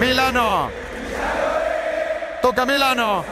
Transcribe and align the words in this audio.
Milano. 0.00 0.70
Toca 2.42 2.66
Milano. 2.66 3.24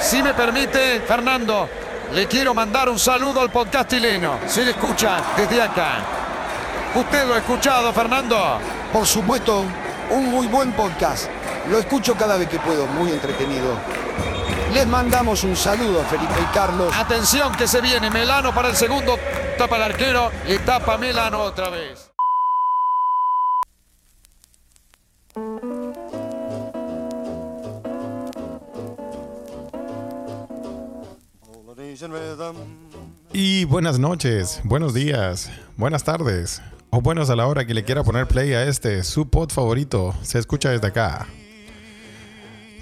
Si 0.00 0.22
me 0.22 0.32
permite, 0.34 1.00
Fernando, 1.00 1.68
le 2.12 2.26
quiero 2.26 2.54
mandar 2.54 2.88
un 2.88 2.98
saludo 2.98 3.40
al 3.40 3.50
podcastileno. 3.50 4.38
Se 4.46 4.64
le 4.64 4.70
escucha 4.72 5.20
desde 5.36 5.62
acá. 5.62 5.98
¿Usted 6.94 7.26
lo 7.26 7.34
ha 7.34 7.38
escuchado, 7.38 7.92
Fernando? 7.92 8.58
Por 8.92 9.06
supuesto, 9.06 9.64
un 10.10 10.30
muy 10.30 10.46
buen 10.46 10.72
podcast. 10.72 11.28
Lo 11.70 11.78
escucho 11.78 12.14
cada 12.16 12.36
vez 12.36 12.48
que 12.48 12.58
puedo, 12.58 12.86
muy 12.86 13.12
entretenido. 13.12 13.76
Les 14.72 14.86
mandamos 14.86 15.44
un 15.44 15.56
saludo, 15.56 16.02
Felipe 16.04 16.34
y 16.40 16.54
Carlos. 16.54 16.92
Atención 16.96 17.54
que 17.54 17.68
se 17.68 17.80
viene 17.80 18.10
Melano 18.10 18.54
para 18.54 18.68
el 18.68 18.76
segundo. 18.76 19.18
Tapa 19.58 19.76
el 19.76 19.82
arquero 19.82 20.30
y 20.48 20.58
tapa 20.58 20.96
Melano 20.96 21.40
otra 21.40 21.68
vez. 21.68 22.09
Y 33.30 33.66
buenas 33.66 33.98
noches, 33.98 34.60
buenos 34.64 34.94
días, 34.94 35.50
buenas 35.76 36.02
tardes 36.02 36.62
o 36.88 37.02
buenos 37.02 37.28
a 37.28 37.36
la 37.36 37.46
hora 37.46 37.66
que 37.66 37.74
le 37.74 37.84
quiera 37.84 38.02
poner 38.02 38.26
play 38.26 38.54
a 38.54 38.64
este, 38.64 39.04
su 39.04 39.28
pod 39.28 39.50
favorito. 39.50 40.14
Se 40.22 40.38
escucha 40.38 40.70
desde 40.70 40.86
acá. 40.86 41.26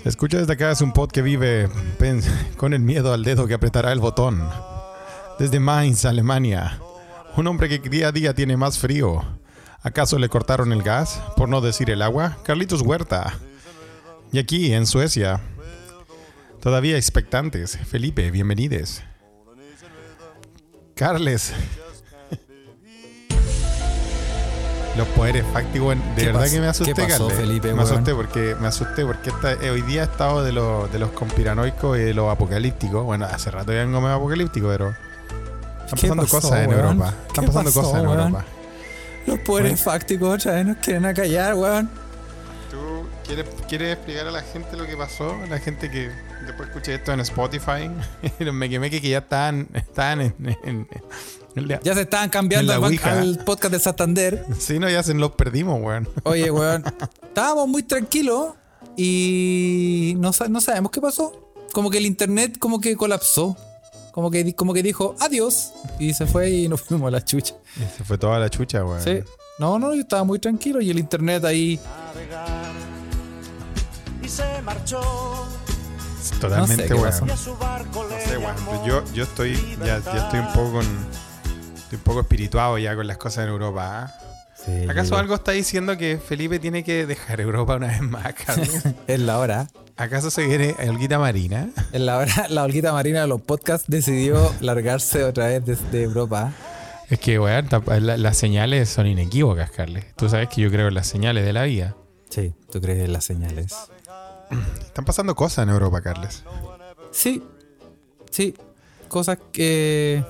Se 0.05 0.09
escucha 0.09 0.39
desde 0.39 0.53
acá, 0.53 0.71
es 0.71 0.81
un 0.83 0.93
pod 0.93 1.11
que 1.11 1.23
vive 1.23 1.69
con 2.57 2.75
el 2.75 2.81
miedo 2.81 3.13
al 3.13 3.25
dedo 3.25 3.49
que 3.49 3.55
apretará 3.55 3.91
el 3.91 3.99
botón. 3.99 4.49
Desde 5.39 5.59
Mainz, 5.59 6.05
Alemania. 6.05 6.81
Un 7.37 7.49
hombre 7.49 7.69
que 7.69 7.89
día 7.89 8.09
a 8.09 8.13
día 8.13 8.35
tiene 8.35 8.57
más 8.57 8.79
frío. 8.79 9.25
¿Acaso 9.83 10.19
le 10.19 10.29
cortaron 10.29 10.73
el 10.73 10.83
gas? 10.83 11.21
Por 11.37 11.49
no 11.49 11.61
decir 11.61 11.91
el 11.91 12.03
agua. 12.03 12.39
Carlitos 12.45 12.83
Huerta. 12.83 13.35
Y 14.31 14.39
aquí, 14.39 14.73
en 14.73 14.87
Suecia, 14.87 15.41
todavía 16.61 16.97
expectantes. 16.97 17.77
Felipe, 17.87 18.31
bienvenides. 18.31 19.03
Carles. 20.95 21.53
Los 24.97 25.07
poderes 25.09 25.45
fácticos, 25.53 25.95
de 25.95 26.03
¿Qué 26.17 26.27
verdad 26.27 26.41
pasó? 26.41 26.53
que 26.55 26.61
me 26.61 26.67
asusté, 26.67 26.93
¿Qué 26.95 27.03
pasó, 27.03 27.29
Carles. 27.29 27.47
Felipe, 27.47 27.73
me 27.73 27.83
asusté 27.83 28.15
porque 28.17 28.57
me 28.61 28.67
asusté 28.67 29.07
porque 29.07 29.31
esta- 29.31 29.53
eh, 29.53 29.71
hoy 29.71 29.83
día 29.83 30.01
he 30.01 30.05
estado 30.05 30.43
de, 30.43 30.51
los 30.51 30.91
de 30.93 30.99
los 30.99 31.11
conspiranoicos 31.13 31.97
y 31.99 32.01
de 32.01 32.15
los 32.15 32.29
apocalípticos. 32.33 33.05
Bueno, 33.05 33.27
hace 33.27 33.53
rato 33.53 33.73
ya 33.73 33.79
vengo 33.85 34.01
medio 34.01 34.17
apocalíptico, 34.17 34.67
pero 34.67 34.89
están 35.85 35.99
¿Qué 36.01 36.09
pasando 36.09 36.23
pasó, 36.25 36.41
cosas 36.41 36.65
en? 36.65 36.73
Europa. 36.73 37.15
Están 37.29 37.45
¿Qué 37.45 37.47
pasando 37.53 37.71
pasó, 37.71 37.83
cosas 37.83 38.01
en 38.01 38.07
weón? 38.09 38.19
Europa. 38.21 38.45
Los 39.27 39.39
poderes 39.41 39.81
fácticos 39.81 40.35
otra 40.35 40.53
vez 40.55 40.67
nos 40.67 40.77
quieren 40.79 41.07
acallar, 41.07 41.55
weón. 41.55 41.91
¿Tú 43.29 43.35
quieres, 43.35 43.47
quieres 43.69 43.93
explicar 43.95 44.27
a 44.27 44.31
la 44.31 44.41
gente 44.43 44.75
lo 44.77 44.87
que 44.87 44.97
pasó? 44.97 45.37
La 45.51 45.59
gente 45.59 45.91
que 45.91 46.11
después 46.47 46.69
escuché 46.71 46.95
esto 46.95 47.13
en 47.13 47.21
Spotify. 47.21 47.91
los 48.39 48.55
mequemeques 48.55 49.01
que 49.03 49.11
ya 49.11 49.19
estaban, 49.19 49.69
estaban 49.75 50.21
en, 50.23 50.35
en- 50.65 50.89
en 51.55 51.69
la- 51.69 51.81
Ya 51.83 51.95
se 51.95 52.03
estaban 52.03 52.31
cambiando 52.31 52.73
al, 52.73 53.39
podcast 53.45 53.73
de 53.73 53.79
Santander. 53.81 54.45
Sí, 54.59 54.79
no, 54.79 54.89
ya 54.89 55.03
se 55.03 55.13
los 55.13 55.33
perdimos, 55.33 55.79
weón. 55.83 56.09
Oye, 56.23 56.51
weón, 56.51 56.85
estábamos 57.23 57.69
muy 57.69 57.83
tranquilos 57.83 58.55
y 58.97 60.15
no, 60.19 60.31
no 60.49 60.61
sabemos 60.63 60.91
qué 60.91 61.01
pasó. 61.01 61.53
Como 61.73 61.91
que 61.91 61.99
el 61.99 62.07
internet 62.07 62.57
como 62.59 62.81
que 62.81 62.97
colapsó. 62.97 63.57
Como 64.13 64.31
que, 64.31 64.55
como 64.55 64.73
que 64.75 64.83
dijo 64.83 65.15
adiós 65.21 65.73
y 66.01 66.13
se 66.15 66.27
fue 66.27 66.51
y 66.51 66.69
nos 66.69 66.81
fuimos 66.81 67.09
a 67.09 67.11
la 67.11 67.25
chucha. 67.25 67.55
Y 67.77 67.81
se 67.97 68.03
fue 68.05 68.17
toda 68.19 68.39
la 68.39 68.49
chucha, 68.49 68.85
weón. 68.85 69.03
Sí. 69.03 69.21
No, 69.59 69.79
no, 69.79 69.95
yo 69.95 70.01
estaba 70.01 70.25
muy 70.25 70.39
tranquilo 70.39 70.81
y 70.81 70.89
el 70.91 70.99
internet 70.99 71.45
ahí. 71.45 71.79
Totalmente, 76.41 76.89
No 76.89 77.07
sé 77.13 77.25
No 77.25 77.37
sé, 77.37 78.39
weón. 78.39 78.85
Yo, 78.87 79.03
yo 79.13 79.25
estoy, 79.25 79.57
ya, 79.85 79.99
ya 80.01 80.25
estoy 80.25 80.41
un 80.41 80.53
poco 80.53 80.73
con. 80.73 80.87
Estoy 81.77 81.97
un 81.97 82.03
poco 82.05 82.21
espirituado 82.21 82.79
ya 82.79 82.95
con 82.95 83.07
las 83.07 83.17
cosas 83.17 83.45
en 83.45 83.51
Europa. 83.51 84.05
¿ah? 84.05 84.15
¿Acaso 84.89 85.17
algo 85.17 85.35
está 85.35 85.53
diciendo 85.53 85.97
que 85.97 86.19
Felipe 86.19 86.59
tiene 86.59 86.85
que 86.85 87.07
dejar 87.07 87.41
Europa 87.41 87.77
una 87.77 87.87
vez 87.89 88.03
más, 88.03 88.35
Carlos? 88.35 88.69
Es 89.07 89.21
la 89.21 89.39
hora. 89.39 89.69
¿Acaso 89.97 90.31
se 90.31 90.47
viene 90.47 90.77
Olguita 90.89 91.19
Marina? 91.19 91.71
En 91.93 92.07
la 92.07 92.19
hora, 92.19 92.47
la 92.51 92.63
Olguita 92.65 92.93
Marina 92.93 93.23
de 93.23 93.27
los 93.27 93.41
podcasts 93.41 93.87
decidió 93.89 94.53
largarse 94.61 95.25
otra 95.25 95.47
vez 95.47 95.65
desde 95.65 96.03
Europa. 96.03 96.53
Es 97.09 97.19
que, 97.19 97.39
weón, 97.39 97.69
la- 98.01 98.17
las 98.19 98.37
señales 98.37 98.89
son 98.91 99.07
inequívocas, 99.07 99.71
Carles. 99.71 100.05
Tú 100.15 100.29
sabes 100.29 100.49
que 100.51 100.61
yo 100.61 100.71
creo 100.71 100.89
en 100.89 100.95
las 100.95 101.07
señales 101.07 101.45
de 101.45 101.53
la 101.53 101.63
vida. 101.65 101.97
Sí, 102.29 102.53
¿tú 102.71 102.81
crees 102.81 103.05
en 103.05 103.13
las 103.15 103.25
señales? 103.25 103.75
Están 104.81 105.05
pasando 105.05 105.35
cosas 105.35 105.65
en 105.65 105.71
Europa, 105.71 106.01
Carles. 106.01 106.43
Sí, 107.11 107.43
sí. 108.31 108.55
Cosas 109.09 109.39
que 109.53 110.25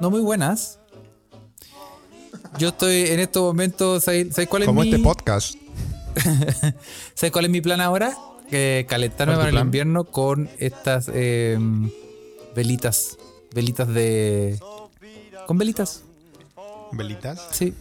no 0.00 0.10
muy 0.10 0.20
buenas. 0.20 0.78
Yo 2.58 2.68
estoy 2.68 3.08
en 3.08 3.20
estos 3.20 3.42
momentos, 3.42 4.04
¿sabes 4.04 4.34
sabes 4.34 4.48
cuál 4.48 4.62
es 4.62 4.66
Como 4.68 4.82
mi 4.82 4.90
este 4.90 5.02
podcast. 5.02 5.56
¿sabes 7.14 7.32
cuál 7.32 7.46
es 7.46 7.50
mi 7.50 7.60
plan 7.60 7.80
ahora? 7.80 8.16
Que 8.48 8.86
calentarme 8.88 9.34
¿Cuál 9.34 9.46
es 9.48 9.52
para 9.52 9.60
el 9.60 9.66
invierno 9.66 10.04
con 10.04 10.48
estas 10.58 11.10
eh, 11.12 11.58
velitas, 12.54 13.18
velitas 13.52 13.88
de 13.88 14.58
con 15.46 15.58
velitas, 15.58 16.04
¿Velitas? 16.92 17.48
sí. 17.50 17.74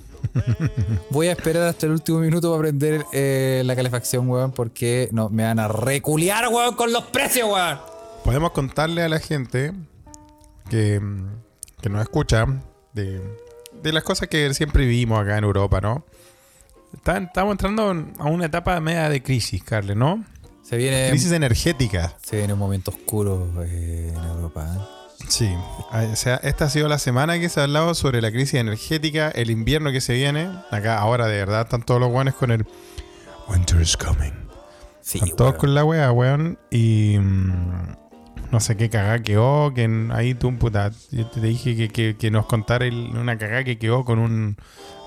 Voy 1.10 1.28
a 1.28 1.32
esperar 1.34 1.64
hasta 1.64 1.86
el 1.86 1.92
último 1.94 2.20
minuto 2.20 2.50
para 2.52 2.62
prender 2.64 3.06
eh, 3.14 3.62
la 3.66 3.76
calefacción, 3.76 4.30
weón, 4.30 4.52
porque 4.52 5.10
no, 5.12 5.30
me 5.30 5.44
van 5.44 5.60
a 5.60 5.68
reculiar, 5.68 6.48
weón, 6.50 6.76
con 6.76 6.92
los 6.92 7.04
precios, 7.06 7.50
weón. 7.52 7.80
Podemos 8.24 8.52
contarle 8.52 9.04
a 9.04 9.10
la 9.10 9.20
gente 9.20 9.74
que, 10.70 11.02
que 11.82 11.90
nos 11.90 12.02
escucha 12.02 12.46
de, 12.94 13.22
de 13.82 13.94
las 13.94 14.04
cosas 14.04 14.28
que 14.30 14.54
siempre 14.54 14.86
vivimos 14.86 15.22
acá 15.22 15.38
en 15.38 15.44
Europa, 15.44 15.82
¿no? 15.82 16.06
Está- 16.94 17.18
estamos 17.18 17.54
entrando 17.54 17.92
en- 17.92 18.14
a 18.20 18.26
una 18.26 18.46
etapa 18.46 18.80
media 18.80 19.10
de 19.10 19.22
crisis, 19.22 19.64
Carles, 19.64 19.98
¿no? 19.98 20.24
Se 20.64 20.78
viene 20.78 21.10
Crisis 21.10 21.32
energética. 21.34 22.16
Se 22.24 22.38
viene 22.38 22.54
un 22.54 22.60
momento 22.60 22.92
oscuro 22.92 23.52
eh, 23.66 24.14
en 24.16 24.24
Europa. 24.24 24.66
¿eh? 24.74 25.03
Sí. 25.28 25.50
Ah, 25.92 26.06
O 26.12 26.16
sea, 26.16 26.36
esta 26.44 26.66
ha 26.66 26.70
sido 26.70 26.88
la 26.88 27.00
semana 27.00 27.40
que 27.40 27.50
se 27.50 27.60
ha 27.60 27.64
hablado 27.64 27.94
sobre 27.96 28.22
la 28.22 28.32
crisis 28.32 28.56
energética, 28.56 29.30
el 29.30 29.50
invierno 29.52 29.92
que 29.92 30.02
se 30.02 30.14
viene. 30.14 30.50
Acá 30.72 31.00
ahora 31.00 31.28
de 31.28 31.38
verdad 31.38 31.62
están 31.62 31.84
todos 31.84 32.00
los 32.00 32.10
guanes 32.10 32.34
con 32.36 32.52
el 32.52 32.66
Winter 33.48 33.82
is 33.82 33.98
coming. 33.98 34.32
Sí, 35.02 35.18
Están 35.20 35.36
todos 35.36 35.52
weón. 35.52 35.60
con 35.60 35.76
la 35.76 35.84
wea, 35.84 36.12
weón. 36.12 36.58
Y 36.72 37.18
mm, 37.20 37.96
no 38.52 38.60
sé 38.60 38.78
qué 38.78 38.90
cagá 38.90 39.20
quedó. 39.22 39.74
Que 39.74 40.08
ahí 40.14 40.34
tú, 40.34 40.56
puta, 40.58 40.92
yo 41.12 41.28
te 41.28 41.42
dije 41.42 41.76
que, 41.76 41.90
que- 41.90 42.16
que 42.18 42.32
nos 42.32 42.46
contara 42.46 42.86
el- 42.86 43.12
una 43.18 43.38
cagá 43.38 43.64
que 43.64 43.78
quedó 43.78 44.06
con 44.06 44.20
un- 44.20 44.56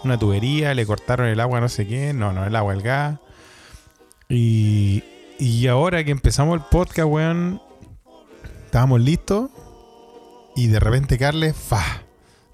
una 0.04 0.18
tubería. 0.18 0.74
Le 0.74 0.84
cortaron 0.86 1.28
el 1.28 1.40
agua, 1.40 1.60
no 1.60 1.68
sé 1.68 1.86
qué. 1.86 2.12
No, 2.12 2.32
no, 2.32 2.44
el 2.44 2.54
agua, 2.56 2.74
el 2.74 2.82
gas. 2.82 3.18
Y, 4.28 5.02
y 5.38 5.66
ahora 5.68 6.02
que 6.04 6.10
empezamos 6.10 6.56
el 6.56 6.64
podcast, 6.70 7.08
weón, 7.08 7.60
estábamos 8.64 9.00
listos. 9.00 9.50
Y 10.56 10.68
de 10.68 10.80
repente 10.80 11.18
Carles, 11.18 11.54
fa, 11.54 12.02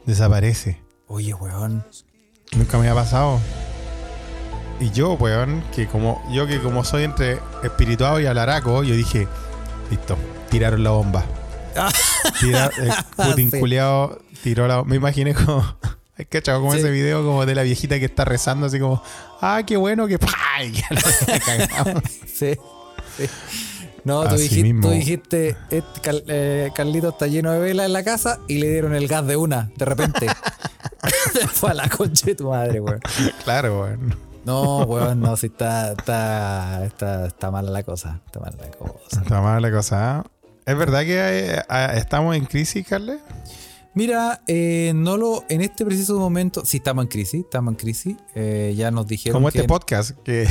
desaparece. 0.05 0.83
Oye, 1.07 1.33
weón. 1.35 1.87
Nunca 2.57 2.77
me 2.79 2.89
había 2.89 3.01
pasado. 3.01 3.41
Y 4.81 4.91
yo, 4.91 5.13
weón, 5.13 5.63
que 5.75 5.87
como 5.87 6.23
yo 6.33 6.47
que 6.47 6.61
como 6.61 6.85
soy 6.85 7.05
entre 7.05 7.39
espirituado 7.63 8.21
y 8.21 8.27
alaraco, 8.27 8.83
yo 8.83 8.95
dije, 8.95 9.29
listo, 9.91 10.19
tiraron 10.51 10.83
la 10.83 10.91
bomba. 10.91 11.25
Tira, 12.41 12.71
el 12.79 12.93
Putin 13.17 13.51
Sí. 13.51 13.59
culiao 13.61 14.19
tiró 14.43 14.67
la 14.69 14.83
Me 14.85 14.97
imaginé 14.97 15.35
como. 15.35 15.61
¿Has 16.19 16.27
cachado 16.29 16.61
como 16.61 16.73
Sí. 16.73 16.81
ese 16.81 16.91
video 16.91 17.25
como 17.25 17.47
de 17.47 17.55
la 17.55 17.63
viejita 17.63 17.99
que 17.99 18.05
está 18.05 18.25
rezando 18.27 18.67
así 18.67 18.79
como, 18.79 19.03
ah, 19.41 19.63
qué 19.67 19.77
bueno 19.77 20.07
que. 20.09 20.19
¡pah! 20.19 20.31
Y 20.65 20.73
que 20.73 20.83
la 21.27 21.39
cagamos. 21.41 22.03
Sí. 22.27 22.55
sí. 23.17 23.27
No, 24.05 24.27
tú 24.29 24.37
dijiste, 24.37 24.75
tú 24.81 24.91
dijiste 24.91 25.57
Cal- 26.03 26.25
eh, 26.27 26.71
Carlito 26.75 27.11
está 27.11 27.27
lleno 27.29 27.53
de 27.53 27.61
velas 27.61 27.87
en 27.87 27.93
la 27.93 28.03
casa 28.03 28.41
y 28.49 28.59
le 28.59 28.69
dieron 28.71 28.95
el 28.95 29.07
gas 29.07 29.27
de 29.27 29.37
una, 29.37 29.71
de 29.77 29.85
repente. 29.85 30.27
Se 31.33 31.47
fue 31.49 31.71
a 31.71 31.75
la 31.75 31.89
concha 31.89 32.27
de 32.27 32.35
tu 32.35 32.49
madre, 32.51 32.81
weón. 32.81 33.01
claro, 33.45 33.83
weón. 33.83 34.17
No, 34.45 34.83
weón, 34.85 35.21
no, 35.21 35.37
si 35.37 35.47
está, 35.47 35.93
está, 35.93 36.85
está, 36.85 37.27
está 37.27 37.51
mala 37.53 37.71
la 37.71 37.85
cosa. 37.85 38.21
Está 38.27 38.41
mala 38.41 38.57
la 38.59 38.71
cosa. 38.71 39.23
Está 39.23 39.41
mala 39.41 39.61
la 39.61 39.71
cosa. 39.71 40.19
¿ah? 40.19 40.25
¿Es 40.67 40.77
verdad 40.77 41.03
que 41.03 41.55
eh, 41.55 41.63
estamos 41.95 42.37
en 42.37 42.45
crisis, 42.45 42.85
Carles? 42.87 43.21
Mira, 43.95 44.41
eh, 44.49 44.93
no 44.95 45.17
lo, 45.17 45.45
en 45.49 45.61
este 45.61 45.85
preciso 45.85 46.19
momento, 46.19 46.65
sí 46.65 46.79
estamos 46.79 47.05
en 47.05 47.09
crisis, 47.09 47.41
estamos 47.45 47.73
en 47.73 47.77
crisis. 47.79 48.17
Eh, 48.35 48.75
ya 48.77 48.91
nos 48.91 49.07
dijeron 49.07 49.35
Como 49.35 49.51
que 49.51 49.59
este 49.59 49.69
podcast, 49.69 50.19
que 50.25 50.47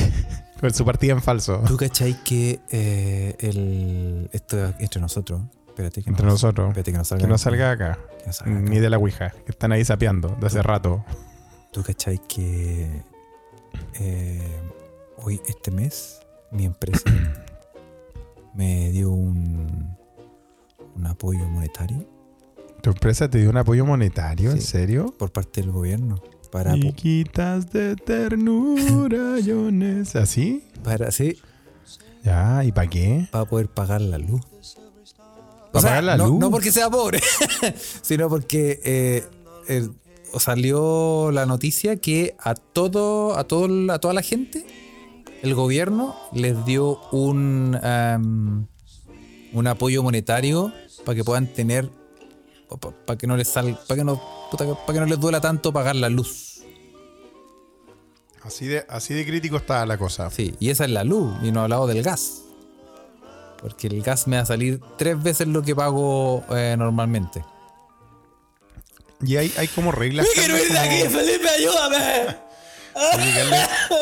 con 0.62 0.74
su 0.74 0.86
partida 0.86 1.13
en 1.13 1.22
falso. 1.22 1.62
¿Tú 1.68 1.75
cachai 1.75 2.24
que 2.24 2.60
eh, 2.69 3.36
el, 3.40 4.30
esto 4.31 4.63
es 4.63 4.75
entre 4.80 5.02
nosotros? 5.02 5.42
Espérate 5.68 6.04
que 6.04 6.10
Entre 6.10 6.25
no, 6.25 6.31
nosotros. 6.34 6.68
Espérate 6.69 6.92
que 6.92 6.98
no 6.98 7.04
salga. 7.04 7.24
Que 7.24 7.30
no 7.30 7.38
salga 7.38 7.72
acá. 7.72 8.00
que 8.19 8.28
no 8.28 8.34
salga 8.34 8.60
acá. 8.60 8.69
Ni 8.69 8.80
de 8.80 8.90
la 8.90 8.98
Ouija. 8.98 9.31
Que 9.31 9.52
están 9.52 9.72
ahí 9.72 9.84
sapeando 9.84 10.30
de 10.40 10.48
hace 10.48 10.62
rato. 10.62 11.04
¿Tú 11.72 11.81
cachai 11.81 12.19
que 12.28 13.04
eh, 14.00 14.60
hoy, 15.18 15.42
este 15.48 15.72
mes, 15.72 16.19
mi 16.52 16.66
empresa 16.66 17.10
me 18.54 18.92
dio 18.92 19.10
un, 19.10 19.98
un 20.96 21.08
apoyo 21.08 21.46
monetario 21.48 22.06
¿Tu 22.81 22.90
empresa 22.90 23.30
te 23.30 23.38
dio 23.38 23.50
un 23.50 23.58
apoyo 23.58 23.86
monetario? 23.86 24.52
¿En 24.52 24.62
serio? 24.62 25.16
por 25.18 25.31
parte 25.31 25.62
del 25.62 25.72
gobierno 25.72 26.22
para, 26.51 26.74
Chiquitas 26.75 27.71
de 27.71 27.95
ternura, 27.95 29.39
yo 29.39 29.69
neces- 29.69 30.19
¿Así? 30.21 30.63
para, 30.83 31.12
sí, 31.12 31.38
Ya, 32.24 32.63
¿y 32.63 32.71
para 32.71 32.88
qué? 32.89 33.27
para 33.31 33.45
poder 33.45 33.68
pagar 33.68 34.01
la 34.01 34.18
luz. 34.18 34.42
¿Para 35.71 35.83
pagar 35.88 36.03
la 36.03 36.18
no, 36.18 36.27
luz? 36.27 36.39
no 36.39 36.51
porque 36.51 36.71
sea 36.71 36.89
pobre, 36.89 37.21
sino 38.01 38.27
porque 38.30 38.81
eh, 38.83 39.89
salió 40.38 41.31
la 41.31 41.45
noticia 41.45 41.95
que 41.95 42.36
a 42.39 42.56
todo, 42.56 43.38
a 43.38 43.45
todo, 43.45 43.92
a 43.92 44.00
toda 44.00 44.13
la 44.13 44.21
gente, 44.21 44.65
el 45.42 45.56
gobierno 45.56 46.15
les 46.33 46.65
dio 46.65 47.00
un, 47.12 47.77
un 49.53 49.68
apoyo 49.68 50.03
monetario 50.03 50.74
para 51.06 51.15
que 51.15 51.24
puedan 51.24 51.48
tener, 51.48 51.89
para 53.06 53.18
que 53.18 53.25
no 53.27 53.38
les 53.38 53.48
sal, 53.48 53.80
para 53.88 53.98
que 54.00 54.03
no, 54.03 54.21
para 54.57 54.94
que 54.94 55.00
no 55.00 55.06
les 55.06 55.19
duela 55.19 55.42
tanto 55.42 55.71
pagar 55.74 55.95
la 55.95 56.09
luz. 56.09 56.62
Así 58.44 58.68
de, 58.68 58.86
así 58.89 59.13
de 59.13 59.25
crítico 59.25 59.57
está 59.57 59.86
la 59.86 59.98
cosa. 59.98 60.30
Sí, 60.31 60.56
y 60.59 60.69
esa 60.69 60.86
es 60.86 60.92
la 60.92 61.03
luz, 61.03 61.31
y 61.44 61.51
no 61.51 61.59
he 61.59 61.63
hablado 61.63 61.88
del 61.88 62.01
gas. 62.01 62.42
Porque 63.62 63.88
el 63.88 64.01
gas 64.01 64.27
me 64.27 64.38
va 64.38 64.42
a 64.44 64.45
salir 64.45 64.81
tres 64.98 65.21
veces 65.21 65.48
lo 65.48 65.62
que 65.62 65.75
pago 65.75 66.44
eh, 66.50 66.75
normalmente. 66.77 67.45
Y 69.24 69.38
hay, 69.38 69.53
hay 69.57 69.68
como 69.68 69.92
reglas. 69.92 70.25
quiero 70.33 70.57
ir 70.57 70.63
de 70.63 70.68
como- 70.69 70.80
aquí, 70.80 71.01
Felipe, 71.07 71.50
ayúdame! 71.50 72.36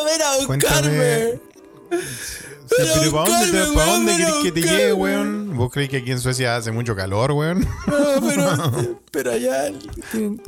¡Ven 0.06 0.22
a 0.22 0.46
Cuéntame. 0.48 1.49
Sí, 1.92 2.76
pero 3.00 3.12
¿para 3.12 3.30
dónde, 3.30 3.52
te- 3.52 3.58
buscarme, 3.58 3.76
¿para 3.76 3.92
dónde 3.92 4.18
querés 4.18 4.34
que 4.44 4.52
te 4.52 4.62
llegue, 4.62 4.94
weón? 4.94 5.56
¿Vos 5.58 5.72
crees 5.72 5.90
que 5.90 5.98
aquí 5.98 6.12
en 6.12 6.20
Suecia 6.20 6.56
hace 6.56 6.72
mucho 6.72 6.96
calor, 6.96 7.32
weón? 7.32 7.62
No, 7.88 8.28
pero, 8.28 9.00
pero 9.12 9.32
allá. 9.32 9.72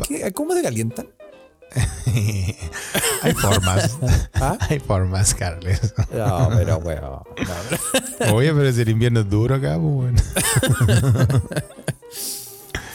¿qué? 0.08 0.32
¿Cómo 0.34 0.54
se 0.54 0.62
calientan? 0.62 1.08
hay 3.24 3.34
formas. 3.34 3.98
¿Ah? 4.34 4.58
Hay 4.70 4.80
formas, 4.80 5.34
Carles. 5.34 5.94
No, 6.14 6.50
pero 6.56 6.78
weón. 6.78 7.24
Oye, 8.34 8.54
pero 8.54 8.72
si 8.72 8.82
el 8.82 8.90
invierno 8.90 9.22
es 9.22 9.30
duro 9.30 9.56
acá, 9.56 9.80
pues, 9.80 9.84
weón. 9.84 10.16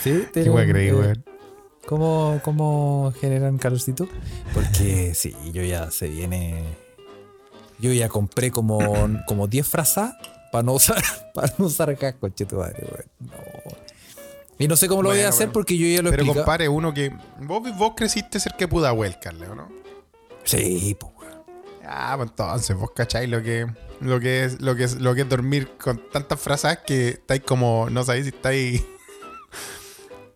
¿Sí? 0.03 0.25
¿Qué 0.33 0.49
weón 0.51 0.69
creí, 0.69 0.89
eh, 0.89 0.95
weón? 0.95 1.25
¿Cómo, 1.87 2.41
¿Cómo 2.45 3.13
generan 3.21 3.59
calorcito? 3.59 4.09
Porque 4.55 5.15
sí, 5.15 5.35
yo 5.53 5.63
ya 5.63 5.91
se 5.91 6.09
viene. 6.09 6.65
Yo 7.79 7.93
ya 7.93 8.09
compré 8.09 8.51
como, 8.51 8.81
como 9.27 9.47
10 9.47 9.67
frazas 9.67 10.15
para 10.51 10.63
no 10.63 10.73
usar, 10.73 11.03
para 11.35 11.53
no 11.59 11.67
usar 11.67 11.97
casco, 11.97 12.29
cheto 12.31 12.57
madre. 12.57 12.87
No. 13.21 13.33
Y 14.59 14.69
no 14.69 14.77
sé 14.77 14.89
cómo 14.89 15.03
lo 15.03 15.11
voy 15.11 15.21
a 15.21 15.29
hacer 15.29 15.49
bueno. 15.49 15.53
porque 15.53 15.77
yo 15.77 15.87
ya 15.87 16.03
lo 16.03 16.09
he 16.09 16.13
Pero 16.13 16.27
compare 16.27 16.69
uno 16.69 16.95
que. 16.95 17.13
Vos, 17.41 17.77
vos 17.77 17.93
creciste 17.95 18.41
cerca 18.41 18.59
de 18.61 18.69
Pudahuel, 18.69 19.19
Carles, 19.21 19.51
¿o 19.51 19.55
no? 19.55 19.69
Sí, 20.45 20.97
pues. 20.99 21.13
Ah, 21.85 22.15
pues 22.17 22.31
entonces, 22.31 22.77
vos 22.77 22.91
cacháis 22.93 23.29
lo 23.29 23.43
que, 23.43 23.67
lo 24.01 24.19
que 24.19 24.45
es, 24.45 24.61
lo 24.61 24.75
que 24.75 24.85
es, 24.85 24.95
lo 24.95 25.15
que 25.15 25.21
es 25.21 25.29
dormir 25.29 25.71
con 25.79 26.03
tantas 26.11 26.41
frases 26.41 26.79
que 26.87 27.11
estáis 27.11 27.43
como, 27.43 27.89
no 27.91 28.03
sabéis 28.03 28.25
si 28.25 28.31
estáis, 28.31 28.85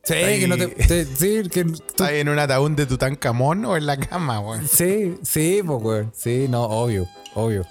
Sí, 0.02 0.14
Ahí- 0.14 0.40
que 0.40 0.48
no 0.48 0.56
te. 0.56 0.66
te- 0.68 1.04
sí, 1.04 1.48
que 1.50 1.64
tú- 1.64 1.74
estáis 1.74 2.20
en 2.20 2.28
un 2.28 2.38
ataúd 2.38 2.70
de 2.72 2.86
Tutankamón 2.86 3.64
o 3.66 3.76
en 3.76 3.86
la 3.86 3.96
cama, 3.98 4.40
weón. 4.40 4.66
Sí, 4.66 5.16
sí, 5.22 5.60
pues, 5.64 5.82
weón. 5.82 6.12
Sí, 6.16 6.46
no, 6.48 6.64
obvio, 6.64 7.06
obvio. 7.34 7.66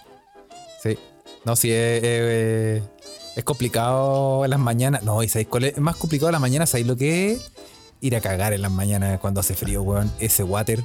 Sí. 0.84 0.98
No, 1.46 1.56
sí, 1.56 1.72
es, 1.72 2.04
es- 2.04 2.84
es 3.36 3.44
complicado 3.44 4.44
en 4.46 4.52
las 4.52 4.60
mañanas. 4.60 5.04
No, 5.04 5.24
y 5.24 5.30
¿sabéis 5.30 5.48
cuál 5.48 5.64
es? 5.66 5.74
Es 5.74 5.80
más 5.80 5.96
complicado 5.96 6.30
en 6.30 6.34
las 6.34 6.42
mañanas, 6.42 6.70
¿sabéis 6.70 6.88
lo 6.88 6.96
que 6.98 7.32
es? 7.34 7.52
Ir 8.02 8.16
a 8.16 8.22
cagar 8.22 8.54
en 8.54 8.62
las 8.62 8.72
mañanas 8.72 9.20
cuando 9.20 9.40
hace 9.40 9.56
frío, 9.56 9.82
weón. 9.82 10.12
Ese 10.20 10.44
water, 10.44 10.84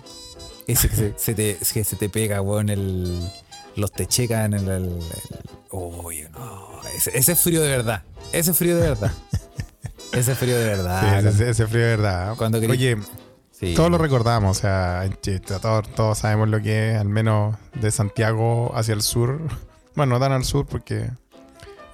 ese 0.67 0.89
que 0.89 0.97
se, 0.97 1.13
se 1.17 1.35
te, 1.35 1.59
que 1.73 1.85
se 1.85 1.97
te 1.97 2.09
pega, 2.09 2.41
weón, 2.41 2.69
el, 2.71 3.19
los 3.77 3.93
te 3.93 4.07
checan 4.07 4.55
en 4.55 4.61
el... 4.69 4.71
el- 4.71 5.01
Uy, 5.71 6.25
no, 6.33 6.69
ese, 6.97 7.17
ese 7.19 7.33
es 7.33 7.41
frío 7.41 7.61
de 7.61 7.69
verdad. 7.69 8.03
Ese 8.33 8.53
es 8.53 8.57
frío 8.57 8.77
de 8.77 8.89
verdad. 8.91 9.13
Ese 10.13 10.33
es 10.33 10.39
frío 10.39 10.57
de 10.59 10.65
verdad. 10.65 11.21
Sí, 11.23 11.29
ese, 11.29 11.51
ese 11.51 11.67
frío 11.67 11.83
de 11.83 11.89
verdad. 11.97 12.35
Cuando 12.37 12.61
querí- 12.61 12.71
Oye, 12.71 12.97
Sí. 13.51 13.75
todos 13.75 13.91
lo 13.91 13.99
recordamos, 13.99 14.59
o 14.59 14.61
sea, 14.61 15.09
todos, 15.61 15.89
todos 15.95 16.19
sabemos 16.19 16.49
lo 16.49 16.61
que 16.61 16.93
es, 16.93 16.99
al 17.01 17.09
menos 17.09 17.57
de 17.81 17.91
Santiago 17.91 18.73
hacia 18.77 18.95
el 18.95 19.03
sur. 19.03 19.41
Bueno, 19.97 20.15
no 20.15 20.19
tan 20.21 20.33
al 20.33 20.45
sur 20.45 20.67
porque 20.67 21.09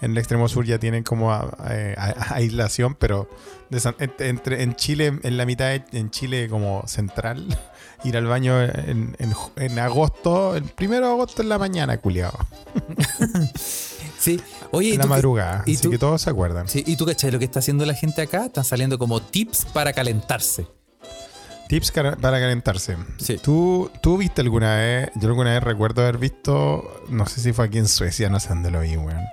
en 0.01 0.13
el 0.13 0.17
extremo 0.17 0.49
sur 0.49 0.65
ya 0.65 0.79
tienen 0.79 1.03
como 1.05 1.33
a- 1.33 1.55
a- 1.59 2.35
aislación, 2.35 2.95
pero 2.95 3.29
de 3.69 3.79
San- 3.79 3.95
en- 3.99 4.15
entre, 4.21 4.63
en 4.63 4.75
Chile, 4.75 5.19
en 5.23 5.37
la 5.37 5.45
mitad, 5.45 5.67
de- 5.67 5.85
en 5.93 6.09
Chile 6.11 6.49
como 6.49 6.83
central, 6.87 7.47
ir 8.05 8.17
al 8.17 8.25
baño 8.25 8.59
en, 8.63 9.15
en 9.57 9.79
agosto, 9.79 10.57
el 10.57 10.63
primero 10.65 11.09
de 11.09 11.13
agosto 11.13 11.43
en 11.43 11.51
la 11.51 11.59
mañana, 11.59 11.99
culiado. 11.99 12.39
Sí. 14.21 14.41
Oye, 14.71 14.91
¿y 14.91 14.93
En 14.93 14.99
la 14.99 15.07
madrugada. 15.07 15.63
y 15.67 15.75
Así 15.75 15.83
tú- 15.83 15.91
que 15.91 15.99
todos 15.99 16.21
se 16.23 16.31
acuerdan. 16.31 16.69
Sí, 16.69 16.85
y 16.87 16.97
tú 16.97 17.07
cachai 17.07 17.31
lo 17.33 17.39
que 17.39 17.47
está 17.47 17.59
haciendo 17.59 17.85
la 17.87 17.95
gente 17.95 18.21
acá, 18.23 18.45
están 18.47 18.65
saliendo 18.65 18.99
como 18.99 19.21
tips 19.21 19.65
para 19.73 19.93
calentarse. 19.93 20.67
Tips 21.69 21.93
para 21.93 22.17
calentarse. 22.41 22.97
Sí. 23.19 23.39
¿Tú, 23.43 23.91
¿Tú 24.03 24.17
viste 24.19 24.41
alguna 24.43 24.77
vez? 24.77 25.11
Yo 25.15 25.29
alguna 25.29 25.53
vez 25.55 25.63
recuerdo 25.63 26.03
haber 26.03 26.19
visto, 26.19 27.03
no 27.09 27.27
sé 27.27 27.41
si 27.41 27.53
fue 27.53 27.67
aquí 27.67 27.79
en 27.79 27.87
Suecia, 27.89 28.29
no 28.29 28.41
sé 28.41 28.49
dónde 28.51 28.71
lo 28.71 28.81
vi, 28.81 28.97
weón. 28.97 29.25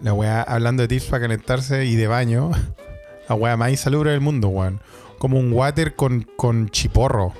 La 0.00 0.12
weá 0.12 0.42
hablando 0.42 0.82
de 0.82 0.88
tips 0.88 1.06
para 1.06 1.22
calentarse 1.22 1.84
y 1.86 1.94
de 1.94 2.06
baño. 2.08 2.50
La 3.28 3.36
weá 3.36 3.56
más 3.56 3.70
insalubre 3.70 4.10
del 4.10 4.20
mundo, 4.20 4.48
weón. 4.48 4.80
Como 5.18 5.38
un 5.38 5.50
water 5.52 5.94
con, 5.96 6.28
con 6.36 6.68
chiporro. 6.68 7.32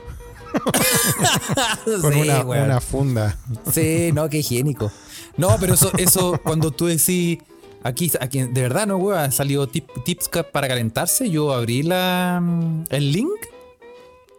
Con 2.01 2.13
sí, 2.13 2.21
una, 2.21 2.81
funda. 2.81 3.37
Sí, 3.73 4.11
no, 4.13 4.29
qué 4.29 4.39
higiénico. 4.39 4.91
No, 5.37 5.57
pero 5.59 5.75
eso, 5.75 5.91
eso 5.99 6.41
cuando 6.43 6.71
tú 6.71 6.87
decís, 6.87 7.39
aquí, 7.83 8.11
aquí 8.21 8.43
de 8.43 8.63
verdad, 8.63 8.87
no, 8.87 8.97
weón, 8.97 9.19
han 9.21 9.33
salido 9.33 9.69
tip- 9.69 10.05
tips 10.05 10.29
para 10.53 10.69
calentarse. 10.69 11.29
Yo 11.31 11.53
abrí 11.53 11.83
la, 11.83 12.41
mm, 12.43 12.85
el 12.91 13.13
link 13.13 13.31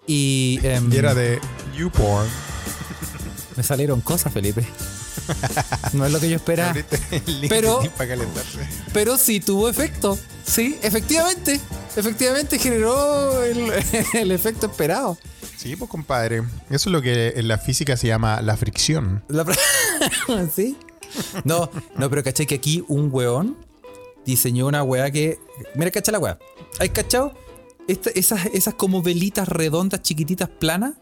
y, 0.07 0.59
em, 0.63 0.91
Y 0.91 0.97
era 0.97 1.13
de 1.13 1.39
YouPorn. 1.77 2.27
me 3.56 3.63
salieron 3.63 4.01
cosas, 4.01 4.31
Felipe. 4.34 4.65
No 5.93 6.05
es 6.05 6.12
lo 6.12 6.19
que 6.19 6.29
yo 6.29 6.36
esperaba. 6.36 6.74
Pero-. 7.50 7.81
Pero 8.93 9.17
sí 9.17 9.39
tuvo 9.39 9.69
efecto. 9.69 10.17
Sí, 10.45 10.77
efectivamente. 10.84 11.60
Efectivamente 11.95 12.60
generó 12.60 13.41
el, 13.43 13.72
el 14.13 14.31
efecto 14.31 14.67
esperado. 14.67 15.17
Sí, 15.65 15.75
pues 15.75 15.89
compadre. 15.89 16.43
Eso 16.69 16.89
es 16.89 16.93
lo 16.93 17.01
que 17.01 17.34
en 17.38 17.48
la 17.48 17.57
física 17.57 17.98
se 17.98 18.05
llama 18.07 18.39
la 18.43 18.55
fricción. 18.55 19.24
La 19.27 19.43
¿Sí? 20.55 20.77
No, 21.43 21.69
no, 21.98 22.10
pero 22.10 22.24
caché 22.24 22.45
que 22.45 22.53
aquí 22.55 22.84
un 22.88 23.10
weón 23.12 23.57
diseñó 24.25 24.67
una 24.67 24.84
weá 24.84 25.10
que. 25.10 25.39
Mira, 25.75 25.89
cacha 25.89 26.12
la 26.12 26.19
weá. 26.19 26.38
¿Has 26.79 26.89
cachado? 26.89 27.34
Esta- 27.88 28.12
esas, 28.12 28.45
esas 28.48 28.75
como 28.75 29.01
velitas 29.01 29.48
redondas, 29.48 30.01
chiquititas, 30.03 30.50
planas, 30.50 30.93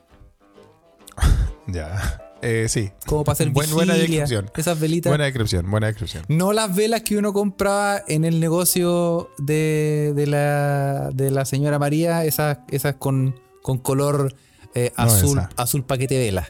Ya. 1.67 2.19
Eh, 2.41 2.67
sí. 2.67 2.91
como 3.05 3.23
para 3.23 3.33
hacer 3.33 3.49
Buen- 3.51 3.71
buena 3.71 3.93
vigilia. 3.93 4.21
descripción. 4.21 4.51
Esas 4.57 4.77
velitas. 4.79 5.09
Buena 5.09 5.23
descripción, 5.25 5.69
buena 5.71 5.87
descripción. 5.87 6.25
No 6.27 6.51
las 6.53 6.75
velas 6.75 7.01
que 7.03 7.17
uno 7.17 7.31
compraba 7.33 8.01
en 8.07 8.25
el 8.25 8.39
negocio 8.41 9.29
de, 9.37 10.11
de 10.15 10.27
la, 10.27 11.09
de 11.13 11.31
la 11.31 11.45
señora 11.45 11.79
María, 11.79 12.25
esas, 12.25 12.59
esas 12.69 12.95
con, 12.95 13.39
con 13.61 13.77
color 13.77 14.35
eh, 14.75 14.91
No 14.97 15.03
azul, 15.03 15.37
esa. 15.39 15.49
azul 15.57 15.83
paquete 15.83 16.17
vela. 16.17 16.47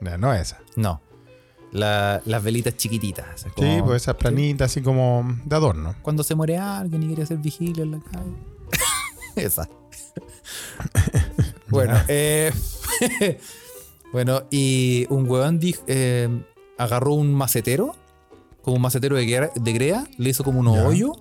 No, 0.00 0.16
no 0.18 0.32
esa. 0.34 0.60
No. 0.76 1.00
La- 1.72 2.20
las 2.26 2.42
velitas 2.42 2.76
chiquititas. 2.76 3.42
Sí, 3.42 3.48
como- 3.54 3.86
pues 3.86 4.02
esas 4.02 4.16
planitas 4.16 4.70
así 4.70 4.82
como 4.82 5.38
de 5.44 5.56
adorno. 5.56 5.94
Cuando 6.02 6.22
se 6.22 6.34
muere 6.34 6.58
alguien 6.58 7.02
y 7.02 7.06
quiere 7.06 7.22
hacer 7.22 7.38
vigilia 7.38 7.82
en 7.84 7.92
la 7.92 8.00
calle. 8.00 8.32
Esa. 9.36 9.68
bueno, 11.68 11.94
eh, 12.08 12.52
bueno, 14.12 14.42
y 14.50 15.06
un 15.08 15.28
huevón 15.28 15.60
eh, 15.86 16.28
agarró 16.78 17.14
un 17.14 17.32
macetero, 17.32 17.94
como 18.62 18.76
un 18.76 18.82
macetero 18.82 19.16
de, 19.16 19.24
guerra- 19.26 19.52
de 19.54 19.72
grea, 19.72 20.04
le 20.18 20.30
hizo 20.30 20.44
como 20.44 20.60
unos 20.60 20.78
hoyos, 20.78 21.12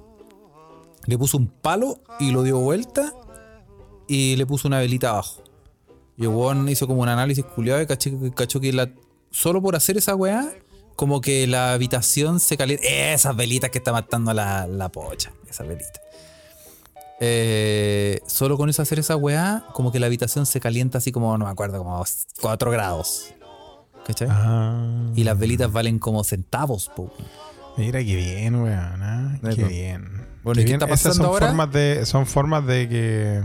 le 1.06 1.18
puso 1.18 1.38
un 1.38 1.48
palo 1.48 2.00
y 2.20 2.32
lo 2.32 2.44
dio 2.44 2.60
vuelta 2.60 3.14
y 4.08 4.36
le 4.36 4.46
puso 4.46 4.68
una 4.68 4.80
velita 4.80 5.10
abajo. 5.12 5.42
Y 6.18 6.24
el 6.26 6.30
hizo 6.70 6.88
como 6.88 7.02
un 7.02 7.10
análisis 7.10 7.44
culiado 7.46 7.82
y 7.82 7.86
caché- 7.86 8.34
cachó 8.34 8.60
que 8.60 8.72
la, 8.74 8.90
solo 9.32 9.62
por 9.62 9.76
hacer 9.76 9.98
esa 9.98 10.16
weá, 10.16 10.52
como 10.96 11.22
que 11.22 11.48
la 11.48 11.74
habitación 11.74 12.40
se 12.40 12.58
calienta. 12.58 12.86
Esas 12.88 13.36
velitas 13.36 13.70
que 13.72 13.78
está 13.80 13.92
matando 13.92 14.34
la, 14.34 14.68
la 14.68 14.90
pocha, 14.90 15.32
esas 15.50 15.68
velitas. 15.68 16.00
Eh, 17.20 18.20
solo 18.26 18.58
con 18.58 18.70
eso 18.70 18.82
hacer 18.82 19.00
esa 19.00 19.16
weá, 19.16 19.64
como 19.74 19.92
que 19.92 20.00
la 20.00 20.08
habitación 20.08 20.46
se 20.46 20.60
calienta 20.60 20.98
así 20.98 21.12
como, 21.12 21.38
no 21.38 21.46
me 21.46 21.52
acuerdo, 21.52 21.78
como 21.78 22.04
4 22.42 22.72
grados. 22.72 23.34
¿Cachai? 24.06 24.28
Ah, 24.32 25.12
Y 25.16 25.24
las 25.24 25.38
velitas 25.38 25.72
valen 25.72 26.00
como 26.00 26.24
centavos, 26.24 26.90
po. 26.96 27.14
mira 27.78 28.00
qué 28.04 28.16
bien, 28.16 28.56
weón. 28.56 29.04
ah, 29.04 29.38
Qué 29.56 29.64
bien. 29.64 30.28
Bueno, 30.44 30.56
Qué 30.56 30.62
¿y 30.62 30.66
qué 30.66 30.72
bien. 30.72 30.82
está 30.82 30.86
Esas 30.88 31.04
pasando 31.04 31.24
son 31.26 31.26
ahora? 31.34 31.48
Formas 31.48 31.72
de, 31.72 32.06
son 32.08 32.26
formas 32.26 32.66
de 32.66 32.90
que. 32.90 33.42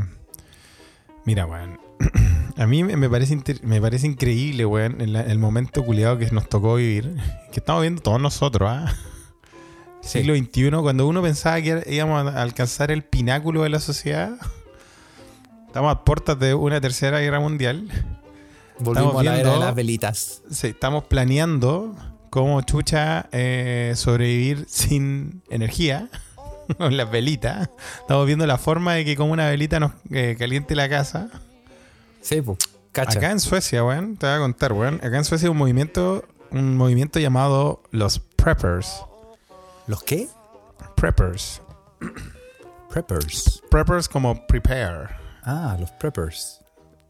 Mira, 1.26 1.44
weón. 1.46 1.78
A 2.59 2.67
mí 2.67 2.83
me 2.85 3.11
parece, 3.11 3.39
me 3.63 3.81
parece 3.81 4.07
increíble, 4.07 4.65
weón, 4.65 5.01
el, 5.01 5.15
el 5.17 5.39
momento 5.39 5.85
culiado 5.85 6.17
que 6.19 6.31
nos 6.31 6.49
tocó 6.49 6.77
vivir. 6.77 7.15
Que 7.53 7.61
estamos 7.61 7.81
viendo 7.83 8.03
todos 8.03 8.21
nosotros, 8.21 8.69
¿ah? 8.71 8.95
Sí. 10.03 10.19
Siglo 10.21 10.35
XXI, 10.37 10.71
cuando 10.83 11.07
uno 11.07 11.23
pensaba 11.23 11.61
que 11.63 11.83
íbamos 11.89 12.33
a 12.35 12.43
alcanzar 12.43 12.91
el 12.91 13.03
pináculo 13.03 13.63
de 13.63 13.71
la 13.71 13.81
sociedad. 13.81 14.37
Estamos 15.67 15.93
a 15.95 16.05
puertas 16.05 16.39
de 16.39 16.55
una 16.55 16.81
tercera 16.81 17.19
guerra 17.21 17.41
mundial. 17.41 17.89
Volvimos 18.79 19.09
Estamos 19.09 19.21
a 19.21 19.25
la 19.25 19.31
era 19.31 19.37
de 19.39 19.45
viendo- 19.45 19.67
las 19.67 19.75
velitas. 19.75 20.43
Sí, 20.51 20.69
estamos 20.69 21.05
planeando 21.05 21.97
cómo 22.31 22.61
chucha 22.63 23.27
eh, 23.33 23.95
sobrevivir 23.97 24.67
sin 24.69 25.43
energía. 25.51 26.09
Con 26.79 26.97
las 26.97 27.11
velitas. 27.11 27.71
Estamos 28.01 28.27
viendo 28.27 28.47
la 28.47 28.59
forma 28.59 28.95
de 28.95 29.05
que 29.05 29.17
como 29.17 29.33
una 29.33 29.49
velita 29.49 29.81
nos 29.81 29.93
eh, 30.11 30.37
caliente 30.39 30.75
la 30.77 30.89
casa. 30.89 31.31
Sí. 32.26 32.42
Cacha. 32.90 33.18
Acá 33.21 33.30
en 33.30 33.38
Suecia, 33.38 33.85
weón, 33.85 34.16
te 34.16 34.26
voy 34.26 34.35
a 34.35 34.38
contar, 34.40 34.73
weón. 34.73 34.97
Acá 34.97 35.16
en 35.16 35.25
Suecia 35.25 35.47
hay 35.47 35.52
un 35.52 35.59
movimiento, 35.59 36.25
un 36.50 36.76
movimiento 36.76 37.21
llamado 37.21 37.85
los 37.92 38.18
preppers. 38.18 39.04
¿Los 39.87 40.02
qué? 40.02 40.26
Preppers. 40.97 41.62
Preppers. 42.90 43.62
Preppers 43.71 44.09
como 44.09 44.45
prepare. 44.49 45.09
Ah, 45.45 45.76
los 45.78 45.92
preppers. 45.92 46.61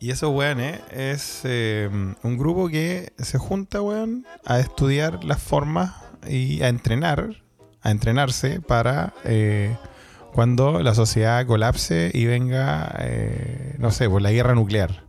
Y 0.00 0.10
esos 0.10 0.34
weones 0.34 0.80
es 0.90 1.40
eh, 1.44 1.88
un 1.90 2.36
grupo 2.36 2.68
que 2.68 3.14
se 3.16 3.38
junta, 3.38 3.80
weón, 3.80 4.26
a 4.44 4.58
estudiar 4.58 5.24
las 5.24 5.42
formas 5.42 5.94
y 6.28 6.60
a 6.60 6.68
entrenar, 6.68 7.42
a 7.80 7.90
entrenarse 7.90 8.60
para 8.60 9.14
eh, 9.24 9.74
cuando 10.34 10.82
la 10.82 10.94
sociedad 10.94 11.46
colapse 11.46 12.10
y 12.12 12.26
venga, 12.26 12.94
eh, 12.98 13.76
no 13.78 13.90
sé, 13.90 14.10
por 14.10 14.20
la 14.20 14.30
guerra 14.32 14.54
nuclear. 14.54 15.05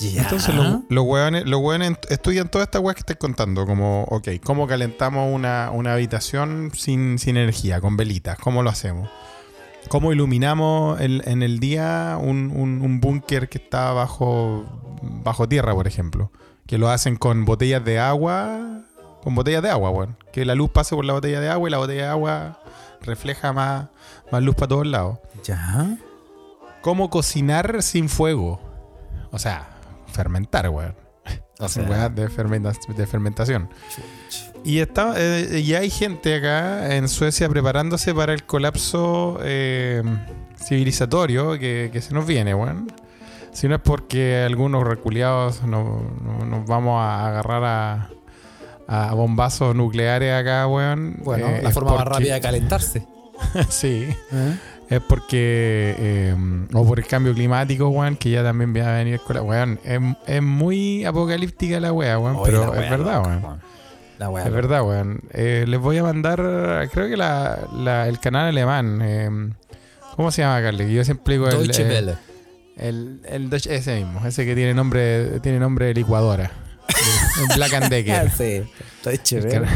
Entonces 0.00 0.54
los, 0.54 0.66
los 0.88 1.44
los 1.46 1.60
weones 1.60 1.98
estudian 2.08 2.48
todas 2.48 2.68
estas 2.68 2.80
weas 2.82 2.94
que 2.94 3.00
estoy 3.00 3.16
contando, 3.16 3.66
como, 3.66 4.04
ok, 4.04 4.28
cómo 4.44 4.66
calentamos 4.68 5.34
una, 5.34 5.70
una 5.72 5.92
habitación 5.94 6.70
sin, 6.74 7.18
sin 7.18 7.36
energía, 7.36 7.80
con 7.80 7.96
velitas, 7.96 8.38
cómo 8.38 8.62
lo 8.62 8.70
hacemos. 8.70 9.08
Cómo 9.88 10.12
iluminamos 10.12 11.00
el- 11.00 11.22
en 11.26 11.42
el 11.42 11.58
día 11.60 12.18
un, 12.20 12.52
un- 12.54 12.82
un 12.82 13.00
búnker 13.00 13.48
que 13.48 13.58
está 13.58 13.92
bajo, 13.92 14.64
bajo 15.02 15.48
tierra, 15.48 15.72
por 15.74 15.86
ejemplo. 15.88 16.30
Que 16.66 16.78
lo 16.78 16.90
hacen 16.90 17.16
con 17.16 17.44
botellas 17.44 17.84
de 17.84 17.98
agua, 17.98 18.82
con 19.22 19.34
botellas 19.34 19.62
de 19.62 19.70
agua, 19.70 19.90
weón. 19.90 20.16
Que 20.32 20.44
la 20.44 20.54
luz 20.54 20.70
pase 20.70 20.94
por 20.94 21.04
la 21.06 21.14
botella 21.14 21.40
de 21.40 21.48
agua 21.48 21.68
y 21.68 21.72
la 21.72 21.78
botella 21.78 22.02
de 22.02 22.08
agua 22.08 22.60
refleja 23.00 23.52
más, 23.52 23.86
más 24.30 24.42
luz 24.42 24.54
para 24.54 24.68
todos 24.68 24.86
lados. 24.86 25.18
Ya. 25.44 25.96
¿Cómo 26.82 27.08
cocinar 27.10 27.82
sin 27.82 28.08
fuego? 28.08 28.60
O 29.30 29.38
sea, 29.38 29.70
fermentar, 30.12 30.68
weón. 30.68 30.94
O 31.60 31.68
sea, 31.68 32.08
de, 32.08 32.28
fermenta- 32.28 32.72
de 32.96 33.06
fermentación. 33.06 33.68
Y 34.64 34.78
está, 34.78 35.14
eh, 35.16 35.60
y 35.60 35.74
hay 35.74 35.90
gente 35.90 36.36
acá 36.36 36.94
en 36.94 37.08
Suecia 37.08 37.48
preparándose 37.48 38.14
para 38.14 38.32
el 38.32 38.44
colapso 38.44 39.38
eh, 39.42 40.02
civilizatorio 40.56 41.58
que, 41.58 41.90
que 41.92 42.00
se 42.00 42.14
nos 42.14 42.26
viene, 42.26 42.54
weón. 42.54 42.90
Si 43.52 43.66
no 43.66 43.74
es 43.76 43.80
porque 43.80 44.42
algunos 44.46 44.84
reculeados 44.86 45.62
no- 45.64 46.02
no- 46.22 46.44
nos 46.46 46.66
vamos 46.66 47.00
a 47.00 47.26
agarrar 47.28 47.64
a, 47.64 48.10
a 49.10 49.14
bombazos 49.14 49.74
nucleares 49.74 50.32
acá, 50.32 50.66
weón. 50.68 51.16
bueno, 51.24 51.48
eh, 51.48 51.60
la 51.62 51.70
forma 51.70 51.94
más 51.94 52.04
rápida 52.06 52.34
de 52.34 52.40
calentarse. 52.40 53.06
sí. 53.68 54.08
Es 54.90 55.00
porque. 55.00 55.94
eh, 55.98 56.36
o 56.72 56.86
por 56.86 56.98
el 56.98 57.06
cambio 57.06 57.34
climático, 57.34 57.88
weón, 57.88 58.16
que 58.16 58.30
ya 58.30 58.42
también 58.42 58.74
va 58.74 58.88
a 58.88 58.98
venir 58.98 59.20
con 59.20 59.36
la. 59.36 59.42
Weón, 59.42 59.78
es, 59.84 60.00
es 60.26 60.42
muy 60.42 61.04
apocalíptica 61.04 61.78
la 61.80 61.92
wea, 61.92 62.18
weón. 62.18 62.38
Pero 62.44 62.70
wea 62.70 62.84
es 62.84 62.90
verdad, 62.90 63.16
loca, 63.18 63.28
weón. 63.28 63.44
weón. 63.44 63.60
La 64.18 64.30
wea 64.30 64.44
Es 64.44 64.50
loca. 64.50 64.60
verdad, 64.62 64.82
weón. 64.86 65.20
Eh, 65.32 65.64
les 65.68 65.78
voy 65.80 65.98
a 65.98 66.02
mandar. 66.02 66.88
Creo 66.92 67.08
que 67.08 67.16
la, 67.16 67.58
la- 67.76 68.08
el 68.08 68.18
canal 68.18 68.46
alemán. 68.46 69.00
eh, 69.02 69.30
¿Cómo 70.16 70.30
se 70.30 70.42
llama, 70.42 70.60
Carly? 70.62 70.92
Yo 70.92 71.04
siempre 71.04 71.34
digo 71.34 71.48
el. 71.48 71.58
Deutsche 71.66 71.82
eh, 71.82 71.88
Welle. 71.88 72.14
el, 72.78 73.20
el 73.28 73.52
ese 73.52 73.96
mismo. 73.96 74.26
Ese 74.26 74.46
que 74.46 74.54
tiene 74.54 74.72
nombre, 74.74 75.38
tiene 75.40 75.58
nombre 75.60 75.86
de 75.86 75.94
licuadora. 75.94 76.50
Black 77.56 77.74
and 77.74 77.88
Decker. 77.90 78.30
sí. 78.30 78.62
Deutsche 79.04 79.38
El 79.38 79.44
Welle. 79.44 79.66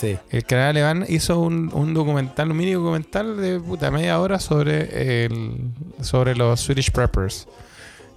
Sí. 0.00 0.16
El 0.30 0.44
canal 0.44 0.68
alemán 0.70 1.04
hizo 1.08 1.38
un, 1.40 1.70
un 1.74 1.92
documental, 1.92 2.50
un 2.50 2.56
mini 2.56 2.72
documental 2.72 3.36
de 3.36 3.60
puta 3.60 3.90
media 3.90 4.18
hora 4.18 4.38
sobre 4.40 5.24
el, 5.26 5.60
sobre 6.00 6.34
los 6.34 6.58
Swedish 6.60 6.90
Preppers. 6.90 7.46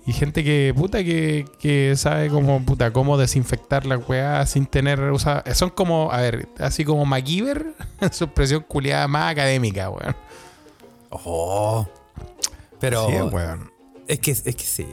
Y 0.05 0.13
gente 0.13 0.43
que, 0.43 0.73
puta, 0.75 1.03
que, 1.03 1.45
que 1.59 1.95
sabe 1.97 2.29
cómo, 2.29 2.61
puta, 2.65 2.91
cómo 2.91 3.17
desinfectar 3.17 3.85
la 3.85 3.97
weá 3.97 4.45
sin 4.45 4.65
tener. 4.65 4.99
usa- 5.11 5.43
son 5.55 5.69
como, 5.71 6.11
a 6.11 6.17
ver, 6.21 6.47
así 6.59 6.83
como 6.85 7.05
MacGyver, 7.05 7.73
en 8.01 8.13
su 8.13 8.25
expresión 8.25 8.63
culiada 8.67 9.07
más 9.07 9.31
académica, 9.31 9.89
weón. 9.89 10.15
Oh. 11.09 11.87
Pero 12.79 13.07
Sí, 13.07 13.13
weón. 13.33 13.71
es 14.07 14.19
que 14.19 14.31
es 14.31 14.41
que 14.43 14.53
sí. 14.63 14.87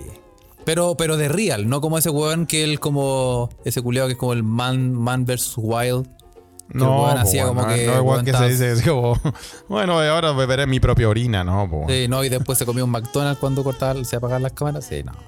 Pero, 0.65 0.97
pero 0.97 1.17
de 1.17 1.29
real, 1.29 1.69
no 1.69 1.81
como 1.81 1.99
ese 1.99 2.11
weón 2.11 2.47
que 2.47 2.63
él 2.65 2.79
como. 2.81 3.49
Ese 3.65 3.83
culiado 3.83 4.09
que 4.09 4.13
es 4.13 4.19
como 4.19 4.33
el 4.33 4.43
man, 4.43 4.93
man 4.93 5.25
vs. 5.25 5.55
Wild. 5.57 6.09
El 6.73 6.79
No, 6.79 6.87
po, 6.97 7.07
hacía 7.07 7.47
como 7.47 7.63
no, 7.63 7.69
que 7.69 7.87
no, 7.87 7.93
el 7.93 7.99
igual 7.99 8.25
que 8.25 8.33
se 8.33 8.49
dice, 8.49 8.71
así 8.71 8.89
como, 8.89 9.19
bueno, 9.69 10.01
ahora 10.01 10.33
beberé 10.33 10.67
mi 10.67 10.81
propia 10.81 11.09
orina, 11.09 11.43
no, 11.45 11.69
po. 11.71 11.87
Sí, 11.89 12.07
no, 12.09 12.23
y 12.25 12.29
después 12.29 12.59
se 12.59 12.67
comió 12.67 12.85
un 12.85 12.91
McDonald's 12.91 13.39
cuando 13.41 13.63
cortaba, 13.65 14.03
se 14.05 14.17
apagaban 14.17 14.43
las 14.43 14.53
cámaras. 14.53 14.85
Sí, 14.87 15.03
no. 15.03 15.13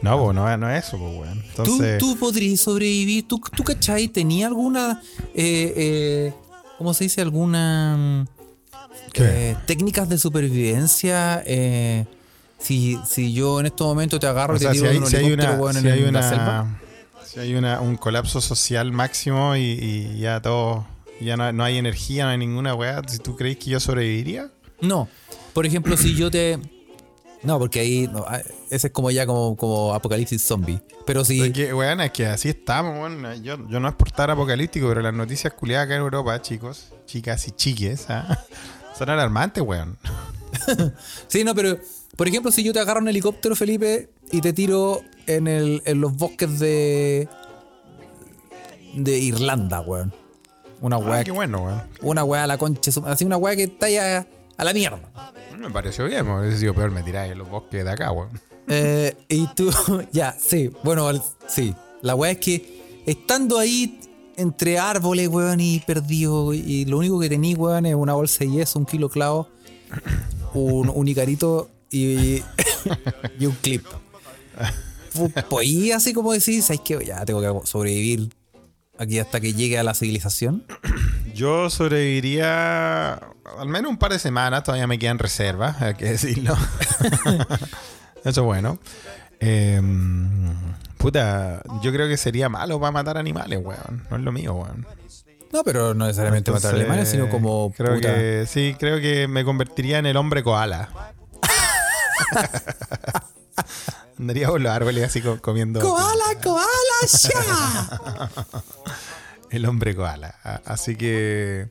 No, 0.00 0.16
po, 0.16 0.32
no, 0.32 0.56
no 0.56 0.70
es 0.70 0.86
eso, 0.86 0.96
po, 0.96 1.08
weón. 1.10 1.42
Entonces, 1.48 1.98
¿Tú, 1.98 2.12
tú 2.12 2.18
podrías 2.20 2.60
sobrevivir. 2.60 3.26
¿Tú, 3.26 3.40
tú 3.56 3.64
cachai? 3.64 4.06
¿Tenía 4.06 4.46
alguna. 4.46 5.02
Eh, 5.34 5.72
eh, 5.76 6.34
¿Cómo 6.78 6.94
se 6.94 7.02
dice? 7.02 7.20
¿Alguna. 7.20 7.96
mm, 7.98 8.24
¿Qué? 9.12 9.24
eh, 9.50 9.56
técnicas 9.66 10.08
de 10.08 10.16
supervivencia? 10.18 11.42
eh, 11.44 12.06
si, 12.60 12.96
si 13.08 13.32
yo 13.32 13.58
en 13.58 13.66
estos 13.66 13.88
momentos 13.88 14.20
te 14.20 14.28
agarro 14.28 14.54
O 14.54 14.56
y 14.56 14.60
te 14.60 14.64
sea, 14.66 14.72
tiro 14.72 14.84
si 14.84 14.88
de 14.88 14.92
hay, 14.92 14.98
un 14.98 15.06
si 15.06 15.16
hay 15.16 15.24
helicóptero, 15.24 15.52
una, 15.54 15.62
weón, 15.62 15.74
si 15.74 15.86
en, 15.88 15.92
hay 15.92 16.02
una- 16.04 16.28
selva. 16.28 16.80
Si 17.32 17.40
hay 17.40 17.54
una- 17.54 17.80
un 17.80 17.96
colapso 17.96 18.40
social 18.40 18.92
máximo 18.92 19.56
y, 19.56 19.60
y 19.62 20.18
ya 20.20 20.40
todo, 20.40 20.86
ya 21.20 21.36
no, 21.36 21.52
no 21.52 21.64
hay 21.64 21.76
energía, 21.78 22.24
no 22.24 22.30
hay 22.30 22.38
ninguna 22.38 22.74
weá, 22.74 23.02
si 23.06 23.18
tú 23.18 23.36
crees 23.36 23.56
que 23.58 23.70
yo 23.70 23.80
sobreviviría, 23.80 24.50
No. 24.80 25.08
Por 25.52 25.66
ejemplo, 25.66 25.96
si 25.96 26.14
yo 26.14 26.30
te. 26.30 26.58
No, 27.42 27.58
porque 27.58 27.80
ahí. 27.80 28.08
no, 28.12 28.24
ah, 28.28 28.40
ese 28.70 28.86
es 28.88 28.92
como 28.92 29.10
ya 29.10 29.26
como, 29.26 29.56
como 29.56 29.92
apocalipsis 29.94 30.40
zombie. 30.42 30.80
Pero 31.04 31.24
si. 31.24 31.40
es 31.40 31.52
que, 31.52 31.74
weón, 31.74 32.00
es 32.00 32.12
que 32.12 32.26
así 32.26 32.48
estamos, 32.50 32.96
weón. 32.96 33.42
Yo, 33.42 33.56
yo 33.68 33.80
no 33.80 33.88
es 33.88 33.94
por 33.94 34.06
estar 34.08 34.30
apocalíptico, 34.30 34.86
pero 34.88 35.00
las 35.02 35.14
noticias 35.14 35.52
culiadas 35.54 35.86
acá 35.86 35.96
en 35.96 36.02
Europa, 36.02 36.40
chicos, 36.42 36.92
chicas 37.06 37.48
y 37.48 37.52
chiques, 37.52 38.06
¿ah? 38.08 38.44
son 38.98 39.10
alarmantes, 39.10 39.62
weón. 39.64 39.98
Sí, 41.28 41.42
no, 41.44 41.54
pero. 41.54 41.78
Por 42.16 42.26
ejemplo, 42.28 42.50
si 42.50 42.62
yo 42.64 42.72
te 42.72 42.80
agarro 42.80 43.00
un 43.00 43.08
helicóptero, 43.08 43.54
Felipe, 43.56 44.10
y 44.32 44.40
te 44.40 44.52
tiro 44.52 45.02
en, 45.28 45.46
el, 45.46 45.82
en 45.84 46.00
los 46.00 46.16
bosques 46.16 46.58
de. 46.58 47.28
de 48.94 49.18
Irlanda, 49.18 49.80
weón. 49.80 50.12
Una 50.80 50.96
Ah, 50.96 51.00
weá. 51.00 51.24
qué 51.24 51.30
bueno, 51.30 51.64
weón. 51.64 51.82
Una 52.02 52.24
weá 52.24 52.44
a 52.44 52.46
la 52.46 52.58
concha. 52.58 52.90
Así 53.06 53.24
una 53.24 53.36
weá 53.36 53.54
que 53.56 53.64
está 53.64 53.88
ya 53.90 54.26
a 54.56 54.64
la 54.64 54.72
mierda. 54.72 55.00
Me 55.58 55.70
pareció 55.70 56.04
bien, 56.06 56.24
me 56.26 56.38
hubiese 56.40 56.58
sido 56.58 56.74
peor 56.74 56.90
me 56.90 57.02
tiráis 57.02 57.32
en 57.32 57.38
los 57.38 57.48
bosques 57.48 57.84
de 57.84 57.90
acá, 57.90 58.12
weón. 58.12 58.30
Eh, 58.68 59.16
y 59.28 59.46
tú, 59.54 59.70
ya, 60.12 60.36
sí, 60.38 60.70
bueno, 60.84 61.10
sí. 61.48 61.74
La 62.02 62.14
weá 62.14 62.30
es 62.32 62.38
que 62.38 63.02
estando 63.06 63.58
ahí 63.58 64.00
entre 64.36 64.78
árboles, 64.78 65.28
weón, 65.28 65.58
y 65.60 65.80
perdido, 65.80 66.54
y 66.54 66.84
lo 66.84 66.98
único 66.98 67.18
que 67.18 67.28
tení, 67.28 67.54
weón, 67.54 67.86
es 67.86 67.94
una 67.96 68.14
bolsa 68.14 68.44
de 68.44 68.50
yeso, 68.52 68.78
un 68.78 68.84
kilo 68.86 69.08
clavo, 69.08 69.48
un, 70.54 70.88
un 70.94 71.08
icarito 71.08 71.68
y, 71.90 72.40
y 73.40 73.46
un 73.46 73.56
clip. 73.60 73.84
Pu- 75.18 75.44
Pues 75.48 75.92
así 75.94 76.12
como 76.12 76.32
decís, 76.32 76.66
¿sabes 76.66 76.80
qué? 76.84 76.98
Ya 77.04 77.24
tengo 77.24 77.40
que 77.40 77.66
sobrevivir 77.66 78.30
aquí 78.98 79.18
hasta 79.18 79.40
que 79.40 79.52
llegue 79.54 79.78
a 79.78 79.82
la 79.82 79.94
civilización. 79.94 80.64
Yo 81.34 81.70
sobreviviría 81.70 83.14
al 83.14 83.68
menos 83.68 83.90
un 83.90 83.96
par 83.98 84.12
de 84.12 84.18
semanas, 84.18 84.62
todavía 84.64 84.86
me 84.86 84.98
quedan 84.98 85.18
reservas, 85.18 85.80
hay 85.80 85.94
que 85.94 86.04
decirlo. 86.06 86.56
Eso 88.24 88.40
es 88.40 88.46
bueno. 88.46 88.78
Eh, 89.40 89.80
puta, 90.98 91.62
yo 91.82 91.92
creo 91.92 92.08
que 92.08 92.16
sería 92.16 92.48
malo 92.48 92.80
para 92.80 92.90
matar 92.90 93.16
animales, 93.18 93.60
weón. 93.62 94.04
No 94.10 94.16
es 94.16 94.22
lo 94.22 94.32
mío, 94.32 94.54
weón. 94.54 94.86
No, 95.52 95.62
pero 95.64 95.94
no 95.94 96.04
necesariamente 96.06 96.50
matar 96.50 96.72
Entonces, 96.72 96.80
alemanes, 96.86 97.08
sino 97.08 97.30
como 97.30 97.72
Creo 97.72 97.94
puta. 97.94 98.14
que 98.14 98.44
sí, 98.46 98.74
creo 98.78 99.00
que 99.00 99.28
me 99.28 99.44
convertiría 99.44 99.98
en 99.98 100.06
el 100.06 100.16
hombre 100.16 100.42
koala. 100.42 100.90
Andaría 104.18 104.48
por 104.48 104.60
los 104.60 104.72
árboles 104.72 105.04
así 105.04 105.20
co- 105.20 105.40
comiendo. 105.40 105.80
¡Koala, 105.80 106.24
koala, 106.42 106.68
ya! 107.22 108.30
El 109.50 109.64
hombre 109.66 109.94
koala. 109.94 110.34
Así 110.64 110.96
que. 110.96 111.68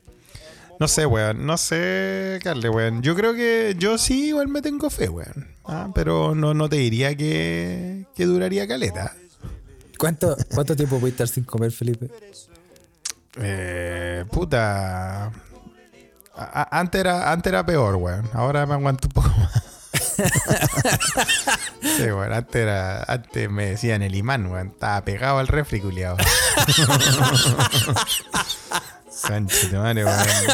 No 0.80 0.88
sé, 0.88 1.06
weón. 1.06 1.44
No 1.46 1.56
sé, 1.58 2.38
Carle, 2.42 2.70
weón. 2.70 3.02
Yo 3.02 3.14
creo 3.14 3.34
que 3.34 3.74
yo 3.78 3.98
sí 3.98 4.28
igual 4.28 4.48
me 4.48 4.62
tengo 4.62 4.88
fe, 4.90 5.08
weón. 5.08 5.48
Ah, 5.64 5.88
pero 5.94 6.34
no, 6.34 6.54
no 6.54 6.68
te 6.68 6.76
diría 6.76 7.14
que, 7.16 8.06
que 8.14 8.24
duraría 8.24 8.66
caleta. 8.66 9.14
¿Cuánto, 9.98 10.36
¿Cuánto 10.54 10.74
tiempo 10.76 10.98
voy 11.00 11.10
a 11.10 11.12
estar 11.12 11.28
sin 11.28 11.44
comer, 11.44 11.72
Felipe? 11.72 12.08
Eh, 13.36 14.24
puta. 14.30 15.26
A- 15.26 15.30
a- 16.34 16.78
antes, 16.80 17.00
era, 17.00 17.30
antes 17.32 17.50
era 17.50 17.66
peor, 17.66 17.96
weón. 17.96 18.30
Ahora 18.32 18.64
me 18.66 18.74
aguanto 18.74 19.08
un 19.08 19.12
poco 19.12 19.28
más. 19.28 19.77
sí. 21.82 22.04
Antes, 22.32 22.62
era, 22.62 23.02
antes 23.04 23.50
me 23.50 23.66
decían 23.70 24.02
el 24.02 24.14
imán. 24.14 24.50
Estaba 24.56 25.04
pegado 25.04 25.38
al 25.38 25.48
refri, 25.48 25.80
culiao. 25.80 26.16
Sánchez, 29.10 29.72
madre. 29.72 30.04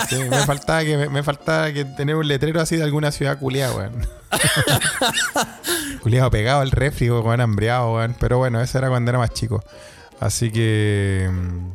Sí, 0.08 0.16
me 0.24 0.46
faltaba 0.46 0.82
que 0.84 0.96
me, 0.96 1.08
me 1.10 1.22
faltaba 1.22 1.70
que 1.72 1.84
tener 1.84 2.16
un 2.16 2.26
letrero 2.26 2.60
así 2.60 2.76
de 2.76 2.82
alguna 2.84 3.12
ciudad 3.12 3.38
culiada, 3.38 3.74
weón. 3.76 4.06
culiado 6.02 6.30
pegado 6.30 6.60
al 6.60 6.70
refri, 6.70 7.10
weón, 7.10 7.40
hambreado, 7.40 7.94
weón. 7.94 8.16
Pero 8.18 8.38
bueno, 8.38 8.60
eso 8.62 8.78
era 8.78 8.88
cuando 8.88 9.10
era 9.10 9.18
más 9.18 9.30
chico. 9.34 9.62
Así 10.20 10.50
que. 10.50 11.28
mm, 11.30 11.72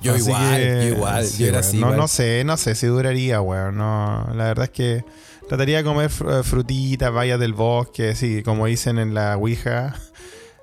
Yo 0.00 0.14
Así 0.14 0.22
igual, 0.22 0.56
que, 0.56 0.74
yo 0.74 0.82
igual, 0.96 1.26
sí, 1.26 1.42
yo 1.42 1.48
era 1.48 1.60
así. 1.60 1.76
No, 1.76 1.86
igual. 1.86 1.98
no 1.98 2.08
sé, 2.08 2.42
no 2.44 2.56
sé 2.56 2.74
si 2.74 2.86
duraría, 2.88 3.40
weón. 3.40 3.76
No, 3.76 4.26
la 4.34 4.44
verdad 4.44 4.64
es 4.64 4.70
que 4.70 5.04
trataría 5.50 5.78
de 5.78 5.84
comer 5.84 6.10
eh, 6.30 6.42
frutitas, 6.44 7.12
vallas 7.12 7.40
del 7.40 7.54
bosque, 7.54 8.14
sí, 8.14 8.42
como 8.44 8.66
dicen 8.66 8.98
en 8.98 9.14
la 9.14 9.36
Ouija. 9.36 9.96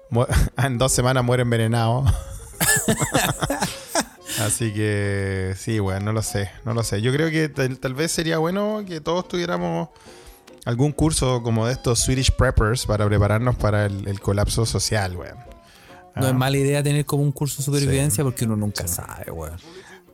En 0.58 0.78
dos 0.78 0.94
semanas 0.94 1.24
muere 1.26 1.44
envenenado. 1.44 2.06
Así 4.40 4.74
que 4.74 5.54
sí, 5.58 5.80
weón, 5.82 6.06
no 6.06 6.14
lo 6.14 6.22
sé, 6.22 6.50
no 6.64 6.74
lo 6.74 6.84
sé. 6.84 7.02
Yo 7.02 7.12
creo 7.12 7.30
que 7.30 7.50
tal, 7.50 7.78
tal 7.80 7.94
vez 7.94 8.12
sería 8.14 8.38
bueno 8.38 8.84
que 8.88 9.02
todos 9.02 9.28
tuviéramos 9.28 9.90
algún 10.66 10.92
curso 10.94 11.44
como 11.44 11.66
de 11.68 11.74
estos 11.74 12.00
Swedish 12.00 12.32
Preppers 12.32 12.86
para 12.86 13.06
prepararnos 13.06 13.56
para 13.56 13.86
el, 13.88 14.08
el 14.08 14.20
colapso 14.22 14.66
social, 14.66 15.18
weón. 15.18 15.38
No 16.16 16.26
Ah. 16.26 16.30
es 16.30 16.36
mala 16.36 16.58
idea 16.58 16.82
tener 16.82 17.06
como 17.06 17.24
un 17.24 17.32
curso 17.32 17.58
de 17.58 17.64
supervivencia 17.66 18.24
porque 18.24 18.46
uno 18.46 18.56
nunca 18.56 18.88
sabe, 18.88 19.32
weón. 19.32 19.58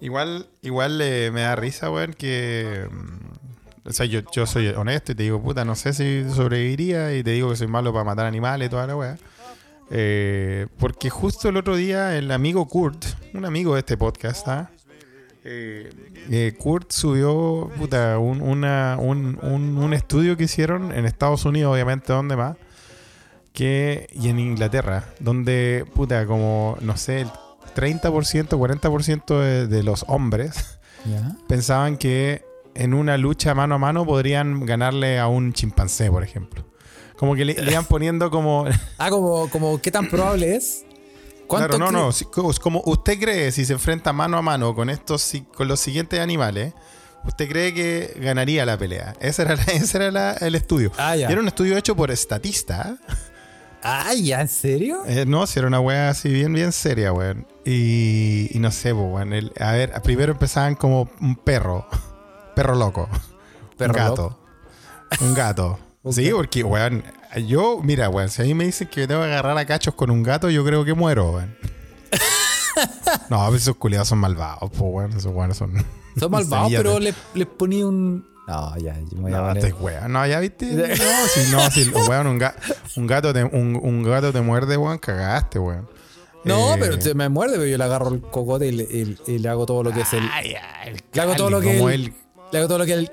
Igual, 0.01 0.47
igual 0.61 0.99
eh, 1.01 1.29
me 1.31 1.41
da 1.41 1.55
risa, 1.55 1.91
weón, 1.91 2.13
que. 2.13 2.87
mm, 2.89 3.32
O 3.85 3.91
sea, 3.91 4.05
yo, 4.05 4.21
yo 4.31 4.45
soy 4.45 4.67
honesto 4.69 5.11
y 5.11 5.15
te 5.15 5.23
digo, 5.23 5.41
puta, 5.41 5.65
no 5.65 5.75
sé 5.75 5.93
si 5.93 6.23
sobreviviría 6.33 7.13
y 7.15 7.23
te 7.23 7.31
digo 7.31 7.49
que 7.49 7.55
soy 7.57 7.67
malo 7.67 7.91
para 7.91 8.05
matar 8.05 8.25
animales 8.25 8.67
y 8.67 8.69
toda 8.69 8.87
la 8.87 8.95
weá. 8.95 9.17
Eh, 9.91 10.67
porque 10.79 11.09
justo 11.09 11.49
el 11.49 11.57
otro 11.57 11.75
día 11.75 12.17
el 12.17 12.31
amigo 12.31 12.65
Kurt, 12.67 13.03
un 13.33 13.43
amigo 13.45 13.73
de 13.73 13.79
este 13.81 13.97
podcast, 13.97 14.47
¿ah? 14.47 14.71
Eh, 15.43 15.89
eh, 16.31 16.53
Kurt 16.57 16.91
subió 16.93 17.69
puta, 17.77 18.17
un, 18.17 18.41
una- 18.41 18.95
un, 18.97 19.37
un- 19.41 19.77
un 19.77 19.93
estudio 19.93 20.37
que 20.37 20.45
hicieron 20.45 20.93
en 20.93 21.05
Estados 21.05 21.43
Unidos, 21.43 21.73
obviamente, 21.73 22.13
¿dónde 22.13 22.37
más? 22.37 22.55
Que, 23.51 24.07
y 24.13 24.29
en 24.29 24.39
Inglaterra, 24.39 25.03
donde, 25.19 25.85
puta, 25.93 26.25
como, 26.25 26.77
no 26.81 26.95
sé, 26.95 27.21
el 27.21 27.27
30%, 27.75 28.47
40% 28.57 29.39
de, 29.41 29.67
de 29.67 29.83
los 29.83 30.05
hombres 30.07 30.79
¿Ya? 31.05 31.35
pensaban 31.49 31.97
que 31.97 32.45
en 32.75 32.93
una 32.93 33.17
lucha 33.17 33.53
mano 33.53 33.75
a 33.75 33.77
mano 33.77 34.05
podrían 34.05 34.65
ganarle 34.65 35.19
a 35.19 35.27
un 35.27 35.53
chimpancé, 35.53 36.09
por 36.11 36.23
ejemplo. 36.23 36.65
Como 37.17 37.35
que 37.35 37.45
le, 37.45 37.53
le 37.63 37.71
iban 37.71 37.85
poniendo 37.85 38.29
como... 38.31 38.65
Ah, 38.97 39.09
como, 39.09 39.49
como 39.49 39.79
qué 39.81 39.91
tan 39.91 40.07
probable 40.09 40.55
es. 40.55 40.85
¿Cuánto 41.47 41.77
Claro, 41.77 41.91
no, 41.91 42.05
no. 42.05 42.11
si- 42.11 42.25
como- 42.25 42.81
usted 42.85 43.19
cree, 43.19 43.51
si 43.51 43.65
se 43.65 43.73
enfrenta 43.73 44.13
mano 44.13 44.37
a 44.37 44.41
mano 44.41 44.73
con 44.73 44.89
estos, 44.89 45.21
si- 45.21 45.41
con 45.41 45.67
los 45.67 45.79
siguientes 45.79 46.19
animales, 46.19 46.73
usted 47.25 47.47
cree 47.49 47.73
que 47.73 48.13
ganaría 48.19 48.65
la 48.65 48.77
pelea. 48.77 49.13
Ese 49.19 49.43
era, 49.43 49.55
la- 49.55 49.63
ese 49.73 49.97
era 49.97 50.09
la- 50.11 50.33
el 50.33 50.55
estudio. 50.55 50.91
Ah, 50.97 51.15
ya. 51.15 51.29
Y 51.29 51.31
era 51.31 51.41
un 51.41 51.47
estudio 51.47 51.77
hecho 51.77 51.95
por 51.95 52.09
estatista. 52.11 52.97
Ah, 53.83 54.13
¿ya? 54.15 54.39
¿En 54.39 54.47
serio? 54.47 55.03
Eh, 55.05 55.25
no, 55.27 55.45
si 55.45 55.59
era 55.59 55.67
una 55.67 55.81
wea 55.81 56.09
así 56.09 56.29
bien, 56.29 56.53
bien 56.53 56.71
seria, 56.71 57.11
weón. 57.11 57.45
Y, 57.65 58.49
y 58.55 58.59
no 58.59 58.71
sé, 58.71 58.93
weón. 58.93 59.33
el- 59.33 59.51
a 59.59 59.73
ver, 59.73 59.91
primero 60.01 60.31
empezaban 60.31 60.75
como 60.75 61.09
un 61.19 61.35
perro. 61.35 61.85
Perro 62.55 62.75
loco. 62.75 63.09
Perro 63.77 63.93
un 63.93 63.99
gato. 63.99 64.39
Un 65.21 65.33
gato. 65.35 65.79
sí, 66.11 66.31
porque, 66.31 66.63
weón, 66.63 67.03
yo, 67.45 67.79
mira, 67.83 68.09
weón, 68.09 68.29
si 68.29 68.41
a 68.41 68.45
mí 68.45 68.53
me 68.55 68.65
dicen 68.65 68.87
que 68.87 69.07
tengo 69.07 69.21
que 69.21 69.27
agarrar 69.27 69.55
a 69.57 69.65
cachos 69.65 69.93
con 69.93 70.09
un 70.09 70.23
gato, 70.23 70.49
yo 70.49 70.65
creo 70.65 70.83
que 70.83 70.93
muero, 70.95 71.31
weón. 71.33 71.55
no, 73.29 73.47
pues 73.49 73.61
esos 73.61 73.75
culiados 73.75 74.07
son 74.07 74.17
malvados, 74.19 74.69
pues, 74.71 74.81
weón. 74.81 75.11
Esos 75.11 75.31
weones 75.33 75.57
son. 75.57 75.73
Son 76.17 76.31
malvados, 76.31 76.71
pero 76.75 76.93
de- 76.95 76.99
le, 77.01 77.13
les 77.35 77.47
ponía 77.47 77.85
un. 77.87 78.27
No, 78.47 78.75
ya, 78.77 78.93
yo 78.99 79.17
me 79.17 79.21
voy 79.21 79.33
a 79.33 79.37
No, 79.37 79.47
poner- 79.49 79.57
este 79.65 79.73
weón. 79.73 80.11
No, 80.11 80.27
ya 80.27 80.39
viste. 80.39 80.65
No, 80.65 80.95
si 81.33 81.51
no, 81.51 81.71
si 81.71 81.89
weón, 82.09 82.27
un, 82.27 82.39
ga- 82.39 82.55
un 82.97 83.07
gato 83.07 83.31
te, 83.33 83.43
un, 83.43 83.79
un 83.81 84.03
gato 84.03 84.33
te 84.33 84.41
muerde, 84.41 84.77
weón, 84.77 84.97
cagaste, 84.97 85.59
weón. 85.59 85.87
No, 86.43 86.73
Eh, 86.73 86.77
pero 86.79 86.99
te- 86.99 87.13
me 87.13 87.29
muerde, 87.29 87.53
pero 87.53 87.67
yo 87.67 87.77
le 87.77 87.83
agarro 87.83 88.09
el 88.09 88.19
cocote 88.21 88.67
y 88.67 88.71
le, 88.71 88.83
y- 88.83 89.17
y 89.27 89.37
le 89.39 89.47
hago 89.49 89.65
todo 89.65 89.83
lo 89.83 89.91
que 89.91 90.01
es 90.01 90.11
el. 90.13 90.27
Ay, 90.31 90.55
ay, 90.55 90.89
el 90.89 91.03
Le 91.13 91.21
hago 91.21 91.35
todo 91.35 91.49
lo 91.49 91.57
Carly, 91.59 91.71
que 91.71 91.77
como 91.77 91.89
el- 91.89 92.01
el, 92.05 92.13
Le 92.53 92.59
hago 92.59 92.67
todo 92.67 92.77
lo 92.77 92.85
que 92.85 92.93
el. 92.93 93.11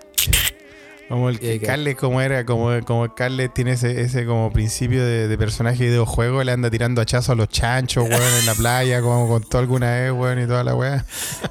como 1.09 1.31
el 1.31 1.41
que. 1.41 1.59
Carles 1.61 1.97
como 1.97 2.21
era, 2.21 2.45
como, 2.45 2.79
como 2.85 3.15
Carles 3.15 3.55
tiene 3.55 3.73
ese, 3.73 4.03
ese 4.03 4.27
como 4.27 4.53
principio 4.53 5.03
de, 5.03 5.29
de 5.29 5.39
personaje 5.39 5.85
de 5.85 5.89
videojuego, 5.89 6.45
le 6.45 6.53
anda 6.53 6.71
tirando 6.71 7.01
hachazo 7.01 7.33
a 7.33 7.35
los 7.37 7.49
chanchos, 7.49 8.07
weón, 8.07 8.35
en 8.39 8.45
la 8.45 8.55
playa, 8.55 9.01
como 9.01 9.27
contó 9.29 9.57
alguna 9.57 9.93
vez, 9.93 10.13
weón, 10.13 10.43
y 10.43 10.47
toda 10.47 10.63
la 10.63 10.75
weá. 10.75 11.07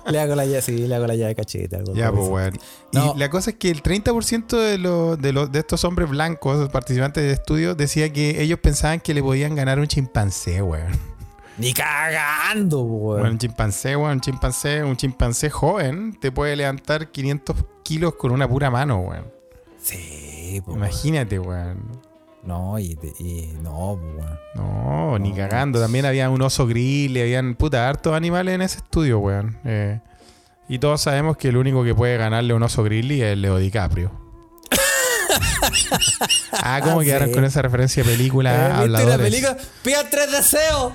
Le 0.08 0.20
hago 0.20 0.36
la 0.36 0.46
llave, 0.46 0.62
sí, 0.62 0.86
le 0.86 0.94
hago 0.94 1.08
la 1.08 1.16
llave 1.16 1.36
algo 1.76 1.96
Ya, 1.96 2.12
pues, 2.12 2.28
weón. 2.28 2.60
No. 2.92 3.14
Y 3.16 3.18
la 3.18 3.32
cosa 3.32 3.50
es 3.50 3.56
que 3.56 3.72
el 3.72 3.82
30% 3.82 4.56
de, 4.56 4.78
los, 4.78 5.20
de, 5.20 5.34
los, 5.34 5.52
de 5.52 5.58
estos 5.58 5.84
hombres 5.84 6.12
blancos, 6.12 6.70
participantes 6.70 7.24
de 7.24 7.32
estudio, 7.32 7.74
decía 7.74 8.14
que 8.14 8.40
ellos 8.44 8.60
pensaban 8.60 9.00
que 9.00 9.16
le 9.16 9.24
podían 9.24 9.56
ganar 9.56 9.80
un 9.80 9.88
chimpancé, 9.88 10.62
weón. 10.62 11.09
Ni 11.60 11.74
cagando, 11.74 12.82
weón. 12.82 13.20
Bueno, 13.20 13.32
un 13.34 13.38
chimpancé, 13.38 13.96
weón, 13.96 14.14
un 14.14 14.22
chimpancé, 14.22 14.84
un 14.84 14.96
chimpancé 14.96 15.50
joven 15.50 16.18
te 16.20 16.32
puede 16.32 16.56
levantar 16.56 17.12
500 17.12 17.56
kilos 17.84 18.16
con 18.16 18.32
una 18.32 18.48
pura 18.48 18.72
mano, 18.72 19.00
weón. 19.00 19.26
Sí, 19.82 20.62
pues. 20.64 20.78
Imagínate, 20.78 21.38
weón. 21.40 21.90
No, 22.44 22.80
y, 22.80 22.96
te- 22.96 23.14
y 23.20 23.54
no, 23.62 23.94
weón. 23.94 24.40
No, 24.56 25.20
ni 25.20 25.34
cagando. 25.34 25.80
También 25.82 26.06
había 26.06 26.30
un 26.30 26.42
oso 26.42 26.66
grizzly, 26.66 27.22
habían 27.22 27.56
puta 27.56 27.90
hartos 27.90 28.14
animales 28.14 28.56
en 28.56 28.62
ese 28.62 28.78
estudio, 28.78 29.20
weón. 29.20 29.58
Eh, 29.66 30.00
y 30.70 30.80
todos 30.80 31.02
sabemos 31.02 31.36
que 31.36 31.50
el 31.50 31.58
único 31.58 31.84
que 31.84 31.94
puede 31.94 32.16
ganarle 32.18 32.54
a 32.54 32.56
un 32.56 32.64
oso 32.64 32.84
grizzly 32.84 33.22
es 33.22 33.38
Leo 33.38 33.58
DiCaprio. 33.58 34.29
Ah, 36.52 36.80
¿cómo 36.84 37.00
Ah, 37.00 37.04
quedaron 37.04 37.30
sí. 37.30 37.34
con 37.36 37.44
esa 37.46 37.62
referencia 37.62 38.04
de 38.04 38.10
película? 38.12 38.84
Eh, 38.84 38.88
¿Viste 38.88 39.06
la 39.06 39.18
película? 39.18 39.58
¡Pida 39.84 40.10
tres 40.10 40.32
deseos! 40.32 40.94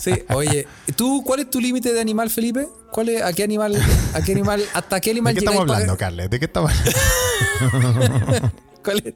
Sí, 0.00 0.12
oye, 0.30 0.66
¿tú 0.96 1.22
cuál 1.24 1.40
es 1.40 1.50
tu 1.50 1.60
límite 1.60 1.92
de 1.92 2.00
animal, 2.00 2.30
Felipe? 2.30 2.68
¿Cuál 2.90 3.08
es, 3.10 3.22
a 3.22 3.32
qué 3.32 3.44
animal, 3.44 3.80
a 4.14 4.20
qué 4.22 4.32
animal, 4.32 4.64
hasta 4.74 5.00
qué 5.00 5.10
animal 5.12 5.34
¿De 5.34 5.40
qué 5.40 5.44
estamos 5.46 5.62
hablando, 5.70 5.92
pa- 5.94 5.98
Carles? 5.98 6.28
¿De 6.30 6.38
qué 6.38 6.44
estamos 6.46 6.70
hablando? 7.60 8.52
¿Cuál 8.82 9.02
es, 9.04 9.14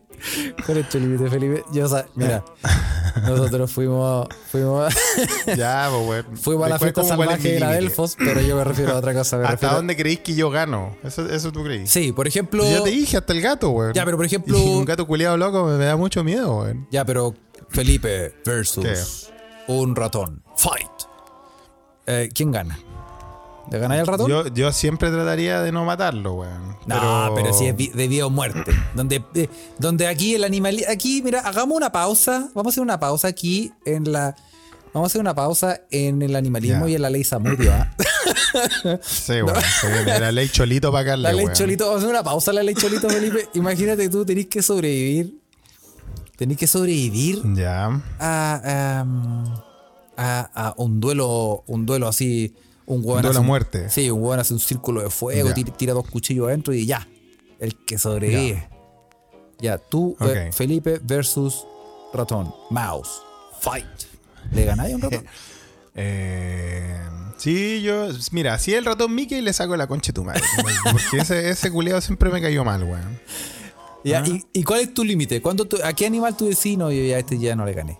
cuál 0.67 0.79
es 0.79 0.89
tu 0.89 0.99
límite, 1.01 1.31
Felipe? 1.31 1.65
Yo, 1.73 1.87
o 1.87 1.89
sea, 1.89 2.07
mira, 2.15 2.45
nosotros 3.27 3.73
fuimos, 3.73 4.29
fuimos, 4.51 4.93
ya, 5.57 5.91
pues, 6.07 6.25
fuimos 6.41 6.67
a 6.67 6.69
la 6.69 6.75
¿De 6.75 6.79
cuál- 6.79 6.93
fiesta 6.93 7.05
salvaje 7.05 7.53
de 7.53 7.61
la? 7.61 7.71
Delfos, 7.73 8.17
pero 8.19 8.41
yo 8.43 8.57
me 8.57 8.65
refiero 8.65 8.93
a 8.93 8.97
otra 8.97 9.15
cosa. 9.15 9.39
Me 9.39 9.47
¿Hasta 9.47 9.75
dónde 9.75 9.97
creéis 9.97 10.21
que 10.21 10.35
yo 10.35 10.51
gano? 10.51 10.97
Eso, 11.03 11.27
eso 11.29 11.51
tú 11.53 11.65
creís. 11.65 11.91
Sí, 11.91 12.13
por 12.13 12.27
ejemplo. 12.29 12.63
Yo 12.71 12.83
te 12.83 12.91
dije 12.91 13.17
hasta 13.17 13.33
el 13.33 13.41
gato, 13.41 13.71
weón. 13.71 13.93
Ya, 13.95 14.05
pero 14.05 14.17
por 14.17 14.27
ejemplo- 14.27 14.57
Y 14.59 14.61
un 14.61 14.85
gato 14.85 15.07
culiado 15.07 15.37
loco 15.37 15.65
me, 15.65 15.79
me 15.79 15.85
da 15.87 15.97
mucho 15.97 16.23
miedo, 16.23 16.59
weón. 16.61 16.87
Ya, 16.91 17.05
pero 17.05 17.35
Felipe 17.71 18.35
versus 18.45 19.31
un 19.67 19.97
ratón. 19.97 20.43
Fight. 20.57 20.87
Eh, 22.07 22.29
¿Quién 22.35 22.51
gana? 22.53 22.79
¿Le 23.71 23.79
ganáis 23.79 24.01
el 24.01 24.07
ratón? 24.07 24.29
Yo, 24.31 24.47
yo 24.49 24.73
siempre 24.73 25.11
trataría 25.11 25.61
de 25.63 25.73
no 25.73 25.85
matarlo, 25.85 26.35
weón. 26.35 26.77
No, 26.87 27.33
pero, 27.35 27.53
si 27.55 27.67
es 27.67 27.77
de 27.77 28.09
vida 28.09 28.27
o 28.27 28.31
muerte. 28.31 28.73
Donde, 28.95 29.23
eh, 29.35 29.49
donde 29.79 30.07
aquí 30.07 30.35
el 30.35 30.45
animal. 30.45 30.79
Aquí, 30.89 31.23
mira, 31.23 31.41
hagamos 31.41 31.77
una 31.77 31.91
pausa. 31.91 32.51
Vamos 32.55 32.67
a 32.67 32.75
hacer 32.75 32.83
una 32.83 33.01
pausa 33.01 33.29
aquí 33.29 33.73
en 33.85 34.13
la. 34.13 34.37
Vamos 34.93 35.09
a 35.09 35.11
hacer 35.11 35.21
una 35.21 35.35
pausa 35.35 35.81
en 35.91 36.23
el 36.23 36.37
animalismo 36.37 36.87
y 36.87 36.95
en 36.95 37.03
la 37.03 37.11
ley 37.11 37.25
Samudio. 37.25 37.73
¿ah? 37.73 37.91
Sí, 39.03 39.43
weón. 39.43 39.57
La 40.07 40.31
ley 40.31 40.49
cholito 40.49 40.93
para 40.93 41.05
Carles, 41.07 41.23
La 41.25 41.33
ley 41.33 41.47
weón. 41.47 41.57
Cholito. 41.57 41.85
Vamos 41.87 41.97
a 41.97 41.99
hacer 42.05 42.11
una 42.11 42.23
pausa 42.23 42.51
en 42.53 42.55
la 42.57 42.63
ley 42.63 42.75
Cholito, 42.75 43.09
Felipe. 43.11 43.49
Imagínate 43.55 44.09
tú, 44.09 44.25
tenés 44.25 44.47
que 44.47 44.63
sobrevivir. 44.63 45.39
Tenés 46.37 46.57
que 46.59 46.67
sobrevivir 46.67 47.43
Ya. 47.55 47.87
a, 48.21 49.03
um, 49.05 49.45
a, 50.17 50.51
a 50.55 50.75
un 50.77 51.01
duelo. 51.01 51.65
Un 51.67 51.87
duelo 51.87 52.07
así. 52.09 52.55
Un 52.87 53.01
hueón 53.05 53.25
hace 53.27 53.41
muerte. 53.41 53.89
Sí, 53.91 54.11
un 54.11 54.23
hueón 54.23 54.41
hace 54.41 54.53
un 54.55 54.61
círculo 54.61 55.03
de 55.03 55.11
fuego, 55.11 55.53
tira, 55.55 55.77
tira 55.77 55.93
dos 55.95 56.09
cuchillos 56.09 56.49
adentro 56.49 56.75
y 56.75 56.87
ya. 56.87 57.07
El 57.59 57.75
que 57.77 57.97
sobrevive. 57.99 58.69
Ya, 59.61 59.79
tú, 59.79 60.17
eh. 60.21 60.51
Felipe, 60.53 61.01
versus 61.03 61.65
ratón, 62.13 62.53
mouse, 62.71 63.23
fight. 63.61 63.87
¿Le 64.53 64.65
ganáis 64.65 64.93
a 64.93 64.97
un 64.97 65.03
ratón? 65.03 65.25
Eh, 65.97 66.99
sí, 67.39 67.81
yo. 67.83 68.09
Mira, 68.33 68.59
si 68.59 68.75
el 68.75 68.85
ratón 68.85 69.15
Mickey, 69.15 69.41
le 69.41 69.53
saco 69.53 69.77
la 69.77 69.87
concha 69.87 70.09
de 70.09 70.15
tu 70.15 70.25
madre. 70.25 70.43
Porque 70.91 71.19
ese, 71.23 71.49
ese 71.51 71.71
culeado 71.71 72.01
siempre 72.01 72.31
me 72.31 72.43
cayó 72.43 72.65
mal, 72.65 72.83
weón. 72.83 73.21
Ya, 74.03 74.25
¿y, 74.27 74.45
y 74.53 74.65
cuál 74.65 74.81
es 74.81 74.93
tu 74.93 75.05
límite? 75.05 75.41
¿Cuándo 75.41 75.65
tú- 75.67 75.79
¿A 75.85 75.93
qué 75.93 76.05
animal 76.07 76.37
tú 76.37 76.47
decís 76.47 76.77
no, 76.77 76.91
yo 76.91 77.03
ya 77.05 77.15
a 77.17 77.19
este 77.21 77.39
ya 77.39 77.55
no 77.57 77.65
le 77.65 77.73
gané? 77.75 77.97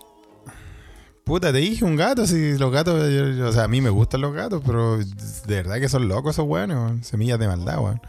Puta, 1.25 1.51
te 1.51 1.57
dije 1.57 1.83
un 1.83 1.95
gato, 1.95 2.27
si 2.27 2.55
los 2.57 2.71
gatos, 2.71 3.01
yo- 3.11 3.29
yo- 3.31 3.47
o 3.47 3.51
sea, 3.51 3.63
a 3.63 3.67
mí 3.67 3.81
me 3.81 3.89
gustan 3.89 4.21
los 4.21 4.31
gatos, 4.33 4.61
pero 4.63 4.97
de 4.97 5.55
verdad 5.55 5.79
que 5.79 5.89
son 5.89 6.07
locos 6.07 6.35
esos 6.35 6.45
weones, 6.47 6.77
weón. 6.77 7.03
semillas 7.03 7.39
de 7.39 7.47
maldad, 7.47 7.79
weón. 7.79 7.99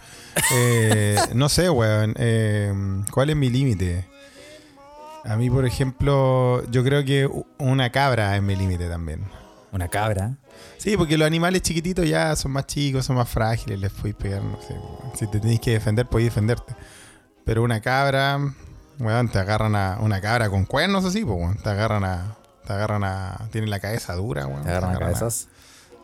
Eh, 0.55 1.17
no 1.35 1.49
sé, 1.49 1.71
weón, 1.71 2.15
eh, 2.19 2.75
¿cuál 3.11 3.31
es 3.31 3.37
mi 3.37 3.49
límite? 3.49 4.07
A 5.25 5.35
mí, 5.37 5.49
por 5.49 5.65
ejemplo, 5.65 6.63
yo 6.71 6.85
creo 6.85 7.05
que 7.07 7.29
una 7.59 7.91
cabra 7.91 8.37
es 8.37 8.43
mi 8.43 8.55
límite 8.55 8.87
también. 8.89 9.23
Una 9.73 9.89
cabra. 9.89 10.37
Sí, 10.77 10.97
porque 10.99 11.17
los 11.17 11.27
animales 11.27 11.63
chiquititos 11.63 12.07
ya 12.07 12.37
son 12.37 12.53
más 12.53 12.67
chicos, 12.67 13.07
son 13.07 13.17
más 13.17 13.29
frágiles, 13.31 13.81
les 13.81 13.93
podéis 13.93 14.15
pegar, 14.17 14.43
no 14.43 14.61
sé. 14.61 14.75
weón. 14.75 15.17
Si 15.17 15.27
te 15.27 15.41
tenéis 15.41 15.61
que 15.61 15.71
defender, 15.73 16.07
podéis 16.07 16.29
defenderte. 16.31 16.75
Pero 17.47 17.63
una 17.63 17.81
cabra, 17.81 18.39
weón, 18.99 19.29
te 19.31 19.39
agarran 19.39 19.75
a. 19.75 19.97
Una 20.01 20.21
cabra 20.21 20.51
con 20.51 20.67
cuernos 20.67 21.05
así, 21.07 21.25
pues, 21.25 21.39
weón. 21.39 21.57
Te 21.57 21.71
agarran 21.71 22.05
a. 22.05 22.37
Te 22.67 22.73
agarran 22.73 23.05
a. 23.05 23.49
Tienen 23.53 23.71
la 23.71 23.81
cabeza 23.81 24.15
dura, 24.15 24.47
weón. 24.47 24.65
Te 24.65 24.71
agarran 24.71 24.97
a 24.97 24.99
cabezas. 24.99 25.49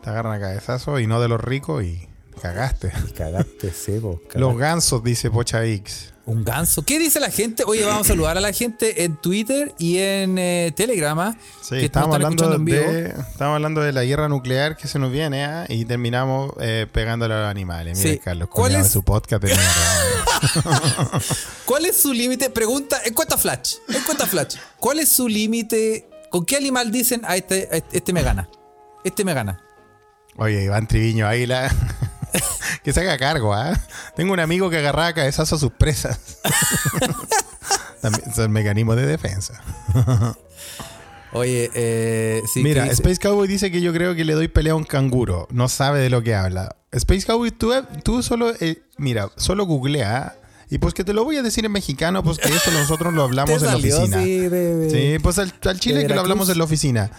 Te 0.03 0.09
agarran 0.09 0.33
a 0.33 0.39
cabezazo 0.39 0.99
y 0.99 1.07
no 1.07 1.21
de 1.21 1.27
los 1.27 1.41
ricos 1.41 1.83
y 1.83 2.07
cagaste. 2.41 2.91
Y 3.07 3.11
cagaste, 3.11 3.71
sebo. 3.73 4.21
Los 4.33 4.57
gansos, 4.57 5.03
dice 5.03 5.29
Pocha 5.31 5.65
X. 5.65 6.09
Un 6.25 6.45
ganso. 6.45 6.83
¿Qué 6.83 6.99
dice 6.99 7.19
la 7.19 7.29
gente? 7.29 7.65
Oye, 7.67 7.83
vamos 7.83 8.07
a 8.07 8.09
saludar 8.09 8.37
a 8.37 8.41
la 8.41 8.53
gente 8.53 9.03
en 9.03 9.17
Twitter 9.17 9.73
y 9.77 9.97
en 9.97 10.37
eh, 10.37 10.71
Telegram. 10.73 11.19
¿ah? 11.19 11.37
Sí, 11.61 11.75
que 11.75 11.85
estamos 11.85 12.15
hablando, 12.15 12.53
en 12.55 12.63
vivo. 12.63 12.79
de, 12.79 13.07
estamos 13.09 13.55
hablando 13.55 13.81
de 13.81 13.91
la 13.91 14.05
guerra 14.05 14.29
nuclear 14.29 14.77
que 14.77 14.87
se 14.87 14.99
nos 14.99 15.11
viene 15.11 15.43
¿ah? 15.43 15.65
y 15.67 15.83
terminamos 15.83 16.53
eh, 16.61 16.87
pegándole 16.89 17.33
a 17.33 17.41
los 17.41 17.49
animales. 17.49 17.97
Mira, 17.97 18.11
Sí. 18.11 18.19
Carlos, 18.19 18.47
¿Cuál 18.47 18.75
es- 18.75 18.87
su 18.89 19.03
podcast. 19.03 19.43
¿Cuál 21.65 21.85
es 21.85 22.01
su 22.01 22.13
límite? 22.13 22.49
Pregunta, 22.49 23.01
encuesta 23.05 23.37
Flash. 23.37 23.75
Encuesta 23.89 24.25
Flash. 24.25 24.55
¿Cuál 24.79 24.99
es 24.99 25.09
su 25.09 25.27
límite? 25.27 26.07
¿Con 26.33 26.45
qué 26.45 26.55
animal 26.55 26.91
dicen 26.91 27.21
a 27.25 27.35
este, 27.35 27.69
a 27.71 27.75
este, 27.75 27.97
este 27.97 28.11
me 28.11 28.23
gana? 28.23 28.49
Este 29.03 29.23
me 29.23 29.35
gana. 29.35 29.63
Oye, 30.35 30.63
Iván 30.63 30.87
Triviño 30.87 31.27
Águila. 31.27 31.71
que 32.83 32.91
se 32.91 33.01
haga 33.01 33.19
cargo, 33.19 33.53
¿ah? 33.53 33.79
Tengo 34.15 34.33
un 34.33 34.39
amigo 34.39 34.67
que 34.71 34.77
agarraba 34.77 35.13
cabezazo 35.13 35.53
a 35.53 35.59
sus 35.59 35.71
presas. 35.73 36.39
También 38.01 38.33
son 38.33 38.51
mecanismos 38.51 38.95
de 38.95 39.05
defensa. 39.05 39.61
Oye, 41.33 41.69
eh, 41.75 42.41
sí. 42.51 42.63
Mira. 42.63 42.87
Space 42.87 43.19
Cowboy 43.19 43.47
dice 43.47 43.71
que 43.71 43.81
yo 43.81 43.93
creo 43.93 44.15
que 44.15 44.25
le 44.25 44.33
doy 44.33 44.47
pelea 44.47 44.73
a 44.73 44.75
un 44.75 44.85
canguro. 44.85 45.47
No 45.51 45.69
sabe 45.69 45.99
de 45.99 46.09
lo 46.09 46.23
que 46.23 46.33
habla. 46.33 46.77
Space 46.91 47.27
Cowboy, 47.27 47.51
tú, 47.51 47.73
tú 48.03 48.23
solo, 48.23 48.53
eh, 48.59 48.81
mira, 48.97 49.29
solo 49.35 49.67
googlea. 49.67 50.35
Y 50.73 50.79
pues 50.79 50.93
que 50.93 51.03
te 51.03 51.13
lo 51.13 51.23
voy 51.23 51.37
a 51.37 51.43
decir 51.43 51.63
en 51.65 51.71
mexicano, 51.71 52.23
pues 52.23 52.39
que 52.39 52.49
eso 52.49 52.71
nosotros 52.71 53.13
lo 53.13 53.23
hablamos 53.23 53.51
en 53.61 53.67
la 53.69 53.75
oficina. 53.75 54.23
sí, 54.23 54.39
de- 54.39 54.75
de- 54.75 54.89
Sí, 54.89 55.19
pues 55.21 55.37
al, 55.39 55.53
al 55.65 55.79
chile 55.79 56.05
que 56.07 56.13
lo 56.15 56.21
hablamos 56.21 56.49
en 56.49 56.57
la 56.57 56.63
oficina. 56.63 57.11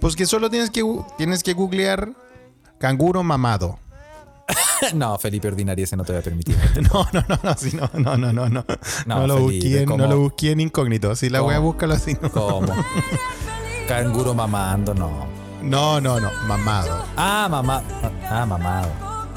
Pues 0.00 0.16
que 0.16 0.26
solo 0.26 0.50
tienes 0.50 0.70
que, 0.70 0.82
tienes 1.16 1.42
que 1.42 1.52
googlear 1.52 2.10
canguro 2.78 3.22
mamado. 3.22 3.78
No, 4.94 5.16
Felipe 5.18 5.46
Ordinario, 5.46 5.84
ese 5.84 5.94
no 5.96 6.04
te 6.04 6.12
voy 6.12 6.20
a 6.20 6.24
permitir. 6.24 6.56
No, 6.92 7.06
no, 7.12 7.22
no, 7.28 7.38
no, 7.42 7.54
sí, 7.56 7.70
no, 7.76 7.88
no, 7.94 8.16
no, 8.16 8.32
no, 8.32 8.48
no. 8.48 8.64
No, 9.06 9.26
lo, 9.26 9.36
Felipe, 9.36 9.54
busqué 9.66 9.78
en, 9.82 9.86
¿cómo? 9.86 9.98
no 9.98 10.08
lo 10.08 10.18
busqué 10.18 10.50
en 10.52 10.60
incógnito. 10.60 11.14
Si 11.14 11.28
la 11.28 11.40
voy 11.42 11.54
a 11.54 11.58
búscalo 11.60 11.94
así. 11.94 12.16
No. 12.20 12.30
¿Cómo? 12.30 12.72
Canguro 13.86 14.34
mamando, 14.34 14.94
no. 14.94 15.26
no, 15.62 16.00
no, 16.00 16.18
no, 16.18 16.30
mamado. 16.46 17.04
Ah, 17.16 17.46
mamá. 17.50 17.82
Ah, 18.28 18.46
mamado. 18.46 18.88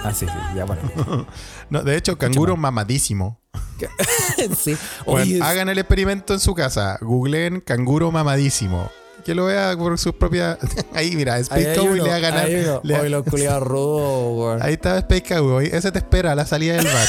Ah, 0.04 0.14
sí, 0.14 0.26
sí, 0.26 0.34
ya 0.56 0.66
bueno. 0.66 1.28
No, 1.70 1.82
de 1.84 1.96
hecho, 1.98 2.18
canguro 2.18 2.56
mamadísimo. 2.58 3.40
sí. 4.58 4.78
Bueno, 5.06 5.22
Oye, 5.24 5.42
hagan 5.42 5.70
el 5.70 5.78
experimento 5.78 6.34
en 6.34 6.40
su 6.40 6.54
casa. 6.54 6.98
Googleen 7.02 7.62
canguro 7.62 8.12
mamadísimo. 8.12 8.90
Que 9.26 9.34
lo 9.34 9.46
vea 9.46 9.76
por 9.78 9.98
sus 9.98 10.14
propias. 10.14 10.58
Ahí, 10.94 11.16
mira, 11.16 11.40
Space 11.40 11.76
Cowboy 11.76 12.02
le 12.02 12.10
va 12.10 12.16
a 12.16 12.20
ganar. 12.20 12.46
hay 12.46 12.56
uno. 12.56 12.82
le- 12.84 13.00
Oye, 13.00 13.10
los 13.10 13.24
culiados 13.24 13.64
rudos, 13.64 14.34
güey. 14.34 14.62
Ahí 14.62 14.74
está 14.74 14.98
Space 15.00 15.24
Cowboy. 15.24 15.68
Ese 15.68 15.92
te 15.94 16.00
espera 16.00 16.34
a 16.34 16.36
la 16.36 16.46
salida 16.46 16.76
del 16.76 16.86
bar. 16.86 17.08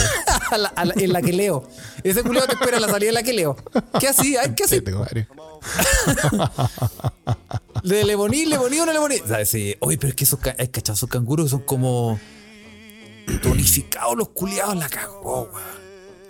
A 0.53 0.59
la- 0.59 0.69
a 0.69 0.85
la- 0.85 0.95
en 0.97 1.13
la 1.13 1.21
que 1.23 1.33
leo. 1.33 1.69
Ese 2.05 2.23
culiado 2.23 2.47
te 2.47 2.53
espera 2.55 2.77
a 2.77 2.81
la 2.81 2.89
salida 2.89 3.09
en 3.11 3.15
la 3.15 3.23
que 3.25 3.33
leo. 3.33 3.57
¿Qué 3.99 4.07
así? 4.09 4.37
Ay, 4.37 4.55
¿Qué 4.55 4.69
Sí, 4.69 4.77
así? 4.77 5.27
¿Le, 7.83 8.05
le 8.05 8.15
boní, 8.15 8.47
le 8.47 8.59
boní 8.59 8.79
o 8.81 8.87
no 8.87 8.93
le 8.93 8.99
boní? 8.99 9.17
¿Sabes? 9.27 9.51
Sí. 9.51 9.75
Oye, 9.81 9.99
pero 9.99 10.09
es 10.11 10.15
que 10.15 10.25
esos, 10.25 10.39
ca- 10.39 10.55
hay 10.59 10.71
esos 10.73 11.09
canguros 11.11 11.51
son 11.51 11.61
como 11.61 12.19
tonificados 13.43 14.17
los 14.17 14.29
culiados, 14.31 14.77
la 14.77 14.89
cagó, 14.89 15.49
güey. 15.51 15.65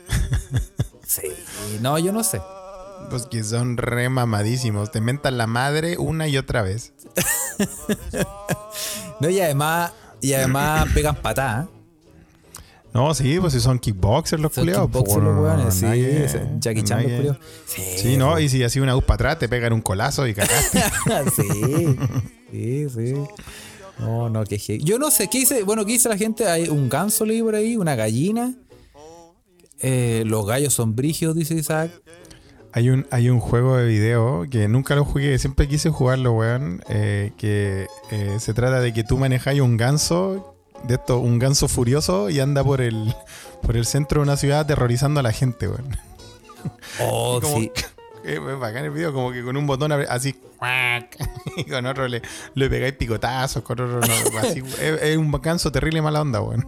Sí. 1.07 1.28
No, 1.80 1.98
yo 1.98 2.12
no 2.12 2.24
sé. 2.24 2.40
Pues 3.11 3.26
que 3.26 3.44
son 3.44 3.76
re 3.76 4.09
mamadísimos. 4.09 4.90
Te 4.90 5.00
mentan 5.00 5.38
la 5.38 5.46
madre 5.46 5.96
una 5.98 6.26
y 6.28 6.37
otra 6.37 6.62
vez. 6.62 6.92
No, 9.20 9.30
y 9.30 9.40
además, 9.40 9.92
y 10.20 10.33
además 10.33 10.88
pegan 10.94 11.14
patadas. 11.14 11.66
¿eh? 11.66 11.68
No, 12.92 13.14
sí, 13.14 13.38
pues 13.40 13.52
si 13.52 13.61
son 13.61 13.78
kickboxers 13.78 14.40
los 14.40 14.52
culiados. 14.52 14.87
kickboxers 14.87 15.14
pues, 15.14 15.24
los 15.24 15.35
no, 15.35 15.42
weones, 15.42 15.74
sí, 15.74 15.87
Jackie 16.59 16.83
Chan 16.83 17.02
los 17.02 17.12
culiados. 17.12 17.38
Sí, 17.66 17.83
Sí, 17.96 18.16
¿no? 18.16 18.38
Y 18.38 18.48
si 18.48 18.62
así 18.62 18.80
una 18.80 18.96
UP 18.96 19.04
para 19.04 19.14
atrás, 19.14 19.38
te 19.38 19.48
pegan 19.48 19.72
un 19.72 19.83
colazo 19.83 20.26
y 20.26 20.35
cagaste. 20.35 20.80
sí, 21.37 21.98
sí, 22.50 22.88
sí. 22.90 23.14
No, 23.98 24.28
no, 24.28 24.44
que 24.44 24.59
Yo 24.80 24.98
no 24.98 25.11
sé, 25.11 25.28
¿qué 25.28 25.38
dice? 25.38 25.62
Bueno, 25.62 25.85
¿qué 25.85 25.92
dice 25.92 26.09
la 26.09 26.16
gente? 26.16 26.48
Hay 26.48 26.68
un 26.68 26.88
ganso 26.88 27.24
leí 27.24 27.42
por 27.42 27.54
ahí, 27.54 27.76
una 27.76 27.94
gallina. 27.94 28.54
Eh, 29.80 30.22
los 30.26 30.46
gallos 30.46 30.72
son 30.72 30.94
brígidos, 30.96 31.37
dice 31.37 31.54
Isaac. 31.54 31.90
Hay 32.72 32.90
un, 32.90 33.07
hay 33.11 33.28
un 33.28 33.38
juego 33.38 33.76
de 33.76 33.87
video 33.87 34.46
que 34.50 34.66
nunca 34.66 34.96
lo 34.96 35.04
jugué, 35.04 35.38
siempre 35.38 35.68
quise 35.68 35.90
jugarlo, 35.90 36.33
weón. 36.33 36.83
eh, 36.88 37.33
que 37.37 37.87
eh, 38.11 38.37
se 38.40 38.52
trata 38.52 38.80
de 38.80 38.92
que 38.92 39.04
tú 39.04 39.16
manejas 39.16 39.59
un 39.61 39.76
ganso, 39.76 40.57
de 40.83 40.94
esto, 40.94 41.18
un 41.20 41.38
ganso 41.38 41.68
furioso, 41.68 42.30
y 42.30 42.40
anda 42.40 42.64
por 42.64 42.80
el, 42.80 43.14
por 43.62 43.76
el 43.76 43.87
centro 43.87 44.20
de 44.20 44.24
una 44.24 44.37
ciudad 44.37 44.61
aterrorizando 44.61 45.20
a 45.20 45.22
la 45.22 45.30
gente, 45.33 45.68
weón. 45.68 45.96
Oh, 47.00 47.38
Como- 47.42 47.59
sí. 47.61 47.70
Eh, 48.25 48.41
es 48.53 48.59
bacán 48.59 48.85
el 48.85 48.91
video, 48.91 49.13
como 49.13 49.31
que 49.33 49.43
con 49.45 49.57
un 49.57 49.67
botón 49.67 49.93
así, 49.93 50.35
y 51.57 51.65
con 51.65 51.85
otro 51.85 52.09
le, 52.09 52.23
le 52.55 52.71
pegáis 52.71 52.95
picotazos, 52.95 53.63
con 53.63 53.79
otro 53.81 54.01
no, 54.01 54.39
así, 54.39 54.61
es, 54.81 55.03
es 55.03 55.17
un 55.17 55.31
ganso 55.33 55.71
terrible 55.71 56.01
mala 56.01 56.23
onda, 56.23 56.41
weón. 56.41 56.67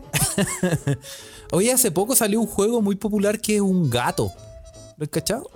Oye, 1.53 1.73
hace 1.73 1.90
poco 1.90 2.14
salió 2.16 2.40
un 2.40 2.47
juego 2.47 2.83
muy 2.83 2.97
popular 2.97 3.40
que 3.40 3.57
es 3.57 3.61
un 3.61 3.88
gato. 3.88 4.33
¿Lo 4.97 5.05
has 5.05 5.09
cachado? 5.11 5.49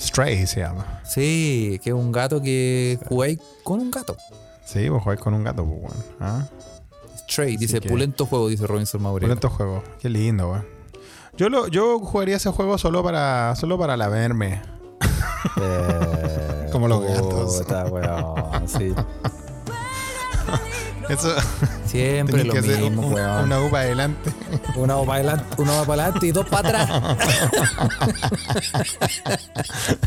Stray 0.00 0.46
se 0.46 0.60
llama. 0.60 1.00
Sí, 1.04 1.80
que 1.82 1.90
es 1.90 1.94
un 1.94 2.12
gato 2.12 2.40
que 2.40 2.98
jugáis 3.08 3.38
con 3.64 3.80
un 3.80 3.90
gato. 3.90 4.16
Sí, 4.64 4.88
vos 4.88 5.02
jugáis 5.02 5.20
con 5.20 5.34
un 5.34 5.42
gato, 5.44 5.64
pues, 5.64 5.78
weón. 5.80 6.04
¿Ah? 6.20 6.46
Stray, 7.28 7.56
dice 7.56 7.80
que- 7.80 7.88
pulento 7.88 8.24
juego, 8.26 8.48
dice 8.48 8.66
Robinson 8.66 9.02
Maurero. 9.02 9.28
Por 9.28 9.36
estos 9.36 9.52
juegos. 9.52 9.82
Qué 10.00 10.08
lindo, 10.08 10.50
weón. 10.52 10.66
Yo, 11.36 11.48
lo, 11.48 11.68
yo 11.68 11.98
jugaría 12.00 12.36
ese 12.36 12.50
juego 12.50 12.78
solo 12.78 13.02
para, 13.02 13.54
solo 13.56 13.78
para 13.78 13.96
la 13.96 14.08
verme. 14.08 14.60
Eh, 15.60 16.68
Como 16.72 16.88
los 16.88 17.02
gatos. 17.04 17.56
puta, 17.58 17.84
weón, 17.86 18.68
sí. 18.68 18.94
Eso 21.08 21.34
Siempre 21.86 22.44
lo 22.44 22.52
que 22.52 22.60
mismo, 22.60 23.06
un- 23.06 23.14
weón. 23.14 23.44
una 23.44 23.60
upa 23.62 23.80
adelante. 23.80 24.30
Una 24.76 24.94
va 24.96 25.04
para 25.06 25.14
adelante, 25.14 25.62
una 25.62 25.72
va 25.72 25.84
para 25.86 26.02
adelante 26.04 26.26
y 26.26 26.32
dos 26.32 26.46
para 26.46 26.68
atrás. 26.82 26.90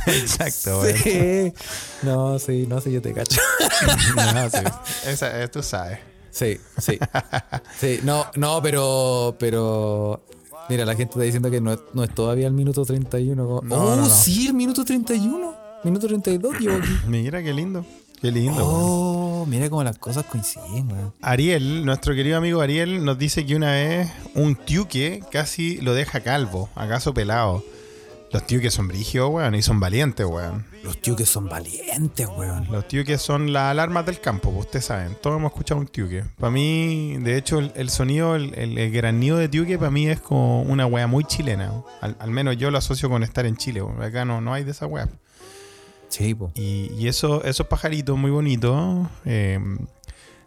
Exacto, 0.08 0.80
weón. 0.82 0.98
Sí. 0.98 1.54
No, 2.04 2.39
sí, 2.39 2.65
no 2.67 2.80
sé, 2.82 2.91
yo 2.91 3.02
te 3.02 3.13
cacho. 3.13 3.39
No, 4.15 4.50
sí. 4.50 4.58
Esa, 5.08 5.41
eh, 5.41 5.48
tú 5.48 5.62
sabes. 5.63 6.00
Sí, 6.30 6.60
sí. 6.78 6.98
Sí, 7.80 8.00
no, 8.04 8.26
no, 8.36 8.62
pero. 8.62 9.36
Pero. 9.39 10.24
Mira, 10.72 10.86
la 10.86 10.94
gente 10.96 11.12
está 11.12 11.22
diciendo 11.24 11.52
que 11.52 11.60
no, 11.60 11.74
es- 11.74 11.80
no 11.94 12.04
es 12.04 12.16
todavía 12.16 12.48
el 12.48 12.54
minuto 12.54 12.86
31. 12.86 13.46
como- 13.46 13.62
No, 13.64 13.76
oh, 13.76 13.96
no, 13.98 14.06
sí, 14.10 14.48
el 14.48 14.54
minuto 14.54 14.86
31. 14.86 15.54
Minuto 15.84 16.08
32 16.08 16.60
llevo 16.60 16.78
aquí. 16.78 16.90
Mira 17.08 17.44
qué 17.44 17.54
lindo. 17.54 17.86
Qué 18.22 18.32
lindo. 18.32 18.62
Oh, 18.64 19.46
mira 19.48 19.68
cómo 19.70 19.84
las 19.84 19.98
cosas 19.98 20.24
coinciden, 20.26 20.92
weón. 20.92 21.12
Ariel, 21.22 21.84
nuestro 21.84 22.14
querido 22.14 22.38
amigo 22.38 22.62
Ariel, 22.62 23.04
nos 23.04 23.18
dice 23.18 23.46
que 23.48 23.56
una 23.56 23.72
vez 23.72 24.12
un 24.36 24.56
tiuque 24.56 25.24
casi 25.32 25.78
lo 25.82 25.96
deja 25.96 26.20
calvo, 26.22 26.70
acaso 26.76 27.14
pelado. 27.16 27.64
Los 28.32 28.46
tiuques 28.46 28.74
son 28.76 28.88
brígidos, 28.88 29.32
weón, 29.32 29.56
y 29.56 29.64
son 29.64 29.80
valientes, 29.80 30.26
weón. 30.26 30.66
Los 30.84 30.98
que 30.98 31.26
son 31.26 31.48
valientes, 31.48 32.28
weón. 32.36 32.67
Los 32.72 32.88
tiuques 32.88 33.22
son 33.22 33.54
las 33.54 33.72
alarmas 33.72 34.06
del 34.06 34.20
campo, 34.20 34.52
pues, 34.52 34.65
ustedes 34.65 34.86
saben. 34.86 35.15
Todos 35.22 35.38
hemos 35.38 35.52
escuchado 35.52 35.80
un 35.80 35.88
tiuque. 35.88 36.24
Para 36.39 36.50
mí, 36.52 37.17
de 37.20 37.38
hecho, 37.38 37.60
el, 37.60 37.72
el 37.76 37.89
sonido, 37.91 38.36
el, 38.36 38.54
el, 38.56 38.78
el 38.78 38.91
granido 38.91 39.38
de 39.38 39.48
tiuque, 39.48 39.78
para 39.78 39.91
mí 39.91 40.08
es 40.08 40.20
como 40.20 40.63
una 40.63 40.88
wea 40.88 41.06
muy 41.06 41.24
chilena. 41.24 41.72
Al, 42.02 42.15
al 42.20 42.32
menos 42.32 42.58
yo 42.58 42.72
lo 42.72 42.80
asocio 42.80 43.10
con 43.10 43.22
estar 43.22 43.46
en 43.46 43.58
Chile. 43.58 43.82
weón. 43.84 44.02
Acá 44.02 44.26
no, 44.26 44.41
no 44.41 44.54
hay 44.54 44.63
de 44.63 44.72
esa 44.72 44.88
wea. 44.88 45.08
Sí, 46.10 46.34
po. 46.34 46.52
Y, 46.56 46.91
y 46.98 47.08
eso, 47.08 47.44
esos 47.44 47.67
pajaritos 47.67 48.17
muy 48.17 48.32
bonitos 48.32 49.08
eh, 49.26 49.60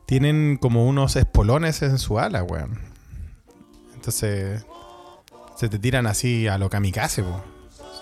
tienen 0.07 0.59
como 0.61 0.87
unos 0.87 1.15
espolones 1.17 1.81
en 1.83 1.99
su 1.99 2.19
ala, 2.19 2.43
weón. 2.43 2.79
Entonces 3.95 4.67
se 5.57 5.69
te 5.69 5.79
tiran 5.79 6.07
así 6.07 6.49
a 6.49 6.59
lo 6.59 6.69
kamikaze, 6.69 7.23
po. 7.23 7.41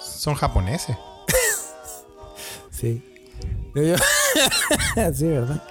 Son 0.03 0.35
japoneses. 0.35 0.97
Sí. 2.83 3.03
Sí, 5.15 5.25
¿verdad? 5.27 5.63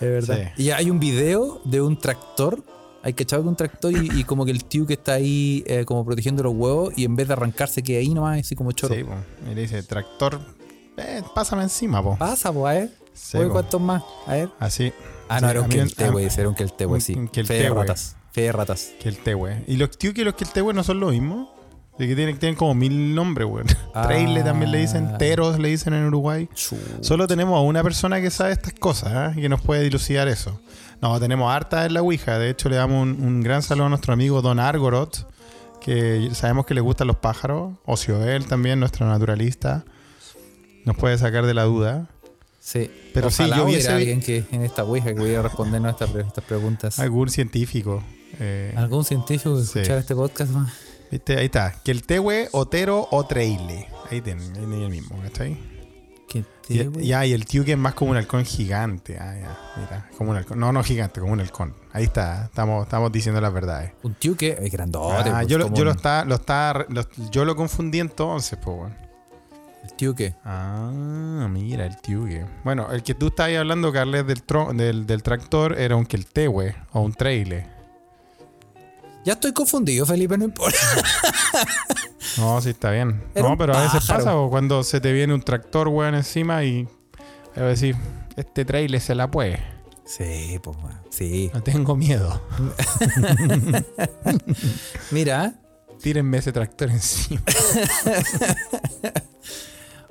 Es 0.00 0.28
verdad. 0.28 0.52
Sí. 0.56 0.62
Y 0.64 0.70
hay 0.70 0.90
un 0.90 1.00
video 1.00 1.60
de 1.64 1.80
un 1.80 1.98
tractor. 1.98 2.62
Hay 3.02 3.14
que 3.14 3.22
echar 3.22 3.40
un 3.40 3.56
tractor 3.56 3.92
y, 3.92 4.20
y 4.20 4.24
como 4.24 4.44
que 4.44 4.50
el 4.50 4.64
tío 4.64 4.86
que 4.86 4.92
está 4.94 5.14
ahí 5.14 5.64
eh, 5.66 5.84
como 5.86 6.04
protegiendo 6.04 6.42
los 6.42 6.54
huevos 6.54 6.92
y 6.96 7.04
en 7.04 7.16
vez 7.16 7.26
de 7.28 7.32
arrancarse 7.32 7.82
queda 7.82 7.98
ahí 8.00 8.10
nomás, 8.12 8.40
así 8.40 8.54
como 8.54 8.72
choro. 8.72 8.94
Sí, 8.94 9.04
po. 9.04 9.14
Y 9.50 9.54
le 9.54 9.62
dice, 9.62 9.82
tractor, 9.82 10.38
eh, 10.98 11.22
pásame 11.34 11.62
encima, 11.62 12.02
po. 12.02 12.16
Pasa, 12.18 12.52
pues, 12.52 12.66
a 12.76 12.78
ver. 12.80 12.90
Sí, 13.14 13.38
Oye, 13.38 13.46
po. 13.46 13.52
¿cuántos 13.54 13.80
más? 13.80 14.02
A 14.26 14.32
ver. 14.34 14.50
Así. 14.58 14.92
Ah, 15.28 15.40
no, 15.40 15.46
Sí, 15.46 15.50
era 15.50 15.60
un 15.62 15.64
a- 15.72 16.22
ese 16.22 16.40
era 16.40 16.48
un 16.50 16.54
queltehue, 16.54 16.94
un- 16.94 17.00
sí. 17.00 17.14
un 17.14 17.28
Fe 17.28 17.42
de 17.54 17.70
ratas. 17.70 18.16
Fe 18.32 18.42
de 18.42 18.52
ratas. 18.52 18.92
Que 19.00 19.08
el 19.08 19.16
tehue. 19.18 19.64
¿Y 19.66 19.76
los 19.76 19.96
tío 19.96 20.12
que 20.12 20.24
los 20.24 20.34
que 20.34 20.44
el 20.44 20.50
tehue 20.50 20.74
no 20.74 20.84
son 20.84 21.00
lo 21.00 21.08
mismo? 21.10 21.54
De 22.00 22.08
que 22.08 22.16
tienen, 22.16 22.38
tienen 22.38 22.56
como 22.56 22.74
mil 22.74 23.14
nombres, 23.14 23.46
weón. 23.46 23.66
Ah. 23.94 24.04
Traile 24.06 24.42
también 24.42 24.70
le 24.70 24.78
dicen, 24.78 25.18
teros 25.18 25.58
le 25.58 25.68
dicen 25.68 25.92
en 25.92 26.06
Uruguay. 26.06 26.48
Solo 27.02 27.26
tenemos 27.26 27.56
a 27.58 27.60
una 27.60 27.82
persona 27.82 28.20
que 28.20 28.30
sabe 28.30 28.52
estas 28.52 28.72
cosas 28.72 29.12
¿ah? 29.12 29.32
y 29.36 29.42
que 29.42 29.48
nos 29.50 29.60
puede 29.60 29.82
dilucidar 29.82 30.28
eso. 30.28 30.58
No, 31.02 31.18
tenemos 31.20 31.52
harta 31.52 31.84
en 31.86 31.92
la 31.94 32.00
Ouija. 32.00 32.38
De 32.38 32.48
hecho, 32.50 32.68
le 32.68 32.76
damos 32.76 33.02
un, 33.02 33.22
un 33.22 33.42
gran 33.42 33.62
saludo 33.62 33.86
a 33.86 33.88
nuestro 33.90 34.12
amigo 34.14 34.40
Don 34.42 34.58
Argorot, 34.60 35.28
que 35.80 36.30
sabemos 36.32 36.66
que 36.66 36.74
le 36.74 36.80
gustan 36.80 37.06
los 37.08 37.16
pájaros. 37.16 37.74
Ocioel 37.84 38.46
también, 38.46 38.80
nuestro 38.80 39.06
naturalista. 39.06 39.84
Nos 40.86 40.96
puede 40.96 41.18
sacar 41.18 41.44
de 41.44 41.52
la 41.54 41.64
duda. 41.64 42.06
Sí. 42.60 42.90
Pero 43.12 43.30
sí, 43.30 43.42
Ojalá 43.42 43.56
yo 43.56 43.64
hubiera 43.64 43.96
alguien 43.96 44.20
que 44.20 44.44
en 44.52 44.62
esta 44.62 44.84
ouija 44.84 45.14
que 45.14 45.20
a 45.88 45.90
estas, 45.90 46.10
pre- 46.10 46.22
estas 46.22 46.44
preguntas. 46.44 46.98
Algún 46.98 47.28
científico. 47.28 48.02
eh, 48.38 48.72
¿Algún 48.76 49.04
científico 49.04 49.56
que 49.56 49.62
Sí. 49.64 49.78
escuchara 49.80 50.00
este 50.00 50.14
podcast 50.14 50.52
más? 50.52 50.72
¿Viste? 51.10 51.36
Ahí 51.38 51.46
está. 51.46 51.72
Que 51.84 51.90
el 51.92 52.02
otero 52.52 53.08
o 53.10 53.26
treile. 53.26 53.88
Ahí 54.10 54.20
tienen, 54.20 54.44
ahí 54.48 54.52
tienen 54.58 54.82
el 54.82 54.90
mismo. 54.90 55.22
¿Está 55.24 55.44
ahí? 55.44 55.66
Que 56.28 56.44
Y, 56.68 56.78
te, 56.78 56.86
güey. 56.88 57.06
ya, 57.06 57.26
y 57.26 57.32
el 57.32 57.44
tío 57.44 57.64
que 57.64 57.72
es 57.72 57.78
más 57.78 57.94
como 57.94 58.12
un 58.12 58.16
halcón 58.16 58.44
gigante. 58.44 59.18
Ah, 59.18 59.34
ya, 59.36 59.58
mira, 59.76 60.08
como 60.16 60.30
un 60.30 60.36
halcón. 60.36 60.60
No, 60.60 60.72
no 60.72 60.82
gigante, 60.84 61.20
como 61.20 61.32
un 61.32 61.40
halcón. 61.40 61.74
Ahí 61.92 62.04
está, 62.04 62.44
estamos, 62.44 62.84
estamos 62.84 63.10
diciendo 63.10 63.40
las 63.40 63.52
verdades. 63.52 63.92
Un 64.04 64.14
tío 64.14 64.36
que 64.36 64.56
es 64.60 64.70
grandote. 64.70 65.28
Ah, 65.30 65.32
pues, 65.38 65.46
yo 65.48 65.58
lo, 65.58 65.72
yo 65.74 65.84
lo 65.84 65.90
está, 65.90 66.24
lo 66.24 66.36
está, 66.36 66.86
lo- 66.88 67.08
yo 67.30 67.44
lo 67.44 67.56
confundí 67.56 67.98
entonces, 67.98 68.58
pues, 68.62 68.76
bueno. 68.76 68.94
El 69.82 69.92
tío 69.94 70.14
que. 70.14 70.34
Ah, 70.44 71.48
mira, 71.50 71.86
el 71.86 71.96
tío 72.00 72.24
que. 72.26 72.44
Bueno, 72.62 72.92
el 72.92 73.02
que 73.02 73.14
tú 73.14 73.28
estabas 73.28 73.56
hablando, 73.56 73.92
Carles, 73.92 74.24
del, 74.26 74.46
tro- 74.46 74.72
del, 74.72 75.06
del 75.06 75.22
tractor 75.24 75.76
era 75.78 75.96
un 75.96 76.04
queltehue 76.06 76.76
o 76.92 77.00
un 77.00 77.12
trailer. 77.12 77.66
Ya 79.24 79.34
estoy 79.34 79.52
confundido, 79.52 80.06
Felipe, 80.06 80.38
no 80.38 80.44
importa. 80.44 80.78
No, 82.38 82.60
sí 82.60 82.70
está 82.70 82.90
bien. 82.92 83.22
Era 83.34 83.48
no, 83.48 83.58
pero 83.58 83.74
a 83.76 83.82
veces 83.82 84.00
pájaro. 84.06 84.18
pasa 84.18 84.36
o 84.36 84.50
cuando 84.50 84.82
se 84.82 85.00
te 85.00 85.12
viene 85.12 85.34
un 85.34 85.42
tractor, 85.42 85.88
weón, 85.88 86.14
encima 86.14 86.64
y 86.64 86.88
a 87.56 87.62
decir, 87.62 87.96
este 88.36 88.64
trailer 88.64 89.00
se 89.00 89.14
la 89.14 89.30
puede. 89.30 89.60
Sí, 90.04 90.58
pues, 90.62 90.76
weón. 90.78 91.00
sí. 91.10 91.50
No 91.52 91.62
tengo 91.62 91.96
miedo. 91.96 92.40
Mira, 95.10 95.54
Tírenme 96.00 96.38
ese 96.38 96.52
tractor 96.52 96.90
encima. 96.90 97.42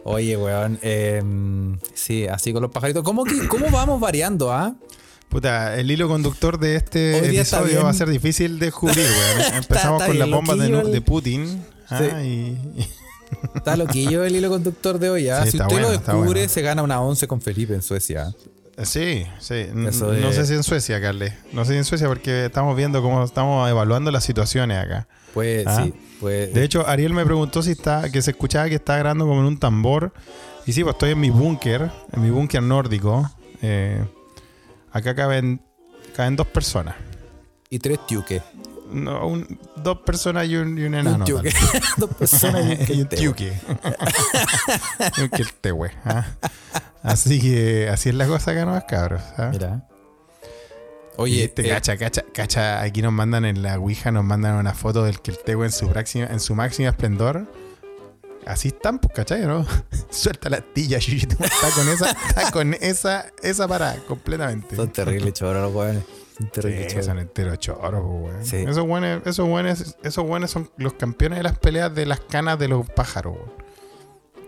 oye, 0.03 0.37
weón. 0.37 0.77
em, 0.83 1.79
sí, 1.95 2.27
así 2.27 2.53
con 2.53 2.61
los 2.61 2.71
pajaritos. 2.71 3.03
¿Cómo, 3.03 3.23
que, 3.23 3.47
cómo 3.47 3.71
vamos 3.71 3.99
variando, 3.99 4.51
ah? 4.51 4.75
Puta, 5.29 5.77
el 5.79 5.91
hilo 5.91 6.07
conductor 6.07 6.59
de 6.59 6.75
este 6.75 7.19
episodio 7.19 7.83
va 7.83 7.91
a 7.91 7.93
ser 7.93 8.09
difícil 8.09 8.57
de 8.59 8.67
descubrir, 8.67 8.97
weón. 9.37 9.53
Empezamos 9.55 10.01
está 10.01 10.07
con 10.07 10.19
las 10.19 10.27
bien 10.27 10.37
bombas 10.37 10.57
de, 10.57 10.95
el- 10.97 11.03
Putin. 11.03 11.63
ah, 11.89 11.99
Sí. 11.99 12.05
y, 12.25 12.79
y- 12.81 12.87
Está 13.55 13.77
loquillo 13.77 14.23
el 14.23 14.35
hilo 14.35 14.49
conductor 14.49 14.97
de 14.97 15.09
hoy, 15.11 15.29
ah. 15.29 15.43
Sí, 15.45 15.51
si 15.51 15.57
usted 15.57 15.69
lo 15.75 15.87
bueno, 15.87 15.89
descubre, 15.91 16.23
bueno. 16.41 16.49
se 16.49 16.61
gana 16.63 16.81
una 16.81 16.99
11 16.99 17.27
con 17.27 17.41
Felipe 17.41 17.75
en 17.75 17.83
Suecia. 17.83 18.33
Sí, 18.83 19.23
sí. 19.39 19.67
Eso 19.87 20.13
No 20.13 20.31
sé 20.33 20.45
si 20.47 20.53
en 20.53 20.63
Suecia, 20.63 20.99
Carles. 20.99 21.33
No 21.53 21.63
sé 21.63 21.73
si 21.73 21.77
en 21.77 21.83
Suecia 21.85 22.07
porque 22.07 22.45
estamos 22.45 22.75
viendo 22.75 23.01
cómo 23.03 23.23
estamos 23.23 23.69
evaluando 23.69 24.09
las 24.09 24.23
situaciones 24.23 24.77
acá. 24.83 25.07
Pues 25.35 25.67
Ah. 25.67 25.83
sí, 25.83 25.93
pues. 26.19 26.51
De 26.55 26.63
hecho, 26.63 26.87
Ariel 26.87 27.13
me 27.13 27.23
preguntó 27.23 27.61
si 27.61 27.71
está, 27.71 28.09
que 28.11 28.21
se 28.23 28.31
escuchaba 28.31 28.67
que 28.67 28.75
está 28.75 28.97
grabando 28.97 29.27
como 29.27 29.41
en 29.41 29.47
un 29.47 29.59
tambor. 29.59 30.11
Y 30.65 30.73
sí, 30.73 30.81
pues 30.83 30.95
estoy 30.95 31.11
en 31.11 31.19
mi 31.19 31.29
búnker, 31.29 31.91
en 32.13 32.21
mi 32.23 32.31
búnker 32.31 32.63
nórdico. 32.63 33.29
Eh, 33.61 34.03
acá 34.91 35.15
caben, 35.15 35.61
caben 36.15 36.35
dos 36.35 36.47
personas. 36.47 36.95
y 37.69 37.79
tres 37.79 37.99
tiuques. 38.07 38.41
No, 38.91 39.27
un- 39.27 39.59
dos 39.75 39.99
personas 39.99 40.47
y 40.47 40.55
un, 40.55 40.75
y 40.77 40.83
un 40.83 40.95
enano. 40.95 41.23
Dos 41.97 42.09
personas 42.15 42.89
y 42.89 43.01
un 43.01 43.07
tiuque. 43.07 43.53
y 45.17 45.21
un 45.21 45.29
queltehue, 45.35 45.91
¿ah? 46.05 46.25
Así 47.03 47.39
que 47.39 47.87
así 47.89 48.09
es 48.09 48.15
la 48.15 48.25
cosa 48.25 48.51
acá, 48.51 48.65
¿no, 48.65 48.83
cabros? 48.87 49.21
¿ah? 49.37 49.49
Mira. 49.51 49.87
Oye, 51.17 51.43
este, 51.43 51.67
eh, 51.67 51.69
cacha, 51.69 51.97
cacha, 51.97 52.23
cacha, 52.33 52.81
aquí 52.81 53.01
nos 53.03 53.11
mandan 53.13 53.45
en 53.45 53.61
la 53.61 53.77
Ouija, 53.77 54.09
nos 54.11 54.23
mandan 54.23 54.55
una 54.55 54.73
foto 54.73 55.03
del 55.03 55.19
Queltehue 55.21 55.65
en 55.67 55.71
su 55.71 55.87
máxima, 55.89 56.25
en 56.25 56.39
su 56.39 56.55
máxima 56.55 56.89
esplendor. 56.89 57.45
Así 58.45 58.69
están, 58.69 58.99
pues, 58.99 59.13
¿cachai? 59.13 59.45
¿no? 59.45 59.65
Suelta 60.09 60.49
la 60.49 60.57
astilla, 60.57 60.97
Yuyito. 60.99 61.35
Está 61.43 61.71
con 61.75 61.87
esa, 61.89 62.11
está 62.11 62.51
con 62.51 62.73
esa, 62.75 63.25
esa 63.43 63.67
parada, 63.67 63.97
completamente. 64.07 64.75
son 64.75 64.91
terribles 64.91 65.33
choros 65.33 65.61
los 65.61 65.73
weones. 65.75 66.03
Son 66.37 66.47
Sí, 66.47 66.51
terribles 66.53 66.87
choros. 66.87 67.05
son 67.05 67.19
enteros 67.19 67.59
choros, 67.59 68.01
pues, 68.01 68.23
weón. 68.33 68.45
Sí. 68.45 68.55
Esos 68.57 68.87
buenos, 68.87 69.21
esos 69.27 69.47
buenos, 69.47 69.97
esos 70.03 70.25
buenos 70.25 70.49
son 70.51 70.71
los 70.77 70.93
campeones 70.93 71.39
de 71.39 71.43
las 71.43 71.57
peleas 71.59 71.93
de 71.93 72.05
las 72.05 72.21
canas 72.21 72.57
de 72.57 72.67
los 72.69 72.89
pájaros, 72.89 73.35
weón. 73.35 73.51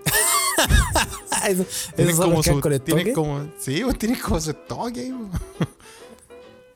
Eso, 1.48 1.66
Tienen 1.96 2.16
como 2.18 2.44
su, 2.44 2.62
tienen 2.84 3.14
como, 3.14 3.52
sí, 3.60 3.82
pues 3.84 3.98
tienen 3.98 4.20
como 4.20 4.40
su 4.40 4.54
toque. 4.54 5.14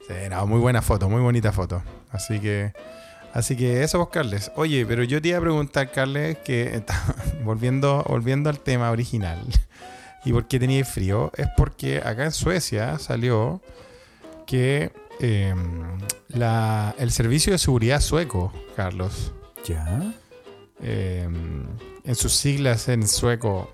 Sí, 0.07 0.13
no, 0.29 0.45
muy 0.45 0.59
buena 0.59 0.83
foto, 0.83 1.09
muy 1.09 1.19
bonita 1.19 1.51
foto. 1.51 1.81
Así 2.11 2.39
que, 2.39 2.73
así 3.35 3.55
que 3.55 3.83
eso, 3.83 3.99
vos, 3.99 4.09
Carles. 4.09 4.51
Oye, 4.55 4.85
pero 4.85 5.03
yo 5.03 5.21
te 5.21 5.27
iba 5.29 5.37
a 5.37 5.41
preguntar, 5.41 5.91
Carles, 5.91 6.37
que 6.39 6.83
volviendo, 7.43 8.03
volviendo 8.09 8.49
al 8.49 8.59
tema 8.59 8.89
original 8.89 9.39
y 10.25 10.31
por 10.33 10.47
qué 10.47 10.59
tenía 10.59 10.83
frío, 10.83 11.31
es 11.37 11.47
porque 11.55 11.99
acá 12.03 12.25
en 12.25 12.31
Suecia 12.31 12.97
salió 12.97 13.61
que 14.47 14.91
eh, 15.19 15.53
la, 16.29 16.95
el 16.97 17.11
servicio 17.11 17.53
de 17.53 17.59
seguridad 17.59 18.01
sueco, 18.01 18.51
Carlos, 18.75 19.31
Ya. 19.67 20.13
eh, 20.81 21.27
en 22.03 22.15
sus 22.15 22.33
siglas 22.33 22.87
en 22.89 23.07
sueco, 23.07 23.71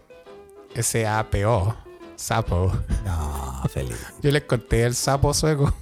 SAPO, 0.79 1.75
sapo. 2.15 2.71
No, 3.05 3.63
feliz. 3.69 3.97
Yo 4.21 4.31
les 4.31 4.43
conté 4.43 4.83
el 4.83 4.95
sapo 4.95 5.33
sueco. 5.33 5.73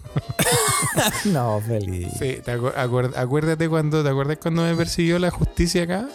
No, 1.25 1.61
feliz. 1.61 2.07
Sí, 2.19 2.39
¿te 2.43 2.57
acuer- 2.57 3.13
acuérdate 3.15 3.67
cuando, 3.69 4.03
¿te 4.03 4.09
acuerdas 4.09 4.37
cuando 4.41 4.63
me 4.63 4.75
persiguió 4.75 5.19
la 5.19 5.31
justicia 5.31 5.83
acá? 5.83 6.07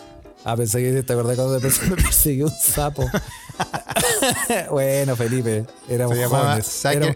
Ah, 0.44 0.56
pensé 0.56 0.82
que 0.82 1.02
te 1.02 1.12
acordás 1.12 1.36
cuando 1.36 1.54
me 1.54 1.96
persiguió 2.02 2.46
un 2.46 2.52
sapo. 2.52 3.08
bueno, 4.70 5.16
Felipe, 5.16 5.64
éramos 5.88 6.16
Se 6.16 6.22
llamaba 6.22 6.60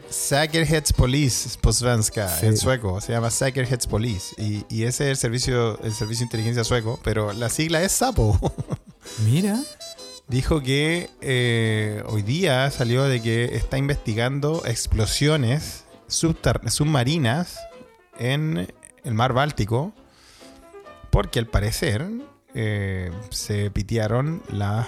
Säkerhets 0.09 0.93
Police 0.93 1.49
Sí. 2.41 2.47
en 2.47 2.57
sueco. 2.57 3.01
Se 3.01 3.13
llama 3.13 3.31
Säkerhets 3.31 3.87
Police. 3.87 4.35
Y, 4.39 4.65
y 4.69 4.85
ese 4.85 5.05
es 5.05 5.11
el 5.11 5.17
servicio, 5.17 5.79
el 5.83 5.93
servicio 5.93 6.21
de 6.21 6.25
inteligencia 6.25 6.65
sueco, 6.65 6.99
pero 7.03 7.33
la 7.33 7.49
sigla 7.49 7.83
es 7.83 7.93
sapo. 7.93 8.39
Mira. 9.27 9.61
Dijo 10.29 10.61
que 10.63 11.09
eh, 11.23 12.03
hoy 12.07 12.21
día 12.23 12.71
salió 12.71 13.05
de 13.05 13.23
que 13.23 13.57
está 13.57 13.79
investigando 13.79 14.63
explosiones 14.67 15.85
submarinas 16.09 17.59
en 18.19 18.73
el 19.05 19.15
mar 19.15 19.33
Báltico 19.33 19.93
porque 21.11 21.39
al 21.39 21.47
parecer 21.47 22.07
eh, 22.55 23.11
se 23.31 23.71
pitearon 23.71 24.43
las 24.51 24.87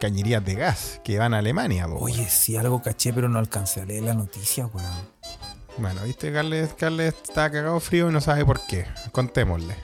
cañerías 0.00 0.44
de 0.44 0.54
gas 0.54 1.00
que 1.04 1.18
van 1.18 1.34
a 1.34 1.38
Alemania. 1.38 1.86
po, 1.86 1.96
Oye, 1.98 2.28
sí, 2.28 2.56
algo 2.56 2.82
caché, 2.82 3.12
pero 3.12 3.28
no 3.28 3.38
alcancé 3.38 3.82
a 3.82 3.84
leer 3.84 4.02
la 4.04 4.14
noticia, 4.14 4.66
weón. 4.66 4.90
Bueno, 5.78 6.02
viste, 6.04 6.32
Carles, 6.32 6.74
Carles 6.74 7.14
está 7.22 7.50
cagado 7.50 7.78
frío 7.80 8.10
y 8.10 8.12
no 8.12 8.20
sabe 8.20 8.44
por 8.44 8.60
qué. 8.66 8.86
Contémosle. 9.12 9.74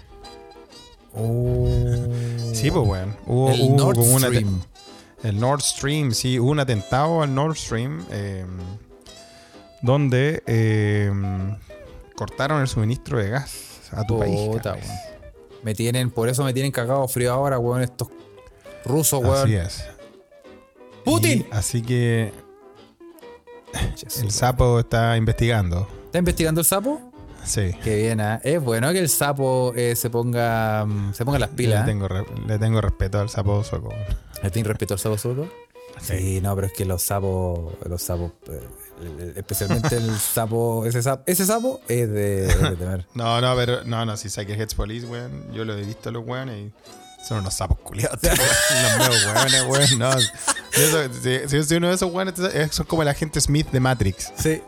Oh. 1.14 1.66
Sí, 2.52 2.70
pues, 2.70 2.86
weón. 2.86 3.16
Hubo, 3.26 3.50
El 3.50 3.60
hubo 3.62 3.76
Nord 3.76 3.96
como 3.96 4.14
una 4.16 4.28
te- 4.28 4.36
Stream. 4.36 4.60
El 5.22 5.40
Nord 5.40 5.62
Stream, 5.62 6.12
sí, 6.12 6.38
hubo 6.38 6.50
un 6.50 6.60
atentado 6.60 7.22
al 7.22 7.34
Nord 7.34 7.56
Stream 7.56 8.04
eh, 8.10 8.44
donde 9.82 10.42
eh, 10.46 11.10
cortaron 12.16 12.60
el 12.60 12.68
suministro 12.68 13.18
de 13.18 13.30
gas 13.30 13.90
a 13.92 14.04
tu 14.04 14.18
país. 14.18 14.38
Me 15.62 15.74
tienen, 15.74 16.10
por 16.10 16.28
eso 16.28 16.44
me 16.44 16.52
tienen 16.52 16.70
cagado 16.72 17.06
frío 17.08 17.32
ahora, 17.32 17.58
weón, 17.58 17.82
estos 17.82 18.08
rusos, 18.84 19.20
weón. 19.22 19.42
Así 19.44 19.54
es. 19.54 19.84
¡Putin! 21.04 21.46
Y 21.50 21.54
así 21.54 21.82
que 21.82 22.32
el 24.20 24.30
sapo 24.30 24.80
está 24.80 25.16
investigando. 25.16 25.88
¿Está 26.06 26.18
investigando 26.18 26.60
el 26.60 26.66
sapo? 26.66 27.00
Sí. 27.44 27.70
Qué 27.82 27.96
bien, 27.96 28.20
¿ah? 28.20 28.40
Es 28.42 28.62
bueno 28.62 28.92
que 28.92 28.98
el 28.98 29.08
sapo 29.08 29.72
eh, 29.76 29.94
se 29.96 30.10
ponga 30.10 30.84
mm, 30.86 31.14
se 31.14 31.24
ponga 31.24 31.38
las 31.38 31.50
pilas. 31.50 31.82
¿eh? 31.82 31.86
tengo, 31.86 32.08
re- 32.08 32.24
le 32.46 32.58
tengo 32.58 32.80
respeto 32.80 33.20
al 33.20 33.28
sapo 33.30 33.62
sueco. 33.64 33.90
¿Le 34.42 34.50
tiene 34.50 34.68
respeto 34.68 34.94
al 34.94 35.00
sapo 35.00 35.16
sueco? 35.18 35.48
Sí, 36.00 36.40
no, 36.42 36.54
pero 36.54 36.66
es 36.66 36.72
que 36.72 36.84
los 36.84 37.02
sapos, 37.02 37.72
los 37.88 38.02
sapos, 38.02 38.32
eh, 38.50 38.60
especialmente 39.36 39.96
el 39.96 40.18
sapo, 40.34 40.84
ese 40.86 41.02
sapo, 41.02 41.22
ese 41.26 41.46
sapo 41.46 41.80
es 41.88 42.10
de, 42.10 42.46
es 42.48 42.60
de 42.60 42.76
temer. 42.76 43.06
No, 43.14 43.40
no, 43.40 43.54
pero 43.56 43.84
no, 43.84 44.04
no, 44.04 44.16
si 44.16 44.28
saque 44.28 44.54
Heads 44.54 44.74
Police, 44.74 45.06
weón. 45.06 45.52
Yo 45.52 45.64
lo 45.64 45.76
he 45.76 45.82
visto 45.82 46.08
a 46.08 46.12
los 46.12 46.26
weones 46.26 46.56
y 46.68 46.72
son 47.26 47.38
unos 47.38 47.54
sapos 47.54 47.78
culiados. 47.80 48.18
weón. 48.22 48.36
los 48.98 49.08
meos 49.08 49.26
weones, 49.26 49.62
weón. 49.68 49.98
No. 49.98 50.12
Si, 50.20 51.48
si- 51.48 51.64
si 51.64 51.74
uno 51.74 51.88
de 51.88 51.94
esos 51.94 52.12
weones 52.12 52.34
son 52.70 52.86
como 52.86 53.02
el 53.02 53.08
agente 53.08 53.40
Smith 53.40 53.70
de 53.70 53.80
Matrix. 53.80 54.32
Sí, 54.36 54.62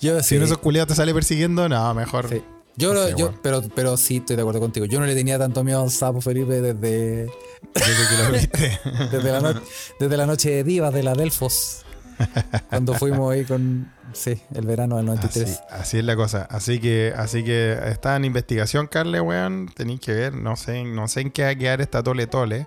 yo 0.00 0.20
Si 0.22 0.28
sí. 0.30 0.34
uno 0.36 0.42
de 0.42 0.46
esos 0.52 0.58
culiados 0.58 0.88
te 0.88 0.94
sale 0.94 1.12
persiguiendo, 1.14 1.68
no, 1.68 1.94
mejor. 1.94 2.28
sí. 2.28 2.42
Yo, 2.78 2.92
no 2.92 3.06
sé, 3.06 3.14
yo 3.16 3.32
pero, 3.42 3.62
pero 3.74 3.96
sí 3.96 4.18
estoy 4.18 4.36
de 4.36 4.42
acuerdo 4.42 4.60
contigo. 4.60 4.84
Yo 4.84 5.00
no 5.00 5.06
le 5.06 5.14
tenía 5.14 5.38
tanto 5.38 5.64
miedo 5.64 5.82
al 5.82 5.90
sapo 5.90 6.20
Felipe 6.20 6.60
desde, 6.60 7.24
Desde 7.72 8.08
que 8.10 8.22
lo 8.22 8.32
viste. 8.32 8.80
desde, 9.10 9.32
la, 9.32 9.40
no- 9.40 9.60
desde 9.98 10.16
la 10.18 10.26
noche 10.26 10.50
de 10.50 10.62
divas 10.62 10.92
de 10.92 11.02
la 11.02 11.14
Delfos. 11.14 11.85
Cuando 12.68 12.94
fuimos 12.94 13.32
ahí 13.32 13.44
con, 13.44 13.92
sí, 14.12 14.40
el 14.54 14.66
verano 14.66 14.96
del 14.96 15.06
93. 15.06 15.48
Así, 15.50 15.60
así 15.70 15.98
es 15.98 16.04
la 16.04 16.16
cosa. 16.16 16.46
Así 16.50 16.80
que, 16.80 17.12
así 17.16 17.44
que 17.44 17.78
está 17.86 18.16
en 18.16 18.24
investigación, 18.24 18.86
Carle, 18.86 19.20
weón. 19.20 19.70
Tenéis 19.74 20.00
que 20.00 20.12
ver. 20.12 20.34
No 20.34 20.56
sé, 20.56 20.84
no 20.84 21.08
sé 21.08 21.20
en 21.22 21.30
qué 21.30 21.42
va 21.44 21.50
a 21.50 21.54
quedar 21.54 21.80
esta 21.80 22.02
tole 22.02 22.26
tole. 22.26 22.66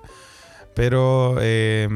Pero 0.76 1.38
eh, 1.42 1.88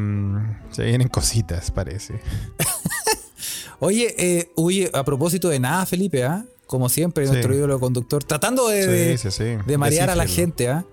se 0.71 0.83
vienen 0.83 1.07
cositas, 1.07 1.71
parece. 1.71 2.19
Oye, 3.79 4.15
eh, 4.17 4.51
oye, 4.55 4.89
a 4.93 5.03
propósito 5.03 5.49
de 5.49 5.59
nada, 5.59 5.85
Felipe, 5.85 6.23
¿ah? 6.23 6.45
Como 6.67 6.87
siempre, 6.87 7.25
Sí. 7.25 7.31
nuestro 7.33 7.53
ídolo 7.53 7.79
conductor, 7.79 8.23
tratando 8.23 8.69
de, 8.69 9.17
Sí, 9.17 9.43
de 9.65 9.77
marear 9.77 10.09
a 10.09 10.15
la 10.15 10.25
gente, 10.25 10.69
¿ah? 10.69 10.85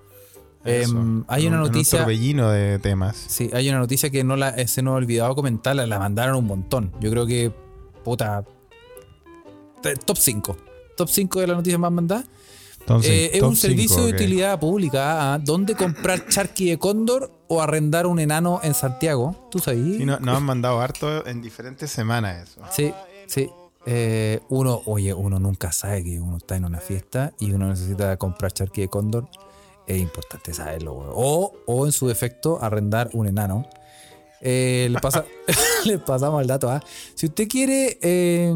Em, 0.64 1.24
hay 1.28 1.46
una 1.46 1.56
un- 1.58 1.66
en 1.66 1.72
noticia. 1.72 1.98
Un 2.00 2.04
torbellino 2.04 2.50
de 2.50 2.78
temas. 2.78 3.16
Sí, 3.16 3.48
hay 3.52 3.68
una 3.70 3.78
noticia 3.78 4.10
que 4.10 4.22
no 4.24 4.36
la, 4.36 4.50
eh, 4.50 4.68
se 4.68 4.82
nos 4.82 4.92
ha 4.92 4.96
olvidado 4.96 5.34
comentarla, 5.34 5.86
la 5.86 5.98
mandaron 5.98 6.36
un 6.36 6.46
montón. 6.46 6.92
Yo 7.00 7.10
creo 7.10 7.26
que, 7.26 7.50
puta, 8.04 8.44
top 10.04 10.16
5. 10.18 10.56
Top 10.96 11.08
5 11.08 11.40
de 11.40 11.46
las 11.46 11.56
noticias 11.56 11.80
más 11.80 11.92
mandadas. 11.92 12.26
Entonces, 12.80 13.10
Eh, 13.10 13.30
es 13.34 13.42
un 13.42 13.56
servicio 13.56 13.96
cinco, 13.96 14.06
de 14.08 14.12
utilidad 14.14 14.58
pública. 14.58 15.34
¿ah? 15.34 15.38
¿Dónde 15.38 15.74
comprar 15.74 16.26
charqui 16.28 16.70
de 16.70 16.78
cóndor 16.78 17.30
o 17.48 17.60
arrendar 17.62 18.06
un 18.06 18.18
enano 18.18 18.60
en 18.62 18.74
Santiago? 18.74 19.48
¿Tú 19.50 19.58
sabías? 19.60 19.98
Sí, 19.98 20.04
no- 20.04 20.18
nos 20.18 20.36
han 20.36 20.42
mandado 20.44 20.80
harto 20.80 21.26
en 21.26 21.40
diferentes 21.42 21.90
semanas 21.90 22.48
eso. 22.48 22.60
Sí, 22.70 22.92
sí. 23.26 23.48
Eh, 23.86 24.40
uno, 24.48 24.82
oye, 24.86 25.14
uno 25.14 25.38
nunca 25.38 25.72
sabe 25.72 26.02
que 26.04 26.20
uno 26.20 26.36
está 26.38 26.56
en 26.56 26.64
una 26.64 26.80
fiesta 26.80 27.32
y 27.38 27.52
uno 27.52 27.68
necesita 27.68 28.16
comprar 28.16 28.52
charqui 28.52 28.82
de 28.82 28.88
cóndor. 28.88 29.28
Es 29.90 30.00
importante 30.00 30.54
saberlo, 30.54 30.92
weón. 30.94 31.10
O, 31.14 31.52
o 31.66 31.86
en 31.86 31.92
su 31.92 32.06
defecto, 32.06 32.62
arrendar 32.62 33.10
un 33.12 33.26
enano. 33.26 33.68
Eh, 34.40 34.88
le, 34.90 34.98
pasa, 35.00 35.24
le 35.84 35.98
pasamos 35.98 36.40
el 36.42 36.46
dato. 36.46 36.70
¿ah? 36.70 36.82
Si 37.14 37.26
usted 37.26 37.48
quiere, 37.48 37.98
eh, 38.00 38.54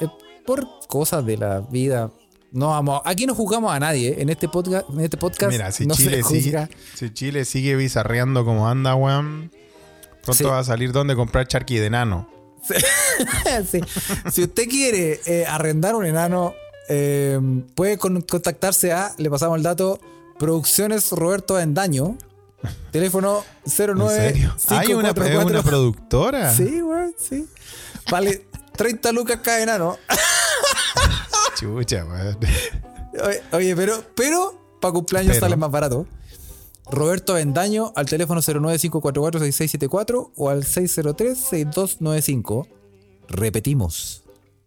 eh, 0.00 0.08
por 0.46 0.66
cosas 0.88 1.24
de 1.24 1.38
la 1.38 1.60
vida, 1.60 2.10
no 2.52 2.68
vamos. 2.68 3.00
Aquí 3.04 3.24
no 3.26 3.34
juzgamos 3.34 3.72
a 3.72 3.80
nadie. 3.80 4.10
¿eh? 4.10 4.16
En 4.18 4.28
este 4.28 4.48
podcast, 4.48 4.88
en 4.90 5.00
este 5.00 5.16
podcast 5.16 5.50
Mira, 5.52 5.72
si 5.72 5.86
no 5.86 5.94
se 5.94 6.02
Chile, 6.04 6.22
juzga. 6.22 6.66
sigue, 6.66 6.68
si 6.94 7.10
Chile 7.14 7.44
sigue 7.46 7.74
bizarreando 7.76 8.44
como 8.44 8.68
anda, 8.68 8.94
weón, 8.94 9.50
pronto 10.22 10.34
Sí. 10.34 10.44
va 10.44 10.58
a 10.58 10.64
salir 10.64 10.92
donde 10.92 11.16
comprar 11.16 11.46
charqui 11.48 11.78
de 11.78 11.88
nano. 11.90 12.28
Sí. 13.70 13.80
Si 14.30 14.42
usted 14.44 14.68
quiere 14.68 15.20
eh, 15.26 15.44
arrendar 15.46 15.94
un 15.94 16.04
enano, 16.06 16.54
eh, 16.88 17.38
puede 17.74 17.98
con- 17.98 18.22
contactarse 18.22 18.92
a, 18.92 19.12
le 19.18 19.28
pasamos 19.30 19.56
el 19.56 19.62
dato, 19.62 20.00
Producciones 20.42 21.12
Roberto 21.12 21.54
Avendaño, 21.54 22.18
teléfono 22.90 23.44
¿En 23.64 23.70
09 23.96 24.32
serio? 24.32 24.52
¿Hay 24.70 24.92
una, 24.92 25.10
es 25.10 25.44
una 25.44 25.62
productora? 25.62 26.52
Sí, 26.52 26.80
güey, 26.80 27.14
sí. 27.16 27.46
Vale 28.10 28.44
30 28.74 29.12
lucas 29.12 29.38
cada 29.40 29.62
enano. 29.62 29.98
Chucha, 31.56 32.04
weón. 32.04 32.38
Oye, 33.52 33.76
pero, 33.76 34.02
pero 34.16 34.60
para 34.80 34.90
cumpleaños 34.90 35.34
Pero. 35.34 35.46
sale 35.46 35.54
más 35.54 35.70
barato. 35.70 36.08
Roberto 36.90 37.34
Avendaño 37.34 37.92
al 37.94 38.06
teléfono 38.06 38.40
095446674 38.40 40.32
o 40.34 40.50
al 40.50 40.64
603-6295. 40.64 42.66
Repetimos. 43.28 44.24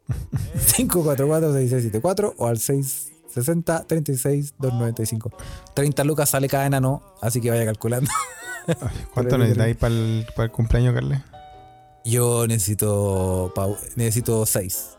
544-6674 0.78 2.36
o 2.38 2.48
al 2.48 2.60
660-36295. 3.36 5.32
30 5.74 6.04
lucas 6.04 6.30
sale 6.30 6.48
cada 6.48 6.66
enano, 6.66 7.04
así 7.22 7.42
que 7.42 7.50
vaya 7.50 7.66
calculando. 7.66 8.10
¿Cuánto 9.14 9.38
necesitáis 9.38 9.76
para 9.76 9.94
el, 9.94 10.26
para 10.36 10.46
el 10.46 10.52
cumpleaños, 10.52 10.94
Carle? 10.94 11.22
Yo 12.04 12.48
necesito 12.48 13.54
necesito 13.96 14.46
6. 14.46 14.98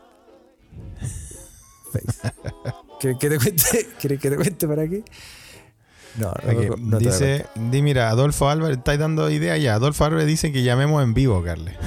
6. 1.93 2.05
¿Quieres 2.99 3.19
que 3.19 3.29
te 3.29 3.37
cuente? 3.37 3.87
¿Quieres 3.99 4.19
que 4.19 4.29
te 4.29 4.35
cuente 4.35 4.67
para 4.67 4.87
qué? 4.87 5.03
No, 6.17 6.33
no, 6.43 6.75
no 6.77 6.97
dice, 6.97 7.45
di, 7.55 7.81
mira, 7.83 8.09
Adolfo 8.09 8.49
Álvarez, 8.49 8.79
estáis 8.79 8.99
dando 8.99 9.29
idea 9.29 9.55
ya. 9.57 9.75
Adolfo 9.75 10.03
Álvarez 10.03 10.25
dice 10.25 10.51
que 10.51 10.63
llamemos 10.63 11.03
en 11.03 11.13
vivo, 11.13 11.43
Carle. 11.43 11.77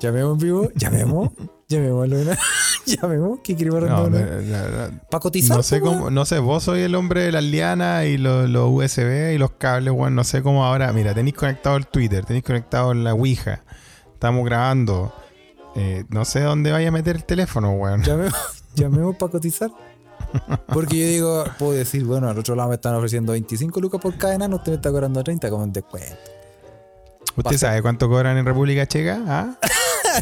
Llamemos 0.00 0.32
en 0.32 0.38
vivo, 0.38 0.70
llamemos, 0.74 1.30
llamemos 1.68 2.04
a 2.04 2.06
Luna, 2.06 2.38
llamemos, 2.86 3.40
¿qué 3.44 3.54
queremos 3.54 3.82
No, 3.82 4.08
la- 4.08 4.20
la- 4.20 4.90
¿Para 5.10 5.20
cotizar? 5.20 5.56
no 5.58 5.62
sé 5.62 5.80
po, 5.80 5.86
cómo, 5.86 6.10
no 6.10 6.24
sé, 6.24 6.38
vos 6.38 6.64
sois 6.64 6.84
el 6.84 6.94
hombre 6.94 7.22
de 7.24 7.32
las 7.32 7.44
lianas 7.44 8.06
y 8.06 8.16
los, 8.16 8.48
los 8.48 8.70
USB 8.70 9.34
y 9.34 9.38
los 9.38 9.50
cables, 9.52 9.92
weón. 9.92 10.14
No 10.14 10.24
sé 10.24 10.42
cómo 10.42 10.64
ahora. 10.64 10.92
Mira, 10.92 11.12
tenéis 11.14 11.36
conectado 11.36 11.76
el 11.76 11.86
Twitter, 11.86 12.24
tenéis 12.24 12.44
conectado 12.44 12.94
la 12.94 13.12
Ouija. 13.14 13.62
Estamos 14.14 14.44
grabando. 14.46 15.12
Eh, 15.76 16.04
no 16.08 16.24
sé 16.24 16.40
dónde 16.40 16.72
vaya 16.72 16.88
a 16.88 16.90
meter 16.90 17.16
el 17.16 17.24
teléfono, 17.24 17.72
weón. 17.72 18.02
Llamemos, 18.02 18.34
llamemos 18.74 19.16
para 19.16 19.32
cotizar. 19.32 19.70
Porque 20.72 20.98
yo 20.98 21.06
digo, 21.06 21.44
puedo 21.58 21.72
decir, 21.72 22.04
bueno, 22.04 22.28
al 22.28 22.38
otro 22.38 22.54
lado 22.54 22.70
me 22.70 22.74
están 22.76 22.94
ofreciendo 22.94 23.32
25 23.32 23.78
lucas 23.80 24.00
por 24.00 24.16
cada 24.16 24.34
enano, 24.34 24.56
usted 24.56 24.72
me 24.72 24.76
está 24.76 24.90
cobrando 24.90 25.22
30 25.22 25.48
como 25.50 25.62
un 25.64 25.72
descuento. 25.72 26.16
¿Usted 27.36 27.56
sabe 27.56 27.82
cuánto 27.82 28.08
cobran 28.08 28.36
en 28.36 28.44
República 28.44 28.86
Checa? 28.86 29.20
¿Ah? 29.26 29.58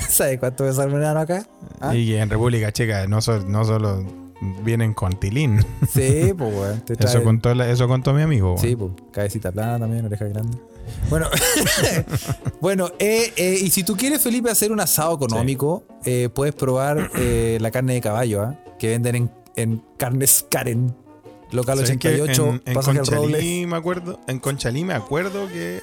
¿Sabe 0.09 0.39
cuánto 0.39 0.65
un 0.65 0.95
enano 0.95 1.21
acá? 1.21 1.47
¿Ah? 1.81 1.95
Y 1.95 2.15
en 2.15 2.29
República 2.31 2.73
Checa 2.73 3.07
no, 3.07 3.21
so- 3.21 3.41
no 3.41 3.65
solo 3.65 4.05
vienen 4.63 4.95
con 4.95 5.19
tilín. 5.19 5.65
Sí, 5.93 6.33
pues, 6.37 6.55
weón. 6.55 6.83
Eso 6.99 7.23
contó, 7.23 7.55
la- 7.55 7.71
eso 7.71 7.89
contó 7.89 8.13
mi 8.13 8.23
amigo. 8.23 8.55
weón. 8.55 8.59
Sí, 8.59 8.77
pues, 8.77 8.93
cabecita 9.13 9.53
plana 9.53 9.79
también, 9.79 10.05
oreja 10.05 10.27
grande. 10.27 10.59
Bueno, 11.11 11.27
bueno 12.61 12.91
eh, 12.99 13.33
eh, 13.37 13.59
y 13.61 13.71
si 13.71 13.83
tú 13.83 13.97
quieres, 13.97 14.23
Felipe, 14.23 14.51
hacer 14.51 14.73
un 14.73 14.81
asado 14.81 15.15
económico, 15.17 15.85
eh, 16.05 16.29
puedes 16.33 16.55
probar 16.55 17.11
la 17.61 17.71
carne 17.71 17.95
de 17.95 18.01
caballo, 18.01 18.43
¿ah? 18.43 18.55
que 18.79 18.89
venden 18.89 19.15
en, 19.17 19.31
en 19.57 19.83
Carnes 19.97 20.47
Karen, 20.49 20.95
local 21.51 21.79
¿Sabes 21.79 21.99
qué? 21.99 22.09
88, 22.23 22.47
en, 22.47 22.63
en. 22.67 22.75
Conchalí 22.83 23.67
me 23.67 23.77
acuerdo, 23.77 24.21
en 24.29 24.39
Conchalí 24.39 24.85
me 24.85 24.95
acuerdo 24.95 25.49
que 25.49 25.81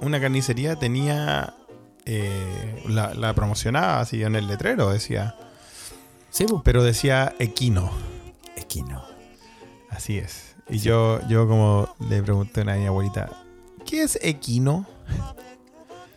una 0.00 0.20
carnicería 0.20 0.76
tenía 0.76 1.54
eh, 2.06 2.82
la, 2.88 3.14
la 3.14 3.34
promocionaba 3.34 4.00
así 4.00 4.22
en 4.22 4.34
el 4.36 4.46
letrero 4.46 4.90
decía, 4.90 5.36
Sí, 6.30 6.44
pues. 6.48 6.62
pero 6.64 6.82
decía 6.82 7.34
equino, 7.38 7.90
Es 8.56 8.64
que 8.66 8.82
no. 8.82 9.02
así 9.90 10.18
es. 10.18 10.56
Y 10.68 10.78
yo 10.78 11.20
yo 11.28 11.46
como 11.48 11.94
le 12.08 12.22
pregunté 12.22 12.62
a 12.62 12.64
mi 12.64 12.86
abuelita, 12.86 13.28
¿qué 13.84 14.02
es 14.02 14.18
equino? 14.22 14.86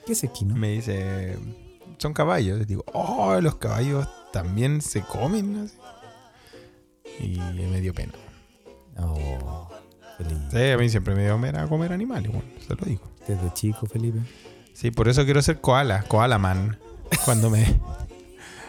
¿Qué 0.06 0.14
es 0.14 0.24
equino? 0.24 0.56
Me 0.56 0.70
dice, 0.70 1.38
son 1.98 2.14
caballos. 2.14 2.62
Y 2.62 2.66
digo, 2.66 2.84
oh, 2.94 3.40
los 3.42 3.56
caballos 3.56 4.08
también 4.32 4.82
se 4.82 5.02
comen. 5.02 5.70
Y 7.20 7.40
me 7.40 7.82
dio 7.82 7.94
pena. 7.94 8.14
Oh, 9.00 9.68
Felipe. 10.18 10.46
Sí, 10.52 10.72
a 10.72 10.78
mí 10.78 10.90
siempre 10.90 11.16
me 11.16 11.24
dio 11.26 11.40
pena 11.42 11.68
comer 11.68 11.92
animales, 11.92 12.32
bueno, 12.32 12.48
se 12.66 12.76
lo 12.76 12.86
digo. 12.86 13.02
Desde 13.28 13.52
chico, 13.54 13.86
Felipe. 13.88 14.20
Sí, 14.76 14.92
por 14.92 15.08
eso 15.10 15.24
quiero 15.26 15.42
ser 15.42 15.60
koala, 15.62 16.04
koala 16.04 16.38
man. 16.38 16.78
Cuando 17.26 17.50
me. 17.50 17.80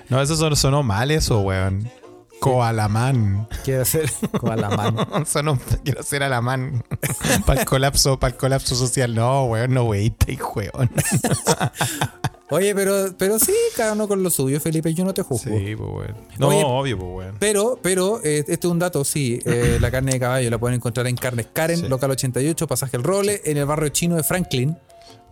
No, 0.09 0.23
eso 0.23 0.37
son- 0.37 0.55
sonó 0.55 0.85
mal 0.85 1.11
eso, 1.11 1.41
weón. 1.41 1.91
Koala 2.39 2.87
man. 2.87 3.49
Quiero 3.65 3.83
la 4.43 4.71
mano. 4.71 5.05
Sonó, 5.27 5.59
quiero 5.83 6.03
ser 6.05 6.23
alamán. 6.23 6.85
para 7.45 7.63
el 7.63 7.67
colapso, 7.67 8.17
para 8.21 8.33
el 8.35 8.39
colapso 8.39 8.77
social. 8.77 9.15
No, 9.17 9.47
weón, 9.47 9.75
no 9.75 9.83
weite, 9.85 10.39
weón. 10.55 10.89
Oye, 12.51 12.73
pero, 12.77 13.13
pero 13.19 13.41
sí, 13.41 13.53
cada 13.77 13.95
uno 13.95 14.07
con 14.07 14.23
lo 14.23 14.31
suyo, 14.31 14.61
Felipe, 14.61 14.95
yo 14.95 15.05
no 15.05 15.13
te 15.13 15.23
juzgo. 15.23 15.51
Sí, 15.59 15.75
pues 15.75 15.91
weón. 15.91 16.15
No, 16.39 16.49
Oye, 16.49 16.63
obvio, 16.65 16.99
pues 16.99 17.11
weón. 17.17 17.37
Pero, 17.41 17.79
pero, 17.83 18.21
eh, 18.23 18.39
este 18.47 18.53
es 18.53 18.65
un 18.73 18.79
dato, 18.79 19.05
sí. 19.05 19.41
eh, 19.45 19.79
la 19.81 19.91
carne 19.91 20.13
de 20.13 20.21
caballo 20.21 20.49
la 20.51 20.59
pueden 20.59 20.77
encontrar 20.77 21.09
en 21.09 21.17
Carnes 21.17 21.49
Karen, 21.53 21.79
Sí. 21.81 21.89
local 21.89 22.13
88, 22.13 22.69
pasaje 22.69 22.97
El 22.97 23.03
Roble, 23.03 23.43
en 23.45 23.57
el 23.57 23.65
barrio 23.65 23.89
chino 23.89 24.15
de 24.15 24.23
Franklin. 24.23 24.77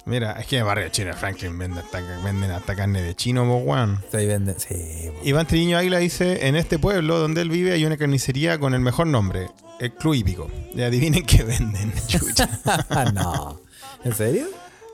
Mira, 0.07 0.33
es 0.33 0.47
que 0.47 0.57
en 0.57 0.61
el 0.63 0.67
barrio 0.67 0.89
chino 0.91 1.15
Franklin 1.15 1.57
venden 1.59 1.79
hasta, 1.83 2.01
venden 2.23 2.51
hasta 2.51 2.77
carne 2.77 3.01
de 3.01 3.15
chino, 3.15 3.45
weón. 3.57 4.01
Ahí 4.13 4.27
venden. 4.27 4.55
Sí, 4.59 4.75
po. 5.09 5.21
Iván 5.27 5.47
Triño 5.47 5.79
Águila 5.79 5.99
dice, 5.99 6.47
en 6.47 6.57
este 6.57 6.79
pueblo 6.79 7.19
donde 7.19 7.41
él 7.41 7.49
vive 7.49 7.73
hay 7.73 7.87
una 7.87 7.97
carnicería 7.97 8.59
con 8.59 8.75
el 8.75 8.81
mejor 8.81 9.07
nombre, 9.07 9.49
el 9.81 9.93
Club 9.95 10.15
Hípico. 10.15 10.51
Y 10.75 10.83
adivinen 10.83 11.25
qué 11.25 11.43
venden, 11.43 11.93
chucha. 12.07 12.49
no. 13.15 13.61
¿En 14.05 14.15
serio? 14.15 14.47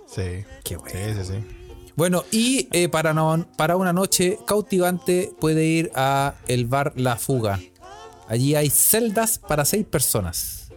Sí. 0.06 0.44
Qué 0.62 0.76
bueno. 0.76 0.92
Sí, 0.92 1.24
sí, 1.24 1.32
sí. 1.32 1.56
Bueno, 1.96 2.24
y 2.30 2.68
eh, 2.70 2.88
para, 2.88 3.12
no- 3.12 3.46
para 3.56 3.76
una 3.76 3.92
noche 3.92 4.38
cautivante 4.46 5.32
puede 5.40 5.64
ir 5.66 5.90
a 5.96 6.34
el 6.46 6.66
bar 6.66 6.92
La 6.96 7.16
Fuga. 7.16 7.58
Allí 8.28 8.54
hay 8.54 8.70
celdas 8.70 9.38
para 9.40 9.64
seis 9.64 9.84
personas. 9.84 10.68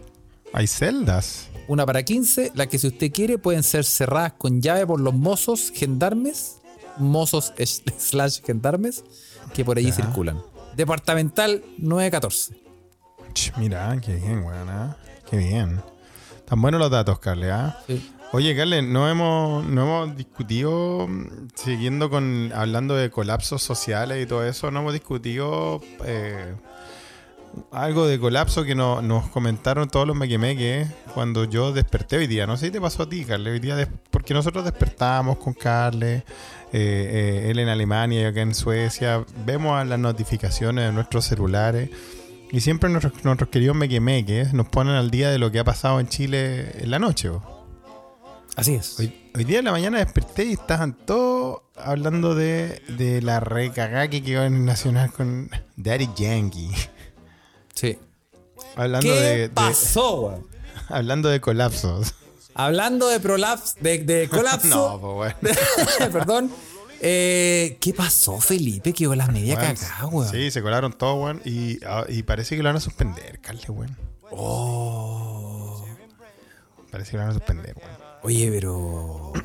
Hay 0.52 0.66
celdas. 0.66 1.46
Una 1.66 1.86
para 1.86 2.02
15, 2.02 2.52
la 2.54 2.66
que 2.66 2.78
si 2.78 2.88
usted 2.88 3.10
quiere 3.12 3.38
pueden 3.38 3.62
ser 3.62 3.84
cerradas 3.84 4.34
con 4.34 4.60
llave 4.60 4.86
por 4.86 5.00
los 5.00 5.14
mozos 5.14 5.72
gendarmes, 5.74 6.58
mozos 6.98 7.52
slash 7.98 8.40
gendarmes, 8.44 9.02
que 9.54 9.64
por 9.64 9.78
allí 9.78 9.88
Ya. 9.88 9.94
circulan. 9.94 10.42
Departamental 10.76 11.62
914. 11.78 12.54
Ch, 13.32 13.52
mira, 13.56 13.96
qué 14.04 14.14
bien. 14.16 14.44
¿ah? 14.68 14.96
Qué 15.30 15.36
bien. 15.38 15.80
Tan 16.44 16.60
buenos 16.60 16.80
los 16.80 16.90
datos, 16.90 17.18
Carle, 17.18 17.50
¿ah? 17.50 17.78
Sí. 17.86 18.10
Oye, 18.32 18.54
Carle, 18.56 18.82
no 18.82 19.08
hemos, 19.08 19.64
no 19.64 19.82
hemos 19.82 20.16
discutido, 20.16 21.08
siguiendo 21.54 22.10
con, 22.10 22.52
hablando 22.54 22.94
de 22.96 23.08
colapsos 23.10 23.62
sociales 23.62 24.22
y 24.22 24.26
todo 24.26 24.44
eso, 24.44 24.70
no 24.72 24.80
hemos 24.80 24.92
discutido 24.92 25.80
eh, 26.04 26.54
algo 27.72 28.06
de 28.06 28.18
colapso 28.18 28.64
que 28.64 28.74
no- 28.74 29.02
nos 29.02 29.26
comentaron 29.28 29.88
todos 29.88 30.06
los 30.06 30.16
mequemeques 30.16 30.88
cuando 31.14 31.44
yo 31.44 31.72
desperté 31.72 32.16
hoy 32.18 32.26
día. 32.26 32.46
No 32.46 32.56
sé 32.56 32.66
si 32.66 32.72
te 32.72 32.80
pasó 32.80 33.04
a 33.04 33.08
ti, 33.08 33.24
Carle, 33.24 33.50
hoy 33.50 33.60
día, 33.60 33.88
porque 34.10 34.34
nosotros 34.34 34.64
despertamos 34.64 35.38
con 35.38 35.52
Carle, 35.54 36.16
eh, 36.16 36.22
eh, 36.72 37.50
él 37.50 37.58
en 37.58 37.68
Alemania 37.68 38.22
y 38.22 38.24
acá 38.24 38.40
en 38.42 38.54
Suecia, 38.54 39.24
vemos 39.44 39.78
a 39.78 39.84
las 39.84 39.98
notificaciones 39.98 40.86
de 40.86 40.92
nuestros 40.92 41.24
celulares. 41.24 41.90
Y 42.52 42.60
siempre 42.60 42.88
nuestros, 42.90 43.24
nuestros 43.24 43.48
queridos 43.50 43.76
mequemeques 43.76 44.52
nos 44.52 44.68
ponen 44.68 44.94
al 44.94 45.10
día 45.10 45.30
de 45.30 45.38
lo 45.38 45.50
que 45.50 45.58
ha 45.58 45.64
pasado 45.64 45.98
en 45.98 46.06
Chile 46.08 46.70
en 46.82 46.90
la 46.90 46.98
noche. 47.00 47.30
Así 48.56 48.74
es. 48.74 48.98
Hoy, 49.00 49.12
hoy 49.34 49.44
día 49.44 49.58
en 49.58 49.64
la 49.64 49.72
mañana 49.72 49.98
desperté 49.98 50.44
y 50.44 50.52
estaban 50.52 50.94
todos 50.94 51.62
hablando 51.76 52.36
de, 52.36 52.80
de 52.96 53.20
la 53.22 53.40
recagá 53.40 54.06
que 54.08 54.22
quedó 54.22 54.44
en 54.44 54.54
el 54.54 54.64
Nacional 54.64 55.10
con 55.12 55.50
Daddy 55.76 56.08
Yankee. 56.16 56.70
Sí. 57.74 57.98
Hablando 58.76 59.06
¿Qué 59.08 59.20
de, 59.20 59.38
de- 59.38 59.48
pasó, 59.50 60.20
weón? 60.20 60.46
hablando 60.88 61.28
de 61.28 61.40
colapsos. 61.40 62.14
Hablando 62.54 63.08
de 63.08 63.18
prolaps, 63.20 63.76
de, 63.80 63.98
de 63.98 64.28
colapso. 64.30 64.68
No, 64.68 65.00
pues 65.00 65.34
bueno. 65.42 65.58
Perdón. 66.12 66.50
Eh, 67.00 67.76
¿Qué 67.80 67.92
pasó, 67.92 68.40
Felipe? 68.40 68.92
Quedó 68.92 69.14
la 69.14 69.26
media 69.26 69.56
Weón, 69.56 69.74
cagada, 69.76 70.06
weón. 70.06 70.30
Sí, 70.30 70.50
se 70.50 70.62
colaron 70.62 70.92
todos, 70.92 71.22
weón. 71.22 71.42
Y, 71.44 71.84
ah, 71.84 72.04
y 72.08 72.22
parece 72.22 72.56
que 72.56 72.62
lo 72.62 72.68
van 72.70 72.76
a 72.76 72.80
suspender, 72.80 73.40
Carle, 73.40 73.68
weón. 73.68 73.96
Oh. 74.30 75.84
Parece 76.90 77.10
que 77.10 77.16
lo 77.18 77.22
van 77.24 77.30
a 77.30 77.34
suspender, 77.34 77.74
weón. 77.76 77.90
Oye, 78.22 78.50
pero. 78.50 79.32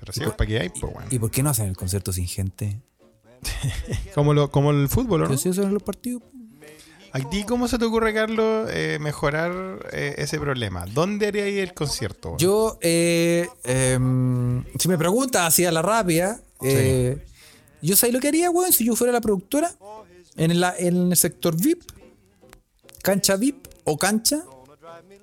Pero 0.00 0.14
sí, 0.14 0.20
¿para 0.34 0.46
qué 0.48 0.58
hay? 0.60 0.68
Pues, 0.70 0.82
weón. 0.82 1.04
¿Y 1.10 1.18
por 1.18 1.30
qué 1.30 1.42
no 1.42 1.50
hacen 1.50 1.66
el 1.66 1.76
concierto 1.76 2.10
sin 2.10 2.26
gente? 2.26 2.80
Como, 4.14 4.32
lo, 4.32 4.50
como 4.50 4.70
el 4.70 4.88
fútbol, 4.88 5.20
¿o 5.20 5.24
¿no? 5.24 5.30
¿Qué 5.30 5.36
se 5.36 5.50
en 5.50 5.74
los 5.74 5.82
partidos? 5.82 6.22
¿A 7.12 7.18
ti 7.28 7.44
cómo 7.44 7.66
se 7.66 7.78
te 7.78 7.84
ocurre, 7.84 8.14
Carlos, 8.14 8.68
eh, 8.72 8.98
mejorar 9.00 9.88
eh, 9.92 10.14
ese 10.18 10.38
problema? 10.38 10.86
¿Dónde 10.86 11.26
haría 11.26 11.44
ahí 11.44 11.58
el 11.58 11.74
concierto? 11.74 12.36
Yo, 12.38 12.78
eh, 12.80 13.48
em, 13.64 14.64
si 14.78 14.88
me 14.88 14.96
preguntas 14.96 15.42
así 15.42 15.64
a 15.64 15.72
la 15.72 15.82
rápida, 15.82 16.40
eh, 16.62 17.24
yo 17.82 17.96
sé 17.96 18.12
lo 18.12 18.20
que 18.20 18.28
haría, 18.28 18.50
weón, 18.50 18.72
si 18.72 18.84
yo 18.84 18.94
fuera 18.94 19.12
la 19.12 19.20
productora 19.20 19.72
en, 20.36 20.60
la, 20.60 20.74
en 20.78 21.10
el 21.10 21.16
sector 21.16 21.56
VIP, 21.56 21.82
cancha 23.02 23.36
VIP 23.36 23.66
o 23.84 23.96
cancha. 23.96 24.44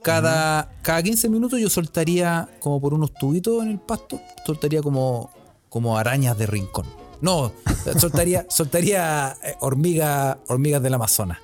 Cada, 0.03 0.71
cada 0.83 1.03
15 1.03 1.27
minutos 1.27 1.59
yo 1.59 1.69
soltaría 1.69 2.47
como 2.59 2.79
por 2.79 2.93
unos 2.93 3.13
tubitos 3.13 3.63
en 3.63 3.71
el 3.71 3.79
pasto, 3.79 4.21
soltaría 4.45 4.81
como, 4.81 5.31
como 5.69 5.97
arañas 5.97 6.37
de 6.37 6.45
rincón. 6.45 6.85
No, 7.19 7.51
soltaría, 7.99 8.45
soltaría 8.49 9.35
eh, 9.43 9.55
hormiga, 9.59 10.39
hormigas 10.47 10.81
del 10.83 10.93
Amazonas. 10.93 11.39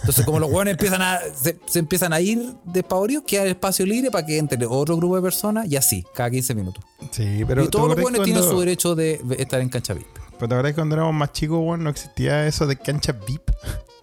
Entonces, 0.00 0.24
como 0.24 0.40
los 0.40 0.50
hueones 0.50 0.72
empiezan 0.72 1.02
a, 1.02 1.20
se, 1.34 1.58
se 1.66 1.78
empiezan 1.78 2.12
a 2.12 2.20
ir 2.20 2.54
despavoridos, 2.64 3.24
queda 3.26 3.42
el 3.42 3.50
espacio 3.50 3.86
libre 3.86 4.10
para 4.10 4.26
que 4.26 4.36
entre 4.38 4.64
otro 4.66 4.96
grupo 4.96 5.16
de 5.16 5.22
personas 5.22 5.66
y 5.70 5.76
así, 5.76 6.04
cada 6.14 6.30
15 6.30 6.54
minutos. 6.54 6.82
Sí, 7.12 7.44
pero 7.46 7.62
y 7.64 7.68
todos 7.68 7.86
los 7.88 7.96
¿te 7.96 8.02
hueones 8.02 8.22
tienen 8.22 8.42
su 8.42 8.58
derecho 8.58 8.94
de 8.94 9.20
estar 9.38 9.60
en 9.60 9.68
cancha 9.68 9.94
VIP. 9.94 10.06
Pero 10.14 10.38
te 10.38 10.44
acuerdas 10.54 10.72
que 10.72 10.74
cuando 10.76 10.94
éramos 10.96 11.14
más 11.14 11.32
chicos, 11.32 11.58
weón, 11.62 11.84
no 11.84 11.90
existía 11.90 12.46
eso 12.48 12.66
de 12.66 12.76
cancha 12.76 13.12
VIP. 13.12 13.50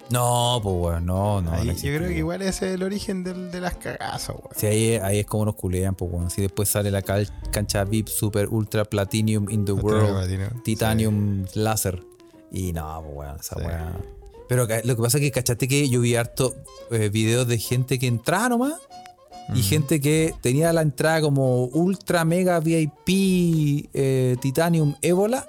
No, 0.10 0.60
pues 0.64 0.76
weón, 0.76 1.06
no, 1.06 1.42
no. 1.42 1.52
Ahí, 1.52 1.68
no 1.68 1.74
yo 1.74 1.80
creo 1.82 2.00
que 2.00 2.06
weón. 2.06 2.18
igual 2.18 2.42
ese 2.44 2.70
es 2.70 2.76
el 2.76 2.84
origen 2.84 3.24
del- 3.24 3.52
de 3.52 3.60
las 3.60 3.76
cagazos, 3.76 4.36
weón. 4.38 4.50
Sí, 4.56 4.66
ahí, 4.68 4.94
ahí 4.96 5.20
es 5.20 5.26
como 5.26 5.46
nos 5.46 5.56
culean, 5.56 5.96
pues 5.96 6.12
weón. 6.12 6.30
Si 6.32 6.42
después 6.42 6.70
sale 6.70 6.92
la 6.92 7.02
cal- 7.02 7.30
cancha 7.52 7.84
VIP 7.84 8.08
Super 8.08 8.48
Ultra 8.48 8.86
Platinum 8.86 9.50
in 9.50 9.66
the 9.66 9.74
Ultra 9.74 9.90
World, 9.90 10.10
Platinum, 10.28 10.64
Titanium 10.64 11.46
Láser. 11.56 12.02
Y 12.52 12.72
no, 12.74 13.02
pues 13.04 13.16
weón, 13.18 13.40
esa 13.40 13.56
Sí. 13.58 13.62
weá. 13.66 13.94
Pero 14.50 14.68
lo 14.84 14.96
que 14.96 15.02
pasa 15.02 15.18
es 15.18 15.22
que, 15.22 15.32
¿cachaste 15.32 15.68
que 15.70 15.88
yo 15.88 16.02
vi 16.02 16.16
harto 16.16 16.54
eh, 16.92 17.08
videos 17.10 17.48
de 17.48 17.58
gente 17.60 17.98
que 18.00 18.08
entraba 18.08 18.50
nomás? 18.50 18.74
Y 19.56 19.64
gente 19.64 20.00
que 20.00 20.36
tenía 20.42 20.72
la 20.74 20.82
entrada 20.84 21.22
como 21.22 21.64
ultra 21.66 22.24
mega 22.24 22.60
VIP 22.60 23.90
eh, 23.94 24.36
Titanium 24.42 24.94
Ébola 25.02 25.48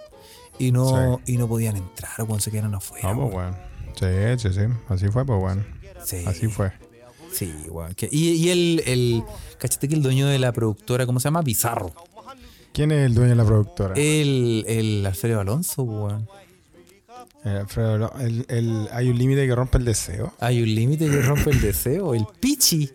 y 0.58 0.72
no, 0.72 1.20
y 1.26 1.36
no 1.36 1.46
podían 1.48 1.76
entrar, 1.76 2.22
weón, 2.22 2.40
se 2.40 2.50
quedaron 2.50 2.74
afuera. 2.74 3.12
No, 3.14 3.28
pues. 3.30 3.54
Sí, 3.98 4.48
sí, 4.48 4.54
sí. 4.54 4.60
Así 4.88 5.08
fue, 5.08 5.26
pues, 5.26 5.42
weón. 5.42 5.66
Sí. 6.04 6.24
Así 6.26 6.46
fue. 6.48 6.72
Sí, 7.32 7.52
que- 7.96 8.08
Y, 8.10 8.30
y 8.32 8.48
el, 8.50 8.82
el. 8.86 9.22
¿Cachaste 9.58 9.86
que 9.88 9.94
el 9.96 10.02
dueño 10.02 10.26
de 10.28 10.38
la 10.38 10.52
productora, 10.52 11.04
¿cómo 11.04 11.20
se 11.20 11.24
llama? 11.24 11.42
Bizarro. 11.42 11.92
¿Quién 12.72 12.92
es 12.92 13.04
el 13.04 13.14
dueño 13.14 13.30
de 13.30 13.36
la 13.36 13.44
productora? 13.44 13.94
El, 13.96 14.64
el 14.66 15.04
Alfredo 15.06 15.40
Alonso, 15.40 15.82
weón. 15.82 16.26
Alfredo, 17.44 17.98
no, 17.98 18.12
el- 18.20 18.44
el- 18.48 18.88
hay 18.92 19.08
un 19.08 19.18
límite 19.18 19.46
que 19.46 19.54
rompe 19.54 19.78
el 19.78 19.84
deseo. 19.84 20.32
Hay 20.40 20.62
un 20.62 20.74
límite 20.74 21.08
que 21.08 21.22
rompe 21.22 21.50
el 21.50 21.60
deseo. 21.60 22.14
El 22.14 22.26
Pichi. 22.38 22.90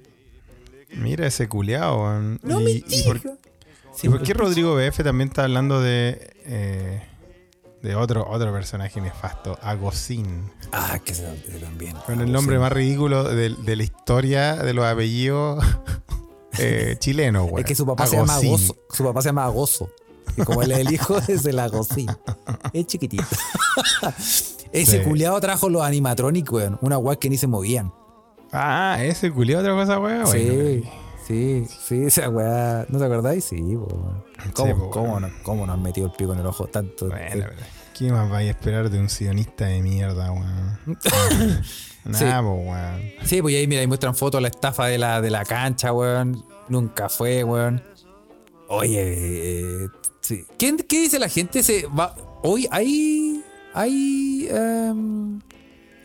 Mira 0.96 1.26
ese 1.28 1.48
culeado. 1.50 2.20
No 2.44 2.62
y, 2.62 2.64
me 2.64 2.72
y 2.72 3.04
por, 3.06 3.22
digas. 3.22 3.38
y 4.04 4.10
por 4.10 4.22
qué 4.24 4.34
Rodrigo 4.34 4.76
BF 4.76 5.04
también 5.04 5.30
está 5.30 5.44
hablando 5.44 5.82
de. 5.82 6.32
eh, 6.46 7.02
de 7.82 7.96
otro, 7.96 8.28
otro 8.28 8.52
personaje 8.52 9.00
nefasto, 9.00 9.60
Agosín. 9.62 10.50
Ah, 10.72 10.98
que 11.04 11.14
también. 11.60 11.96
Con 12.06 12.20
el 12.20 12.32
nombre 12.32 12.58
más 12.58 12.72
ridículo 12.72 13.24
de, 13.26 13.50
de 13.52 13.76
la 13.76 13.84
historia 13.84 14.56
de 14.56 14.74
los 14.74 14.86
apellidos 14.86 15.64
eh, 16.58 16.96
chilenos, 17.00 17.48
güey. 17.50 17.62
Es 17.64 17.68
que 17.68 17.76
su 17.76 17.86
papá 17.86 18.08
se 18.08 18.16
llama 18.18 18.34
Agosín. 18.34 18.52
Gozo. 18.52 18.78
Su 18.90 19.04
papá 19.04 19.22
se 19.22 19.30
llama 19.30 19.48
Gozo. 19.50 19.92
Y 20.38 20.42
como 20.46 20.62
él 20.62 20.72
es 20.72 20.80
el 20.80 20.92
hijo, 20.94 21.18
es 21.28 21.46
el 21.46 21.60
Agosín. 21.60 22.08
Es 22.74 22.86
chiquitito. 22.88 23.24
Ese 24.72 24.98
Sí. 24.98 25.04
culiado 25.10 25.40
trajo 25.40 25.70
los 25.70 25.82
animatronics, 25.84 26.50
weón. 26.52 26.78
Una 26.82 26.98
weá 26.98 27.16
que 27.18 27.30
ni 27.30 27.38
se 27.38 27.48
movían. 27.48 27.94
Ah, 28.52 28.98
ese 29.02 29.32
culiado 29.32 29.62
otra 29.64 29.74
cosa, 29.74 29.96
güey. 29.98 30.26
sí, 30.28 30.84
sí, 31.28 31.68
sí, 31.88 32.04
esa 32.06 32.30
weá. 32.30 32.86
¿No 32.90 33.00
te 33.00 33.06
acordáis? 33.06 33.46
Sí, 33.46 33.62
weón. 33.62 34.24
¿Cómo, 34.54 34.78
po, 34.78 34.90
cómo, 34.90 35.10
weón. 35.14 35.22
no, 35.24 35.30
¿Cómo 35.44 35.66
nos 35.66 35.76
han 35.76 35.82
metido 35.84 36.08
el 36.08 36.14
pico 36.14 36.34
en 36.34 36.40
el 36.40 36.46
ojo 36.46 36.68
tanto? 36.68 37.08
Bueno, 37.08 37.26
pero 37.32 37.50
¿qué 37.98 38.12
más 38.12 38.30
vais 38.30 38.48
a 38.48 38.52
esperar 38.52 38.90
de 38.90 39.00
un 39.00 39.10
sionista 39.10 39.66
de 39.66 39.82
mierda, 39.82 40.32
weón? 40.32 40.80
Nada, 42.04 42.42
po, 42.42 42.54
weón. 42.56 43.02
Sí, 43.24 43.42
pues 43.42 43.54
y 43.54 43.58
ahí 43.58 43.68
mira, 43.68 43.82
ahí 43.82 43.88
muestran 43.88 44.14
fotos 44.16 44.40
de 44.40 44.44
la 44.44 44.48
estafa 44.50 44.88
de 44.88 44.98
la, 44.98 45.22
de 45.22 45.30
la 45.30 45.46
cancha, 45.46 45.94
weón. 45.94 46.44
Nunca 46.68 47.08
fue, 47.10 47.44
weón. 47.46 47.82
Oye, 48.68 49.84
eh, 49.84 49.88
sí. 50.26 50.46
¿Qué, 50.58 50.76
qué 50.88 51.02
dice 51.02 51.20
la 51.20 51.30
gente? 51.30 51.64
Se 51.64 51.86
va, 51.88 52.16
¿Hoy 52.44 52.68
hay, 52.72 53.44
hay 53.74 54.48
em, 54.52 55.40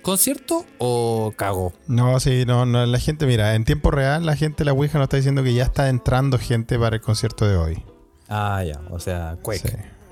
concierto 0.02 0.64
o 0.78 1.32
cago? 1.36 1.72
No, 1.86 2.18
sí, 2.20 2.44
no, 2.46 2.64
no, 2.66 2.84
la 2.86 2.98
gente, 2.98 3.26
mira, 3.26 3.54
en 3.54 3.64
tiempo 3.64 3.90
real 3.90 4.24
la 4.26 4.36
gente, 4.36 4.64
la 4.64 4.72
Ouija 4.72 4.98
nos 4.98 5.06
está 5.06 5.16
diciendo 5.16 5.42
que 5.42 5.54
ya 5.54 5.64
está 5.64 5.88
entrando 5.88 6.38
gente 6.38 6.78
para 6.78 6.96
el 6.96 7.02
concierto 7.02 7.46
de 7.46 7.56
hoy. 7.56 7.82
Ah, 8.28 8.62
ya, 8.64 8.80
o 8.90 8.98
sea. 9.00 9.36
Sí. 9.52 9.68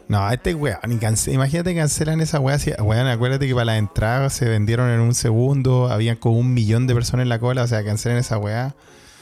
No, 0.09 0.28
este 0.30 0.54
weón, 0.54 0.78
imagínate 1.26 1.74
cancelan 1.74 2.20
esa 2.22 2.40
weá. 2.40 2.59
Si, 2.59 2.72
weón, 2.72 3.06
acuérdate 3.06 3.46
que 3.46 3.52
para 3.54 3.66
las 3.66 3.78
entradas 3.78 4.32
se 4.32 4.46
vendieron 4.48 4.88
en 4.90 5.00
un 5.00 5.14
segundo, 5.14 5.88
habían 5.88 6.16
como 6.16 6.38
un 6.38 6.54
millón 6.54 6.86
de 6.86 6.94
personas 6.94 7.24
en 7.24 7.28
la 7.28 7.38
cola, 7.38 7.62
o 7.62 7.66
sea, 7.66 7.84
cancelan 7.84 8.16
esa 8.18 8.38
weá. 8.38 8.74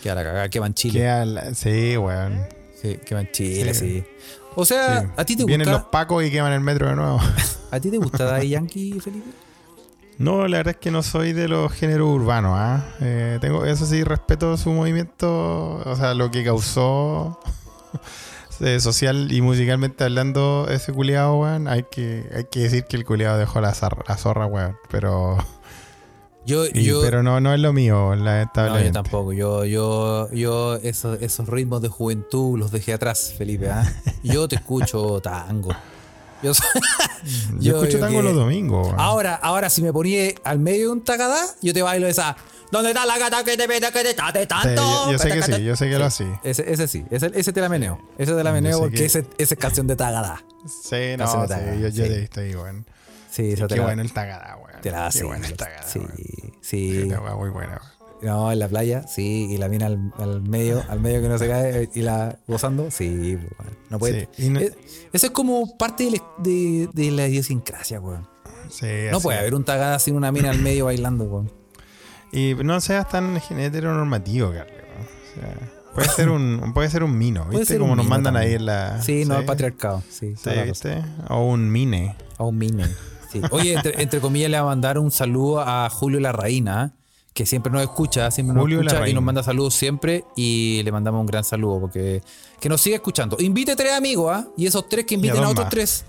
Que 0.03 0.11
a 0.11 0.15
la 0.15 0.23
cagada, 0.23 0.49
que 0.49 0.61
van 0.61 0.75
Chile. 0.75 1.01
Queda 1.01 1.25
la- 1.25 1.55
sí, 1.55 1.97
weón. 1.97 2.47
Sí, 2.81 2.99
que 3.05 3.15
van 3.15 3.29
Chile, 3.33 3.75
sí. 3.75 4.01
Sí. 4.01 4.05
O 4.57 4.65
sea, 4.65 5.03
Sí. 5.03 5.07
¿a 5.17 5.25
ti 5.25 5.37
te 5.37 5.45
Vienen 5.45 5.67
gusta? 5.69 5.79
los 5.83 5.89
pacos 5.91 6.25
y 6.25 6.31
queman 6.31 6.53
el 6.53 6.61
metro 6.61 6.89
de 6.89 6.97
nuevo. 6.97 7.21
¿A 7.71 7.79
ti 7.81 7.91
te 7.91 7.99
gusta 7.99 8.25
Daddy 8.25 8.49
Yankee, 8.49 8.99
Felipe? 9.01 9.31
No, 10.19 10.49
la 10.49 10.57
verdad 10.59 10.75
es 10.75 10.81
que 10.81 10.91
no 10.91 11.03
soy 11.03 11.35
de 11.35 11.47
los 11.47 11.71
géneros 11.73 12.09
urbanos, 12.09 12.53
¿ah? 12.57 12.85
Eh, 13.01 13.37
tengo, 13.41 13.67
eso 13.67 13.85
sí, 13.85 14.03
respeto 14.03 14.57
su 14.57 14.71
movimiento, 14.71 15.75
o 15.85 15.95
sea, 15.97 16.15
lo 16.15 16.31
que 16.31 16.43
causó 16.43 17.39
eh, 18.61 18.81
social 18.81 19.31
y 19.31 19.43
musicalmente 19.43 20.05
hablando, 20.05 20.69
ese 20.71 20.93
culiado, 20.95 21.37
weón, 21.37 21.69
hay 21.69 21.83
que, 21.91 22.27
hay 22.35 22.45
que 22.45 22.61
decir 22.61 22.85
que 22.85 22.97
el 22.97 23.05
culiado 23.05 23.37
dejó 23.37 23.61
la, 23.61 23.75
la 24.09 24.17
zorra, 24.17 24.47
weón. 24.47 24.77
Pero, 24.91 25.37
Yo, 26.47 26.67
yo, 26.67 27.01
pero 27.03 27.23
no, 27.25 27.41
no 27.41 27.53
es 27.53 27.59
lo 27.61 27.73
mío, 27.73 28.15
no, 28.15 28.25
lamentablemente. 28.25 28.87
yo 28.89 28.93
tampoco. 28.93 29.33
Yo, 29.33 29.65
yo, 29.65 30.31
yo 30.31 30.77
esos, 30.77 31.21
esos 31.21 31.49
ritmos 31.49 31.83
de 31.83 31.89
juventud 31.89 32.57
los 32.59 32.71
dejé 32.71 32.93
atrás, 32.93 33.35
Felipe. 33.37 33.69
¿ah? 33.69 33.85
Yo 34.23 34.47
te 34.47 34.57
escucho 34.57 35.21
tango. 35.21 35.75
Yo, 36.43 36.53
escucho 37.61 37.99
tango 37.99 38.19
que- 38.19 38.23
los 38.23 38.35
domingos. 38.35 38.95
Ahora, 38.97 39.35
ahora 39.35 39.71
si 39.71 39.83
me 39.83 39.93
ponía 39.93 40.33
al 40.45 40.59
medio 40.59 40.87
de 40.87 40.93
un 40.93 41.05
tagadá, 41.05 41.41
yo 41.63 41.73
te 41.75 41.83
bailo 41.83 42.07
esa. 42.07 42.37
¿Dónde 42.71 42.91
está 42.91 43.07
la 43.07 43.17
gata 43.19 43.43
que 43.45 43.57
te 43.57 43.67
pide 43.69 43.81
que 43.93 44.03
te 44.03 44.15
tate 44.15 44.47
tanto? 44.47 45.07
yo, 45.07 45.13
yo 45.13 45.19
sé 45.19 45.31
que 45.31 45.43
sí, 45.43 45.65
yo 45.65 45.77
sé 45.77 45.89
que 45.89 45.99
lo 45.99 46.05
así. 46.05 46.27
Ese, 46.43 46.71
ese 46.73 46.89
sí, 46.89 47.05
ese, 47.11 47.31
ese 47.35 47.53
te 47.53 47.61
la 47.61 47.69
meneo. 47.69 47.99
Ese 48.19 48.33
te 48.35 48.43
la 48.45 48.53
meneo 48.53 48.81
porque 48.81 48.97
que- 48.97 49.05
ese, 49.07 49.27
ese 49.39 49.55
es 49.55 49.61
canción 49.61 49.87
de 49.87 49.97
tagadá. 49.97 50.43
Sí, 50.67 51.17
no, 51.17 51.27
sí, 51.27 51.55
yo, 51.81 51.89
yo 51.89 52.05
sí. 52.05 52.29
te 52.29 52.57
weón. 52.57 52.85
Sí, 53.31 53.55
Qué 53.69 53.77
la, 53.77 53.83
bueno 53.85 54.03
el 54.03 54.13
tagada, 54.13 54.57
weón. 54.57 54.66
Te 54.87 54.93
la 54.93 55.11
Qué 55.11 55.19
sí, 55.89 56.01
Sí. 56.61 57.03
Una 57.05 57.35
muy 57.35 57.51
buena. 57.51 57.81
No, 58.23 58.51
en 58.51 58.59
la 58.59 58.67
playa, 58.69 59.07
sí, 59.07 59.47
y 59.51 59.59
la 59.59 59.69
mina 59.69 59.87
al, 59.87 60.11
al 60.19 60.41
medio, 60.41 60.83
al 60.89 61.01
medio 61.01 61.21
que 61.21 61.29
no 61.29 61.37
se 61.39 61.49
cae 61.49 61.91
y 61.95 62.01
la 62.01 62.39
gozando, 62.49 62.91
sí, 62.91 63.37
bueno, 63.37 63.73
no 63.91 63.99
puede. 63.99 64.29
Sí, 64.33 64.49
no- 64.49 64.59
Eh, 64.61 64.73
Eso 65.13 65.27
es 65.27 65.33
como 65.33 65.77
parte 65.77 66.05
de 66.05 66.13
la, 66.13 66.23
de, 66.39 66.89
de 66.95 67.11
la 67.11 67.29
idiosincrasia, 67.29 68.01
weón. 68.01 68.27
Sí, 68.71 68.87
No 69.13 69.21
puede 69.21 69.37
es. 69.37 69.43
haber 69.43 69.55
un 69.55 69.65
tagada 69.65 69.99
sin 69.99 70.17
una 70.17 70.33
mina 70.33 70.51
al 70.51 70.61
medio 70.61 70.87
bailando, 70.87 71.25
weón. 71.25 71.53
Y 72.33 72.55
no 72.55 72.81
seas 72.81 73.07
tan 73.09 73.37
heteronormativo, 73.37 74.51
Carlos. 74.51 74.77
O 75.37 75.41
sea, 75.41 75.55
puede 75.95 76.09
ser 76.09 76.31
un, 76.31 76.73
puede 76.75 76.89
ser 76.91 77.03
un 77.05 77.17
mino, 77.19 77.45
¿viste? 77.51 77.67
ser 77.67 77.79
Como 77.81 77.95
nos 77.97 78.07
mino 78.07 78.11
mandan 78.17 78.33
también. 78.35 78.49
ahí 78.51 78.57
en 78.57 78.67
la. 78.67 79.03
Sí, 79.03 79.25
no, 79.27 79.39
el 79.39 79.45
patriarcado, 79.45 80.03
sí. 80.09 80.35
¿viste? 80.65 81.05
O 81.29 81.45
un 81.45 81.71
mine. 81.71 82.17
A 82.39 82.45
un 82.45 82.57
mine. 82.57 82.87
Sí. 83.31 83.41
Oye, 83.51 83.75
entre, 83.75 84.03
entre 84.03 84.21
comillas, 84.21 84.51
le 84.51 84.57
va 84.59 84.63
a 84.63 84.67
mandar 84.67 84.99
un 84.99 85.11
saludo 85.11 85.61
a 85.61 85.89
Julio 85.91 86.21
Larraína, 86.21 86.93
que 87.35 87.45
siempre 87.45 87.71
nos 87.71 87.83
escucha, 87.83 88.31
siempre 88.31 88.55
nos 88.55 88.71
escucha 88.71 89.09
y 89.09 89.13
nos 89.15 89.23
manda 89.23 89.43
saludos 89.43 89.75
siempre. 89.75 90.25
Y 90.37 90.81
le 90.85 90.93
mandamos 90.93 91.21
un 91.21 91.27
gran 91.27 91.45
saludo 91.45 91.81
porque 91.81 92.23
que 92.61 92.69
nos 92.69 92.81
sigue 92.81 92.97
escuchando. 92.97 93.37
Invite 93.41 93.77
tres 93.77 93.93
amigos, 93.93 94.33
¿ah? 94.35 94.49
Y 94.57 94.67
esos 94.67 94.89
tres 94.89 95.05
que 95.05 95.15
inviten 95.17 95.45
a 95.45 95.49
otros 95.51 95.65
más. 95.67 95.71
tres. 95.71 96.05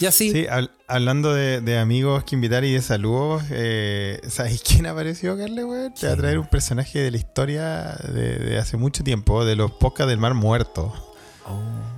Y 0.00 0.06
así. 0.06 0.30
Sí, 0.30 0.44
hab- 0.48 0.70
hablando 0.86 1.34
de, 1.34 1.60
de 1.60 1.76
amigos 1.76 2.22
que 2.22 2.36
invitar 2.36 2.64
y 2.64 2.72
de 2.72 2.80
saludos, 2.80 3.42
eh, 3.50 4.20
¿sabes 4.28 4.62
quién 4.62 4.86
apareció, 4.86 5.36
Carle? 5.36 5.64
Te 5.98 6.06
va 6.06 6.12
a 6.12 6.16
traer 6.16 6.38
un 6.38 6.46
personaje 6.46 7.00
de 7.00 7.10
la 7.10 7.16
historia 7.16 7.96
de, 8.14 8.36
de 8.38 8.58
hace 8.58 8.76
mucho 8.76 9.02
tiempo, 9.02 9.44
de 9.44 9.56
los 9.56 9.72
podcasts 9.72 10.08
del 10.08 10.20
Mar 10.20 10.34
Muerto. 10.34 10.92
Oh. 11.48 11.97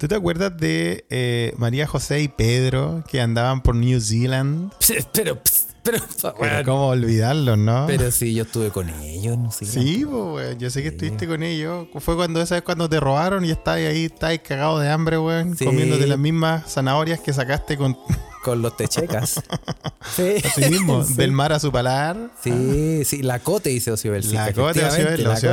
¿Tú 0.00 0.08
te 0.08 0.14
acuerdas 0.14 0.56
de 0.56 1.04
eh, 1.10 1.52
María 1.58 1.86
José 1.86 2.22
y 2.22 2.28
Pedro 2.28 3.04
que 3.06 3.20
andaban 3.20 3.60
por 3.62 3.74
New 3.76 4.00
Zealand? 4.00 4.72
Pero, 5.12 5.38
pero, 5.82 5.98
Pero 6.22 6.34
bueno, 6.38 6.58
cómo 6.64 6.86
olvidarlos, 6.88 7.58
¿no? 7.58 7.84
pero 7.86 8.10
sí, 8.10 8.32
yo 8.34 8.44
estuve 8.44 8.70
con 8.70 8.88
ellos, 8.88 9.36
no 9.36 9.52
sé. 9.52 9.66
Sí, 9.66 10.06
pues. 10.10 10.56
Yo 10.56 10.70
sé 10.70 10.80
que 10.82 10.88
estuviste 10.88 11.26
con 11.28 11.42
ellos. 11.42 11.86
Fue 11.98 12.16
cuando 12.16 12.40
esa 12.40 12.54
vez 12.54 12.64
cuando 12.64 12.88
te 12.88 12.98
robaron 12.98 13.44
y 13.44 13.50
estabas 13.50 13.80
ahí, 13.80 14.06
estabas 14.06 14.38
cagado 14.38 14.78
de 14.78 14.88
hambre, 14.88 15.18
güey. 15.18 15.44
Sí. 15.54 15.66
Comiéndote 15.66 16.06
las 16.06 16.18
mismas 16.18 16.72
zanahorias 16.72 17.20
que 17.20 17.34
sacaste 17.34 17.76
con 17.76 17.94
Con 18.42 18.62
los 18.62 18.74
techecas. 18.74 19.34
sí. 20.16 20.36
así 20.42 20.70
mismo, 20.70 21.04
Sí. 21.04 21.12
del 21.12 21.30
mar 21.32 21.52
a 21.52 21.60
su 21.60 21.70
palar. 21.70 22.16
Sí, 22.42 23.04
sí, 23.04 23.22
la 23.22 23.38
Cote 23.40 23.68
dice 23.68 23.90
Ocio 23.92 24.12
Bel, 24.12 24.22
sí, 24.24 24.32
la 24.32 24.50
Cote. 24.54 24.80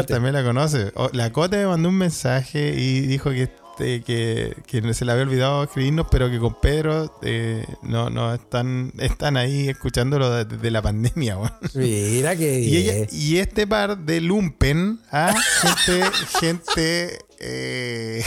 también 0.08 0.34
la 0.34 0.42
conoce. 0.42 0.94
O- 0.96 1.10
La 1.12 1.34
Cote 1.34 1.58
me 1.58 1.68
mandó 1.68 1.90
un 1.90 1.98
mensaje 1.98 2.76
y 2.80 3.02
dijo 3.02 3.30
que, 3.32 3.50
este, 3.78 4.02
que, 4.02 4.56
que 4.66 4.94
se 4.94 5.06
le 5.06 5.12
había 5.12 5.24
olvidado 5.24 5.64
escribirnos, 5.64 6.08
pero 6.10 6.30
que 6.30 6.40
con 6.40 6.60
Pedro 6.60 7.14
eh, 7.22 7.64
no, 7.84 8.10
no 8.10 8.34
están, 8.34 8.92
están 8.98 9.38
ahí 9.38 9.70
escuchándolo 9.70 10.30
desde 10.32 10.58
de 10.58 10.72
la 10.72 10.82
pandemia, 10.82 11.36
güey. 11.36 11.50
Mira 11.76 12.36
que 12.36 12.60
Y, 12.60 12.78
ella- 12.78 13.08
y 13.12 13.38
este 13.38 13.68
par 13.68 13.98
de 13.98 14.22
Lumpen, 14.22 15.00
¿ah? 15.12 15.34
gente, 15.62 16.04
gente 16.40 17.20
eh, 17.40 18.24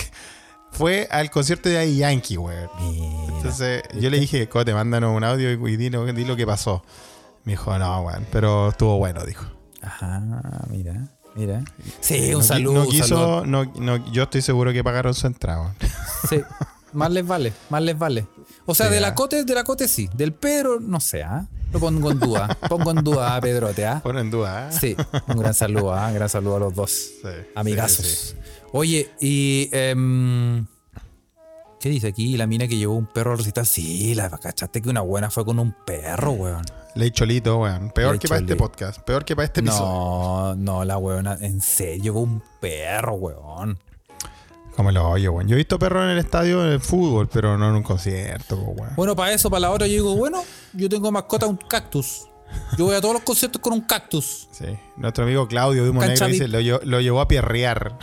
fue 0.70 1.08
al 1.10 1.30
concierto 1.30 1.68
de 1.68 1.74
Daddy 1.76 1.96
Yankee. 1.96 2.36
Entonces 3.36 3.82
yo 3.98 4.08
le 4.10 4.20
dije, 4.20 4.48
Cote, 4.48 4.72
mándanos 4.72 5.16
un 5.16 5.24
audio 5.24 5.50
y, 5.52 5.72
y 5.72 5.76
di, 5.76 5.90
lo- 5.90 6.06
di 6.06 6.24
lo 6.24 6.36
que 6.36 6.46
pasó. 6.46 6.84
Me 7.44 7.52
dijo, 7.54 7.76
no, 7.78 8.02
weón, 8.02 8.26
pero 8.30 8.68
estuvo 8.68 8.98
bueno, 8.98 9.24
dijo. 9.24 9.44
Ajá, 9.82 10.20
mira, 10.68 11.08
mira. 11.34 11.62
Sí, 12.00 12.30
No 12.30 12.38
un 12.38 12.44
saludo. 12.44 12.84
No 12.84 12.88
un 12.88 12.94
saludo. 12.96 13.46
no, 13.46 14.12
yo 14.12 14.22
estoy 14.24 14.42
seguro 14.42 14.72
que 14.72 14.82
pagaron 14.84 15.14
su 15.14 15.26
entrada. 15.26 15.74
Sí, 16.28 16.40
más 16.92 17.10
les 17.10 17.26
vale, 17.26 17.52
más 17.70 17.82
les 17.82 17.98
vale. 17.98 18.26
O 18.66 18.74
sea, 18.74 18.86
Sí, 18.88 18.94
de 18.94 19.00
la 19.00 19.14
Cote, 19.14 19.44
de 19.44 19.54
la 19.54 19.64
Cote 19.64 19.88
sí. 19.88 20.08
Del 20.14 20.32
Pedro, 20.32 20.80
no 20.80 21.00
sé, 21.00 21.22
¿ah? 21.22 21.46
Lo 21.72 21.78
pongo 21.80 22.10
en 22.10 22.18
duda. 22.18 22.56
Pongo 22.68 22.90
en 22.90 23.02
duda 23.04 23.36
a 23.36 23.40
Pedrote, 23.40 23.86
¿ah? 23.86 24.00
Pon 24.02 24.18
en 24.18 24.30
duda, 24.30 24.68
¿eh? 24.70 24.72
Sí, 24.78 24.96
un 25.28 25.38
gran 25.38 25.54
saludo, 25.54 25.94
¿ah? 25.94 26.08
Un 26.08 26.14
gran 26.14 26.28
saludo 26.28 26.56
a 26.56 26.58
los 26.60 26.74
dos. 26.74 26.90
Sí, 26.90 27.28
Amigazos. 27.54 28.06
sí. 28.06 28.34
Oye, 28.72 29.10
y. 29.20 29.68
em, 29.72 30.66
¿Qué 31.80 31.88
dice 31.88 32.08
aquí? 32.08 32.36
La 32.36 32.46
mina 32.46 32.68
que 32.68 32.76
llevó 32.76 32.94
un 32.94 33.06
perro 33.06 33.32
al 33.32 33.38
recital. 33.38 33.64
Sí, 33.64 34.14
la 34.14 34.28
cachaste 34.28 34.82
que 34.82 34.90
una 34.90 35.00
buena 35.00 35.30
fue 35.30 35.46
con 35.46 35.58
un 35.58 35.74
perro, 35.86 36.32
weón. 36.32 36.62
Ley 36.94 37.10
Cholito, 37.10 37.56
weón. 37.58 37.90
Peor 37.90 38.10
Ley 38.12 38.18
que 38.18 38.28
para 38.28 38.40
este 38.42 38.54
podcast. 38.54 39.00
Peor 39.00 39.24
que 39.24 39.34
para 39.34 39.46
este 39.46 39.60
episodio. 39.60 39.86
No, 39.86 40.54
no, 40.56 40.84
la 40.84 40.98
weona. 40.98 41.38
En 41.40 41.62
serio, 41.62 42.02
llevó 42.04 42.20
un 42.20 42.42
perro, 42.60 43.14
weón. 43.14 43.78
Como 44.76 44.92
lo 44.92 45.08
oye, 45.08 45.28
weón. 45.30 45.48
Yo 45.48 45.54
he 45.54 45.56
visto 45.56 45.78
perros 45.78 46.04
en 46.04 46.10
el 46.10 46.18
estadio 46.18 46.60
de 46.60 46.78
fútbol, 46.78 47.28
pero 47.32 47.56
no 47.56 47.70
en 47.70 47.76
un 47.76 47.82
concierto, 47.82 48.56
weón. 48.56 48.94
Bueno, 48.96 49.16
para 49.16 49.32
eso, 49.32 49.48
para 49.48 49.60
la 49.60 49.70
hora, 49.70 49.86
yo 49.86 49.94
digo, 49.94 50.14
bueno, 50.16 50.42
yo 50.74 50.86
tengo 50.90 51.10
mascota 51.10 51.46
un 51.46 51.56
cactus. 51.56 52.26
Yo 52.76 52.84
voy 52.84 52.94
a 52.96 53.00
todos 53.00 53.14
los 53.14 53.22
conciertos 53.22 53.62
con 53.62 53.72
un 53.72 53.80
cactus. 53.82 54.48
Sí. 54.52 54.66
Nuestro 54.98 55.24
amigo 55.24 55.48
Claudio 55.48 55.84
de 55.84 55.90
Humo 55.90 56.02
Negro 56.04 56.26
dice, 56.26 56.46
lo, 56.46 56.60
lle- 56.60 56.82
lo 56.82 57.00
llevó 57.00 57.22
a 57.22 57.28
pierrear. 57.28 57.96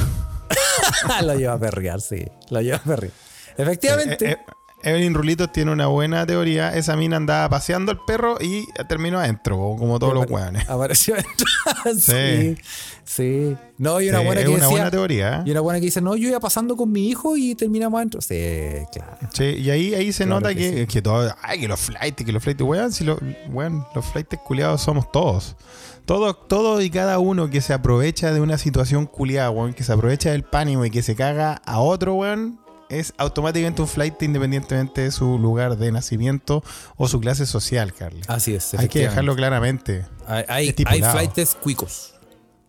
lo 1.23 1.35
lleva 1.35 1.53
a 1.53 1.59
perrear, 1.59 2.01
sí. 2.01 2.25
Lo 2.49 2.61
lleva 2.61 2.77
a 2.77 2.83
perrear. 2.83 3.13
Efectivamente. 3.57 4.31
Eh, 4.31 4.37
eh, 4.47 4.53
Evelyn 4.83 5.15
Rulitos 5.15 5.51
tiene 5.51 5.71
una 5.71 5.87
buena 5.87 6.25
teoría. 6.27 6.75
Esa 6.75 6.95
mina 6.95 7.17
andaba 7.17 7.49
paseando 7.49 7.91
al 7.91 7.99
perro 8.05 8.37
y 8.39 8.67
terminó 8.87 9.19
adentro, 9.19 9.55
como 9.77 9.97
todos 9.97 10.13
los 10.13 10.29
weones. 10.29 10.69
Apareció 10.69 11.15
sí. 11.97 11.99
Sí. 11.99 12.57
Sí. 13.03 13.57
No, 13.79 13.99
y 14.01 14.09
una 14.09 14.19
Sí, 14.19 14.25
buena 14.25 14.41
es 14.41 14.45
que 14.47 14.51
una 14.53 14.59
decía- 14.59 14.69
buena 14.69 14.91
teoría. 14.91 15.37
¿eh? 15.39 15.43
Y 15.45 15.51
una 15.51 15.61
buena 15.61 15.79
que 15.79 15.85
dice, 15.85 15.99
no, 16.01 16.15
yo 16.15 16.29
iba 16.29 16.39
pasando 16.39 16.75
con 16.77 16.91
mi 16.91 17.07
hijo 17.09 17.35
y 17.37 17.55
terminamos 17.55 17.97
adentro. 17.97 18.21
Sí, 18.21 18.35
claro. 18.91 19.17
Sí, 19.33 19.45
y 19.45 19.69
ahí, 19.71 19.95
ahí 19.95 20.13
se 20.13 20.25
Claro 20.25 20.41
nota 20.41 20.53
que 20.53 20.75
que, 20.75 20.87
que 20.87 21.01
todo, 21.01 21.33
ay, 21.41 21.59
que 21.61 21.67
los 21.67 21.79
flights, 21.79 22.23
que 22.23 22.31
los 22.31 22.43
flights, 22.43 22.61
weón, 22.61 22.91
si 22.91 23.03
lo, 23.03 23.17
weón, 23.49 23.83
los 23.95 24.05
flights 24.05 24.37
culiados 24.45 24.81
somos 24.81 25.11
todos. 25.11 25.55
Todo, 26.05 26.35
todo 26.35 26.81
y 26.81 26.89
cada 26.91 27.17
uno 27.19 27.49
que 27.49 27.61
se 27.61 27.73
aprovecha 27.73 28.31
de 28.31 28.41
una 28.41 28.57
situación 28.59 29.07
culiada, 29.07 29.49
weón, 29.49 29.73
que 29.73 29.83
se 29.83 29.91
aprovecha 29.91 30.31
del 30.31 30.43
pánico 30.43 30.85
y 30.85 30.91
que 30.91 31.01
se 31.01 31.15
caga 31.15 31.61
a 31.65 31.79
otro, 31.79 32.13
weón, 32.13 32.59
es 32.89 33.13
automáticamente 33.17 33.81
un 33.81 33.87
flight 33.87 34.21
independientemente 34.23 35.01
de 35.01 35.11
su 35.11 35.37
lugar 35.37 35.77
de 35.77 35.91
nacimiento 35.91 36.63
o 36.95 37.07
su 37.07 37.19
clase 37.19 37.45
social, 37.45 37.93
Carly. 37.93 38.21
Así 38.27 38.53
es. 38.55 38.73
Hay 38.73 38.87
que 38.87 38.99
dejarlo 38.99 39.35
claramente. 39.35 40.05
Hay, 40.27 40.45
hay, 40.47 41.01
flightes 41.01 41.55
cuicos. 41.55 42.13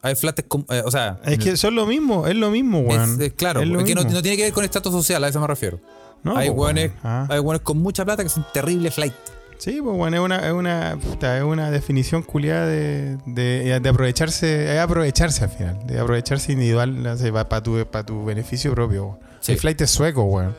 Hay 0.02 0.14
flightes, 0.14 0.44
com- 0.46 0.64
eh, 0.70 0.82
o 0.84 0.90
sea, 0.90 1.18
Es 1.24 1.38
que 1.38 1.56
son 1.56 1.74
lo 1.74 1.86
mismo, 1.86 2.26
es 2.26 2.36
lo 2.36 2.50
mismo, 2.50 2.80
weón. 2.80 3.14
es- 3.14 3.20
es 3.28 3.32
claro, 3.32 3.60
Es 3.60 3.84
que 3.84 3.94
no, 3.94 4.04
tiene 4.22 4.36
que 4.36 4.44
ver 4.44 4.52
con 4.52 4.64
estatus 4.64 4.92
social, 4.92 5.22
a 5.24 5.28
eso 5.28 5.40
me 5.40 5.46
refiero. 5.46 5.80
No, 6.22 6.36
hay 6.36 6.50
pues, 6.50 6.74
weón. 6.76 6.92
Ah. 7.02 7.28
con 7.62 7.78
mucha 7.78 8.04
plata 8.04 8.22
que 8.22 8.28
son 8.28 8.44
terribles 8.52 8.94
flight. 8.94 9.14
Sí, 9.58 9.80
pues 9.82 9.96
bueno, 9.96 10.16
es 10.16 10.22
una, 10.22 10.46
es 10.46 10.52
una, 10.52 10.96
puta, 11.02 11.36
es 11.36 11.42
una 11.42 11.72
definición 11.72 12.22
culiada 12.22 12.64
de, 12.66 13.18
de, 13.26 13.80
de 13.80 13.88
aprovecharse, 13.88 14.72
es 14.72 14.80
aprovecharse 14.80 15.42
al 15.42 15.50
final, 15.50 15.84
de 15.84 15.98
aprovecharse 15.98 16.52
individual 16.52 16.96
para 17.48 17.60
tu, 17.60 17.84
pa' 17.90 18.04
tu 18.04 18.24
beneficio 18.24 18.72
propio. 18.72 19.18
Sí. 19.41 19.53
El 19.53 19.59
flight 19.59 19.80
es 19.80 19.91
sueco, 19.91 20.22
weón. 20.24 20.57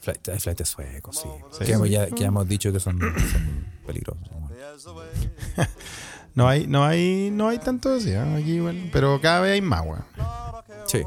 Flight, 0.00 0.28
hay 0.30 0.38
flightes 0.40 0.68
suecos, 0.68 1.18
sí. 1.18 1.28
Sí. 1.58 1.64
Que, 1.64 1.90
ya, 1.90 2.06
que 2.08 2.24
hemos 2.24 2.48
dicho 2.48 2.72
que 2.72 2.80
son, 2.80 2.98
son 3.00 3.66
peligrosos. 3.86 4.28
No 6.32 6.48
hay, 6.48 6.66
no 6.68 6.84
hay, 6.84 7.28
no 7.32 7.48
hay 7.48 7.58
tanto 7.58 7.92
así, 7.94 8.10
¿eh? 8.12 8.18
aquí 8.20 8.52
igual, 8.52 8.88
pero 8.92 9.20
cada 9.20 9.40
vez 9.40 9.54
hay 9.54 9.60
más, 9.60 9.82
weón. 9.84 10.04
Sí. 10.86 11.02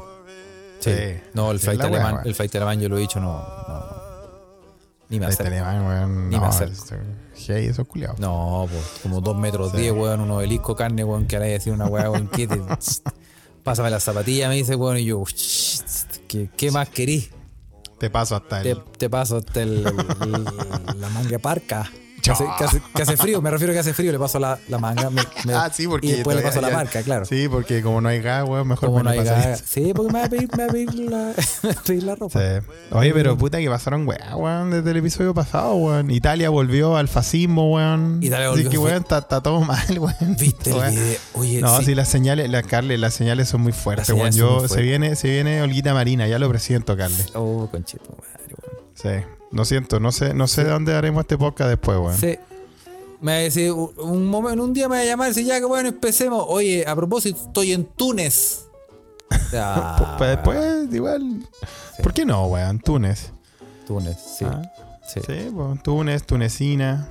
Sí. 0.80 0.90
No, 1.32 1.50
el 1.50 1.58
flight 1.58 1.80
alemán, 1.80 2.20
el 2.26 2.34
flight 2.34 2.54
alemán 2.56 2.78
yo 2.78 2.90
lo 2.90 2.98
he 2.98 3.00
dicho, 3.00 3.18
no. 3.20 3.32
no. 3.66 3.84
Ni 5.08 5.18
me 5.18 5.26
Este 5.28 5.42
acerco. 5.44 5.64
alemán, 5.66 5.86
weón, 5.86 6.28
Ni 6.28 6.36
me 6.36 6.42
no, 6.42 6.46
acerco. 6.48 6.74
es- 7.34 7.48
hey, 7.48 7.66
esos 7.66 7.86
culiados. 7.86 8.18
No, 8.20 8.68
pues, 8.70 9.00
como 9.02 9.22
dos 9.22 9.34
metros 9.36 9.70
Sí. 9.72 9.78
diez, 9.78 9.92
weón, 9.94 10.20
un 10.20 10.30
obelisco 10.30 10.76
carne, 10.76 11.02
weón, 11.04 11.26
que 11.26 11.36
ahora 11.36 11.48
decir 11.48 11.72
una 11.72 11.86
weá, 11.86 12.10
weón, 12.10 12.28
que 12.28 12.46
te- 12.46 12.60
Pásame 13.64 13.88
las 13.88 14.02
zapatillas, 14.04 14.50
me 14.50 14.56
dice, 14.56 14.76
weón, 14.76 14.98
y 14.98 15.06
yo, 15.06 15.24
¿qué, 16.34 16.50
qué 16.56 16.70
más 16.70 16.88
querís? 16.88 17.30
Te 17.98 18.10
paso 18.10 18.34
hasta 18.36 18.60
Te, 18.62 18.72
el... 18.72 18.82
te 18.98 19.08
paso 19.08 19.36
hasta 19.36 19.62
el, 19.62 19.86
el- 20.22 21.00
la 21.00 21.08
manga 21.10 21.38
parca. 21.38 21.90
Que 22.24 22.30
hace, 22.32 22.44
que 22.58 22.64
hace- 22.64 22.82
que 22.94 23.02
hace 23.02 23.16
frío, 23.16 23.42
me 23.42 23.50
refiero 23.50 23.72
a 23.72 23.74
que 23.74 23.80
hace 23.80 23.92
frío, 23.94 24.10
le 24.12 24.18
paso 24.18 24.38
la, 24.38 24.58
la 24.68 24.78
manga. 24.78 25.10
me- 25.10 25.22
me- 25.44 25.54
Ah, 25.54 25.70
sí, 25.72 25.86
porque. 25.86 26.06
y 26.06 26.12
después 26.12 26.36
le 26.36 26.42
paso 26.42 26.60
la 26.60 26.70
marca, 26.70 27.02
claro. 27.02 27.24
Sí, 27.24 27.48
porque 27.48 27.82
como 27.82 28.00
no 28.00 28.08
hay 28.08 28.20
gas, 28.20 28.48
weón, 28.48 28.66
mejor 28.66 28.88
Como 28.88 28.98
me 28.98 29.04
no 29.04 29.10
hay 29.10 29.24
gas. 29.24 29.62
Sí, 29.66 29.92
porque 29.94 30.12
me 30.12 30.18
va 30.20 30.24
a 30.24 30.28
pedir, 30.28 30.48
me 30.56 30.64
va 30.64 30.68
a 30.68 30.72
pedir 30.72 30.94
la, 30.94 31.30
a 31.70 31.82
pedir 31.86 32.02
la 32.04 32.14
ropa. 32.14 32.38
Sí. 32.40 32.66
Oye, 32.90 33.12
pero 33.12 33.36
puta 33.36 33.58
que 33.58 33.68
pasaron, 33.68 34.06
weón, 34.06 34.70
desde 34.70 34.90
el 34.90 34.96
episodio 34.96 35.34
pasado, 35.34 35.74
weón. 35.74 36.10
Italia 36.10 36.48
volvió 36.50 36.96
al 36.96 37.08
fascismo, 37.08 37.70
weón. 37.72 38.20
Italia 38.22 38.46
Así 38.50 38.62
volvió 38.64 38.70
que, 38.70 38.76
al 38.76 38.82
weón, 38.82 39.02
está, 39.02 39.42
todo 39.42 39.60
mal, 39.60 39.84
weón. 39.98 40.36
¿Viste 40.38 40.72
Weón. 40.72 40.94
Oye, 41.34 41.60
No, 41.60 41.78
sí. 41.80 41.84
sí, 41.86 41.94
las 41.94 42.08
señales, 42.08 42.48
la 42.50 42.62
Carle, 42.62 42.96
las 42.98 43.14
señales 43.14 43.48
son 43.48 43.60
muy 43.60 43.72
fuertes, 43.72 44.08
weón. 44.10 44.32
Yo, 44.32 44.66
se 44.68 44.80
viene, 44.82 45.14
se 45.16 45.28
viene 45.28 45.60
Olguita 45.62 45.92
Marina, 45.94 46.26
ya 46.26 46.38
lo 46.38 46.48
presiento, 46.48 46.96
Carle. 46.96 47.24
Oh, 47.34 47.68
conchito, 47.70 48.16
madre, 48.18 48.54
weón. 48.62 48.84
Sí. 48.94 49.26
Lo 49.54 49.64
siento, 49.64 50.00
no 50.00 50.10
sé, 50.12 50.34
no 50.34 50.46
sé 50.48 50.64
de 50.64 50.70
dónde 50.70 50.94
haremos 50.94 51.22
este 51.22 51.38
podcast 51.38 51.70
después, 51.70 51.96
weón. 51.98 52.18
Sí. 52.18 52.36
Me 53.20 53.32
va 53.32 53.38
a 53.38 53.42
decir, 53.42 53.72
un, 53.72 54.26
momento, 54.26 54.62
un 54.64 54.74
día 54.74 54.88
me 54.88 54.96
va 54.96 55.02
a 55.02 55.04
llamar 55.06 55.28
y 55.28 55.30
decir, 55.30 55.46
ya 55.46 55.58
que 55.58 55.64
bueno, 55.64 55.88
empecemos. 55.88 56.44
Oye, 56.48 56.84
a 56.86 56.94
propósito, 56.96 57.40
estoy 57.46 57.72
en 57.72 57.84
Túnez. 57.86 58.66
Ah, 59.54 60.16
Pues 60.18 60.30
después, 60.30 60.92
igual. 60.92 61.48
¿Por 62.02 62.12
qué 62.12 62.24
no, 62.26 62.46
weón? 62.46 62.78
Túnez. 62.80 63.30
Túnez, 63.86 64.16
sí. 64.38 64.44
Ah, 64.44 64.62
sí. 65.06 65.20
Sí, 65.26 65.50
pues, 65.54 65.82
Túnez, 65.82 66.24
Tunecina. 66.24 67.08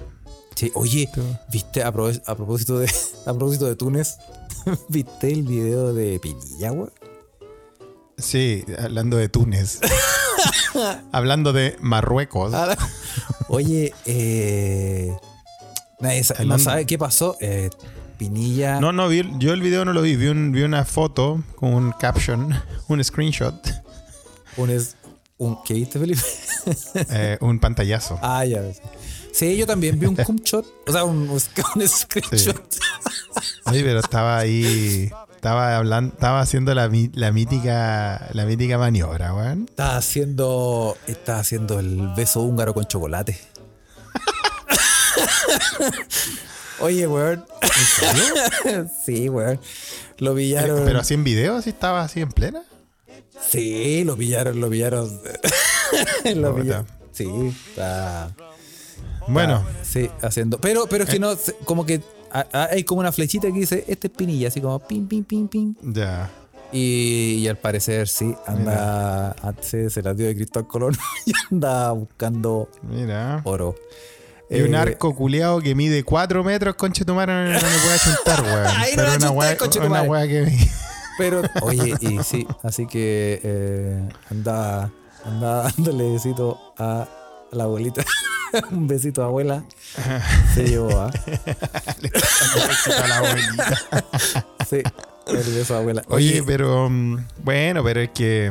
Sí, 0.56 0.72
oye. 0.76 1.10
¿viste 1.52 1.82
a, 1.84 1.92
pro- 1.92 2.12
a 2.26 2.36
propósito 2.36 2.78
de 2.80 2.88
a 3.26 3.34
propósito 3.34 3.66
de 3.66 3.76
Túnez? 3.76 4.18
¿Viste 4.90 5.32
el 5.32 5.44
video 5.44 5.94
de 5.94 6.20
Pinilla, 6.20 6.72
weón? 6.74 6.92
Sí, 8.18 8.64
hablando 8.78 9.18
de 9.18 9.30
Túnez. 9.30 9.80
hablando 11.12 11.54
de 11.54 11.78
Marruecos. 11.82 12.54
Ahora- 12.54 12.78
Oye, 13.50 13.94
eh, 14.06 15.16
nadie 16.00 16.24
sa- 16.24 16.34
no 16.36 16.40
Hablando- 16.42 16.64
sabe 16.64 16.86
qué 16.86 16.98
pasó. 16.98 17.38
Eh, 17.42 17.70
Pinilla. 18.18 18.80
No, 18.80 18.92
no, 18.92 19.08
vi, 19.10 19.20
el- 19.20 19.38
yo 19.40 19.54
el 19.54 19.62
video 19.62 19.86
no 19.86 19.94
lo 19.94 20.02
vi. 20.02 20.16
Vi, 20.16 20.28
un- 20.28 20.52
vi 20.52 20.62
una 20.64 20.86
foto 20.86 21.44
con 21.56 21.74
un 21.74 21.92
caption, 21.94 22.54
un 22.88 23.04
screenshot, 23.04 23.56
Un 24.56 24.70
es, 24.70 24.96
un, 25.38 25.58
¿Qué 25.64 25.74
viste, 25.74 26.00
Felipe? 26.00 26.22
eh, 27.10 27.38
un 27.42 27.60
pantallazo. 27.60 28.20
ah, 28.22 28.46
ya 28.46 28.62
ves. 28.62 28.82
Sí, 29.34 29.58
yo 29.58 29.66
también 29.66 30.00
vi 30.00 30.06
un 30.06 30.16
screenshot. 30.22 30.66
O 30.88 30.92
sea, 30.92 31.04
un, 31.04 31.28
un 31.28 31.40
screenshot. 31.40 32.62
Oye, 33.66 33.84
pero 33.84 34.00
estaba 34.00 34.38
ahí. 34.38 35.12
Estaba 35.44 35.76
hablando, 35.76 36.14
estaba 36.14 36.40
haciendo 36.40 36.74
la, 36.74 36.90
la 37.16 37.32
mítica 37.34 38.30
la 38.32 38.46
mítica 38.46 38.78
maniobra, 38.78 39.34
weón. 39.34 39.66
Estaba 39.68 39.98
haciendo. 39.98 40.98
Estaba 41.06 41.40
haciendo 41.40 41.80
el 41.80 42.14
beso 42.16 42.40
húngaro 42.40 42.74
con 42.74 42.86
chocolate. 42.86 43.38
Oye, 46.80 47.08
weón. 47.08 47.44
sí, 49.06 49.28
weón. 49.28 49.60
Lo 50.20 50.34
pillaron. 50.34 50.86
Pero 50.86 51.02
así 51.02 51.14
en 51.16 51.26
video, 51.26 51.58
así 51.58 51.72
estaba 51.72 52.04
así 52.04 52.22
en 52.22 52.30
plena. 52.32 52.64
Sí, 53.46 54.06
lo 54.06 54.16
pillaron, 54.16 54.62
lo 54.62 54.70
pillaron. 54.70 55.12
lo 56.36 56.56
pillaron. 56.56 56.88
Sí, 57.12 57.28
está. 57.68 58.32
Bueno, 59.28 59.66
Sí, 59.84 60.10
haciendo. 60.22 60.58
Pero, 60.60 60.88
pero 60.88 61.04
es 61.04 61.10
que 61.10 61.20
no, 61.20 61.36
se- 61.36 61.58
como 61.66 61.86
que 61.86 62.02
hay 62.52 62.84
como 62.84 63.00
una 63.02 63.12
flechita 63.12 63.48
que 63.48 63.60
dice, 63.60 63.84
este 63.88 64.08
es 64.08 64.14
Pinilla, 64.14 64.48
así 64.48 64.60
como 64.62 64.80
pim, 64.80 65.08
pim, 65.08 65.24
pim, 65.24 65.48
pim. 65.48 65.76
ya. 65.82 66.30
Y, 66.72 67.36
y 67.44 67.48
al 67.48 67.58
parecer 67.58 68.08
sí, 68.08 68.34
anda, 68.48 69.36
se, 69.62 69.92
se 69.92 70.02
la 70.02 70.16
dio 70.16 70.26
de 70.26 70.36
Cristóbal 70.36 70.68
Colón 70.68 70.98
y 71.28 71.32
anda 71.52 71.92
buscando 71.92 72.68
Mira. 72.82 73.42
oro. 73.44 73.76
Y 74.50 74.62
un 74.62 74.74
Eh, 74.74 74.78
arco 74.78 75.16
culeado 75.16 75.62
que 75.62 75.76
mide 75.76 76.04
4 76.04 76.44
metros, 76.44 76.74
conche 76.76 77.06
tu 77.06 77.14
madre, 77.14 77.34
no, 77.34 77.44
no 77.46 77.54
me 77.54 77.60
puede 77.60 78.00
chuntar, 78.00 78.42
weón. 78.44 78.66
Ahí 78.68 78.92
no 78.92 79.04
Pero 79.04 79.12
a 79.12 79.16
una 79.18 79.32
weá, 79.32 79.58
una 79.86 80.02
weá 80.04 80.28
que 80.28 80.42
me- 80.42 80.70
Pero, 81.20 81.44
oye, 81.62 81.94
y 82.02 82.24
sí, 82.24 82.48
así 82.64 82.88
que 82.88 83.40
eh, 83.44 84.10
anda, 84.32 84.92
anda 85.26 85.62
dándole 85.64 86.10
besito 86.14 86.60
a 86.80 87.08
la 87.54 87.66
abuelita. 87.66 88.04
un 88.72 88.88
besito 88.88 89.24
a 89.24 89.26
abuela. 89.26 89.64
Se 90.54 90.68
llevó 90.68 91.00
a. 91.00 91.08
a 93.04 93.08
la 93.08 93.18
abuelita. 93.18 93.82
Sí, 94.70 94.82
el 95.28 95.54
beso 95.54 95.76
a 95.76 95.80
abuela. 95.80 96.04
Oye, 96.08 96.42
pero 96.42 96.90
mm, 96.90 97.18
bueno, 97.44 97.84
pero 97.84 98.00
es 98.00 98.10
que 98.12 98.50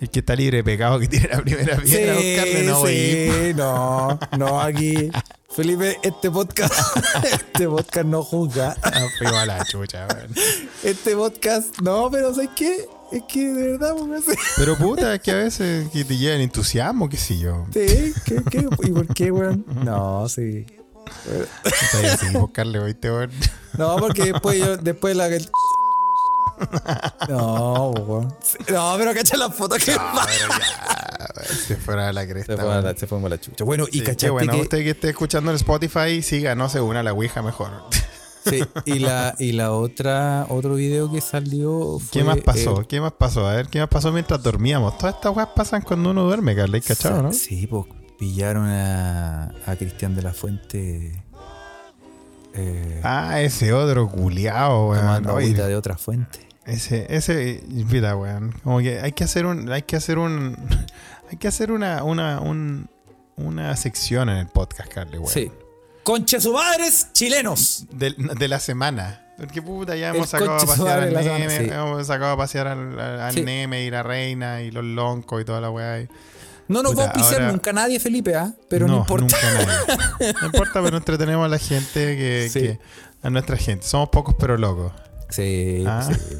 es 0.00 0.08
que 0.10 0.18
está 0.18 0.34
libre 0.34 0.58
de 0.58 0.64
pecado 0.64 0.98
que 0.98 1.06
tiene 1.06 1.28
la 1.28 1.40
primera 1.40 1.76
piedra, 1.76 2.16
sí, 2.16 2.34
buscarle, 2.34 2.62
no, 2.64 2.86
sí, 2.86 3.52
no, 3.54 4.18
no, 4.36 4.60
aquí. 4.60 5.10
Felipe, 5.48 5.98
este 6.02 6.30
podcast, 6.30 6.74
este 7.22 7.68
podcast 7.68 8.06
no 8.06 8.22
juzga. 8.22 8.76
Feo 9.18 9.36
a 9.36 9.46
la 9.46 9.64
chucha. 9.64 10.06
Este 10.82 11.14
podcast, 11.14 11.80
no, 11.80 12.10
pero 12.10 12.34
¿sabes 12.34 12.50
qué? 12.56 12.88
Es 13.10 13.22
que 13.24 13.48
de 13.52 13.72
verdad, 13.72 13.94
pues, 13.96 14.24
sí, 14.28 14.32
Pero 14.56 14.76
puta, 14.76 15.14
es 15.14 15.20
que 15.20 15.30
a 15.32 15.36
veces 15.36 15.88
que 15.90 16.04
te 16.04 16.16
llevan 16.16 16.40
entusiasmo, 16.40 17.08
qué 17.08 17.16
sé 17.16 17.38
yo. 17.38 17.66
¿qué, 17.72 18.12
qué? 18.50 18.68
¿Y 18.84 18.90
por 18.92 19.06
qué, 19.14 19.30
weón? 19.30 19.64
No, 19.84 20.28
sí. 20.28 20.64
Está 21.64 22.14
así, 22.14 22.36
buscarle, 22.36 22.78
oíste, 22.78 23.10
weón. 23.10 23.30
No, 23.76 23.96
porque 23.96 24.32
después 24.32 24.58
yo, 24.58 24.76
después 24.76 25.16
la 25.16 25.28
que. 25.28 25.38
No, 27.28 27.90
weón. 27.90 28.34
No, 28.68 28.94
pero 28.98 29.14
cacha 29.14 29.36
la 29.36 29.50
foto 29.50 29.76
que 29.76 29.86
pero 29.92 29.96
ya, 29.96 31.44
se 31.66 31.76
fuera 31.76 32.08
a 32.08 32.12
la 32.12 32.26
cresta. 32.28 32.54
se 32.56 32.62
fue, 32.62 32.72
a 32.74 32.80
la, 32.82 32.94
se 32.96 33.06
fue 33.06 33.18
a 33.18 33.28
la 33.28 33.40
chucha. 33.40 33.64
Bueno, 33.64 33.86
y 33.90 33.98
Sí, 33.98 34.04
cachaste 34.04 34.30
bueno, 34.30 34.52
que. 34.52 34.60
usted 34.60 34.78
que 34.78 34.90
esté 34.90 35.08
escuchando 35.10 35.50
en 35.50 35.56
Spotify, 35.56 36.22
siga, 36.22 36.54
no 36.54 36.68
se 36.68 36.80
una 36.80 37.00
a 37.00 37.02
la 37.02 37.12
Ouija 37.12 37.42
mejor. 37.42 37.70
Sí, 38.44 38.60
y 38.86 38.98
la, 39.00 39.34
y 39.38 39.52
la 39.52 39.72
otra, 39.72 40.46
otro 40.48 40.74
video 40.74 41.10
que 41.12 41.20
salió 41.20 41.98
fue. 41.98 42.08
¿Qué 42.10 42.24
más 42.24 42.38
pasó? 42.38 42.80
eh, 42.80 42.86
¿Qué 42.88 43.00
más 43.00 43.12
pasó? 43.12 43.46
A 43.46 43.54
ver, 43.54 43.66
¿qué 43.68 43.80
más 43.80 43.88
pasó 43.88 44.12
mientras 44.12 44.42
dormíamos? 44.42 44.96
Todas 44.98 45.16
estas 45.16 45.36
weas 45.36 45.48
pasan 45.54 45.82
cuando 45.82 46.10
uno 46.10 46.24
duerme, 46.24 46.56
Carla, 46.56 46.76
¿hay 46.76 46.80
cachado, 46.80 47.22
no? 47.22 47.32
Sí, 47.32 47.66
pues 47.66 47.86
pillaron 48.18 48.66
a, 48.66 49.52
a 49.66 49.76
Cristian 49.76 50.14
de 50.14 50.22
la 50.22 50.32
Fuente. 50.32 51.22
Eh, 52.54 53.00
Ah, 53.04 53.40
ese 53.40 53.72
otro 53.72 54.08
culiao, 54.08 54.90
weón. 54.90 55.26
agüita 55.28 55.66
de 55.68 55.76
otra 55.76 55.96
fuente. 55.96 56.40
Ese, 56.66 57.06
ese, 57.14 57.62
mira, 57.68 58.16
weón. 58.16 58.52
Como 58.64 58.78
que 58.80 59.00
hay 59.00 59.12
que 59.12 59.24
hacer 59.24 59.46
un, 59.46 59.70
hay 59.70 59.82
que 59.82 59.96
hacer 59.96 60.18
un, 60.18 60.56
hay 61.30 61.36
que 61.38 61.48
hacer 61.48 61.72
una, 61.72 62.02
una, 62.04 62.40
un- 62.40 62.88
una 63.36 63.74
sección 63.76 64.28
en 64.28 64.36
el 64.36 64.48
podcast, 64.48 64.92
Carly, 64.92 65.18
weón. 65.18 65.32
Sí. 65.32 65.50
Conche 66.02 66.40
su 66.40 66.52
madres 66.52 67.08
chilenos. 67.12 67.84
De, 67.90 68.14
de 68.16 68.48
la 68.48 68.58
semana. 68.60 69.26
Porque 69.36 69.62
puta, 69.62 69.96
ya 69.96 70.10
hemos 70.10 70.28
sacado 70.28 70.56
a 70.56 70.58
pasear 70.66 71.00
al 71.00 71.08
semana, 71.10 71.38
Neme, 71.38 71.58
sí. 71.58 71.70
hemos 71.72 72.06
sacado 72.06 72.32
a 72.32 72.36
pasear 72.36 72.66
al, 72.68 72.98
al- 73.00 73.20
al 73.20 73.32
Sí. 73.34 73.42
Neme 73.42 73.84
y 73.84 73.90
la 73.90 74.02
reina 74.02 74.60
y 74.62 74.70
los 74.70 74.84
loncos 74.84 75.40
y 75.40 75.44
toda 75.44 75.60
la 75.62 75.70
weá. 75.70 76.06
No 76.68 76.82
nos 76.82 76.92
Puta, 76.92 77.04
va 77.04 77.08
a 77.10 77.12
auspiciar 77.14 77.40
ahora- 77.42 77.52
nunca 77.52 77.72
nadie, 77.72 77.98
Felipe, 78.00 78.34
¿ah? 78.34 78.52
Pero 78.68 78.86
no, 78.86 78.98
importa. 78.98 79.36
Nunca 79.42 79.64
nadie. 80.18 80.34
No 80.40 80.46
importa, 80.46 80.82
pero 80.82 80.96
entretenemos 80.98 81.44
a 81.44 81.48
la 81.48 81.58
gente 81.58 82.16
que, 82.16 82.48
Sí. 82.52 82.60
que- 82.60 82.78
a 83.22 83.30
nuestra 83.30 83.56
gente. 83.56 83.86
Somos 83.86 84.10
pocos 84.10 84.34
pero 84.38 84.56
locos. 84.58 84.92
Sí, 85.30 85.84
Ah. 85.86 86.06
sí. 86.06 86.36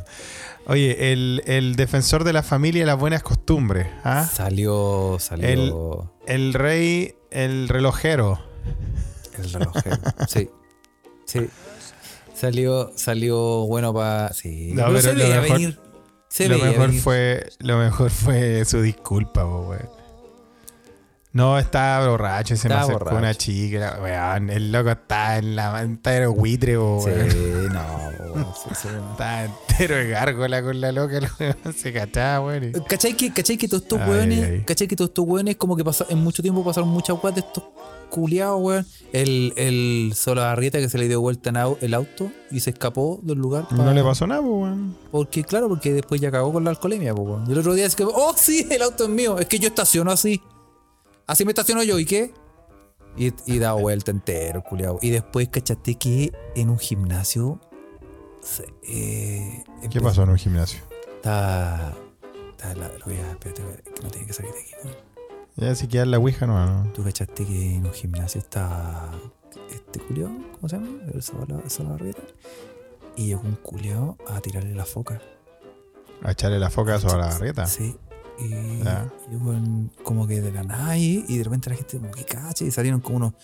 Oye, 0.67 1.13
el, 1.13 1.43
el 1.47 1.75
defensor 1.77 2.23
de 2.25 2.33
la 2.35 2.43
familia 2.43 2.83
y 2.83 2.87
las 2.87 2.99
buenas 2.99 3.23
costumbres. 3.23 3.89
¿ah? 4.05 4.29
Salió, 4.31 5.17
salió 5.19 6.13
El 6.27 6.53
rey, 6.55 7.15
el 7.31 7.69
relojero. 7.69 8.41
El, 9.39 9.53
relojero. 9.53 9.97
sí. 10.29 10.51
Sí. 11.27 11.49
Salió, 12.35 12.93
salió 12.97 13.67
bueno 13.67 13.93
para. 13.95 14.33
Sí. 14.33 14.73
No, 14.75 14.87
Pero 14.87 14.89
pero 14.89 15.01
se 15.03 15.13
lo 15.15 15.25
veía 15.25 15.41
mejor- 15.41 15.57
venir. 15.59 15.81
Se 16.29 16.49
lo 16.49 16.55
veía 16.57 16.71
mejor 16.71 16.87
venir. 16.89 17.03
fue, 17.03 17.51
lo 17.59 17.79
mejor 17.79 18.11
fue 18.11 18.65
su 18.65 18.81
disculpa, 18.83 19.45
weón. 19.45 19.89
No, 21.33 21.59
estaba 21.61 22.09
borracho 22.09 22.57
se 22.57 22.67
Estaba 22.67 22.81
me 22.81 22.85
acercó 22.87 22.99
borracho. 23.05 23.19
una 23.19 23.35
chica, 23.35 23.99
weón. 24.03 24.51
El 24.51 24.73
loco 24.73 24.91
está 24.91 25.39
en 25.39 25.55
la 25.55 25.81
entero 25.83 26.21
de 26.33 26.37
buitre, 26.39 26.77
po, 26.77 27.03
Sí, 27.05 27.11
weón. 27.11 27.73
no, 27.73 28.35
weón, 28.35 28.47
sí, 28.55 28.71
sí, 28.75 28.89
weón. 28.89 29.11
Estaba 29.13 29.45
entero 29.45 29.95
de 29.97 30.09
gárgola 30.09 30.63
con 30.63 30.81
la 30.81 30.91
loca, 30.93 31.21
weón 31.39 31.57
se 31.77 31.93
cachaba, 31.93 32.47
weón. 32.47 32.65
y- 32.65 32.73
¿Cachai 32.89 33.17
que, 33.17 33.33
cachai 33.33 33.57
que 33.57 33.69
todos 33.69 33.83
estos 33.85 34.01
Ay, 34.01 34.11
weones, 34.11 34.45
ay. 34.49 34.65
cachai 34.67 34.89
que 34.89 34.97
todos 34.97 35.11
estos 35.11 35.25
weones 35.25 35.57
como 35.57 35.77
que 35.77 35.85
pasa, 35.85 36.05
en 36.09 36.19
mucho 36.19 36.43
tiempo 36.43 36.65
pasaron 36.65 36.89
muchas 36.89 37.17
weas 37.23 37.35
de 37.35 37.43
estos 37.43 37.63
culiados, 38.11 38.61
weón? 38.61 38.87
El, 39.13 39.55
el 39.57 40.13
Solabarrieta 40.15 40.79
que 40.79 40.89
se 40.89 40.99
le 40.99 41.09
dio 41.09 41.21
vuelta 41.21 41.49
en 41.51 41.57
au- 41.57 41.79
el 41.81 41.95
auto 41.95 42.31
y 42.51 42.61
se 42.61 42.71
escapó 42.71 43.21
del 43.23 43.39
lugar. 43.39 43.67
No 43.73 43.93
le 43.95 44.03
pasó 44.05 44.27
nada, 44.27 44.41
weón. 44.43 44.97
Porque, 45.11 45.43
claro, 45.45 45.69
porque 45.69 45.93
después 45.95 46.21
ya 46.21 46.31
cagó 46.31 46.53
con 46.53 46.65
la 46.65 46.71
alcoholemia, 46.71 47.15
weón. 47.15 47.45
Y 47.49 47.53
el 47.53 47.59
otro 47.59 47.73
día 47.75 47.87
es 47.87 47.97
que, 47.97 48.05
oh, 48.05 48.35
sí, 48.37 48.67
el 48.71 48.83
auto 48.83 49.05
es 49.05 49.11
mío. 49.11 49.39
Es 49.39 49.47
que 49.47 49.59
yo 49.59 49.69
estaciono 49.69 50.11
así. 50.11 50.43
Así 51.27 51.45
me 51.45 51.53
estaciono 51.53 51.83
yo, 51.83 51.99
¿y 51.99 52.05
qué? 52.05 52.35
Y, 53.17 53.33
y 53.47 53.59
da 53.59 53.73
vuelta 53.73 54.11
entero, 54.11 54.63
culiado. 54.63 54.99
Y 55.03 55.11
después, 55.11 55.49
¿cachaste 55.49 55.95
que 55.97 56.33
en 56.55 56.71
un 56.71 56.79
gimnasio. 56.79 57.61
eh, 58.83 59.65
¿Qué 59.91 60.01
pasó 60.01 60.23
en 60.23 60.31
un 60.31 60.39
gimnasio? 60.39 60.81
Está. 61.17 61.93
Está 62.51 62.75
la. 62.75 62.89
Lo 62.99 63.05
voy 63.07 63.17
a. 63.17 63.31
Espérate, 63.33 63.63
espérate, 63.63 63.91
que 63.93 64.03
no 64.03 64.09
tiene 64.11 64.27
que 64.27 64.33
salir 64.33 64.53
de 64.53 64.61
aquí, 64.61 64.71
weón. 64.85 64.97
Ya 65.61 65.75
si 65.75 65.89
queda 65.89 66.07
la 66.07 66.19
Ouija, 66.19 66.47
no, 66.47 66.65
no. 66.85 66.93
¿Tú 66.93 67.05
cachaste 67.05 67.45
que 67.45 67.77
en 67.77 67.85
un 67.87 67.93
gimnasio 67.93 68.41
está 68.41 69.11
este 69.71 70.01
culiao? 70.01 70.31
¿Cómo 70.55 70.69
se 70.69 70.77
llama? 70.77 70.89
El 71.13 71.23
Sala- 71.23 71.63
Salabarrieta. 71.69 72.23
Y 73.17 73.27
llegó 73.27 73.43
un 73.43 73.57
culiao 73.57 74.17
a 74.29 74.41
tirarle 74.41 74.75
la 74.75 74.87
foca. 74.87 75.21
A 76.23 76.33
echarle 76.33 76.59
la 76.59 76.71
foca 76.71 76.99
sobre 76.99 77.19
la 77.19 77.27
barrieta. 77.27 77.67
Sí. 77.67 77.95
Y 78.39 78.49
llegó 79.31 79.53
en- 79.53 79.91
como 80.03 80.27
que 80.27 80.41
de 80.41 80.51
la 80.51 80.63
nada 80.63 80.97
y 80.97 81.21
de 81.27 81.45
repente 81.45 81.69
la 81.69 81.77
gente 81.77 81.99
como 81.99 82.11
que 82.11 82.25
cacha 82.25 82.65
y 82.65 82.71
salieron 82.71 83.01
como 83.01 83.17
unos, 83.19 83.35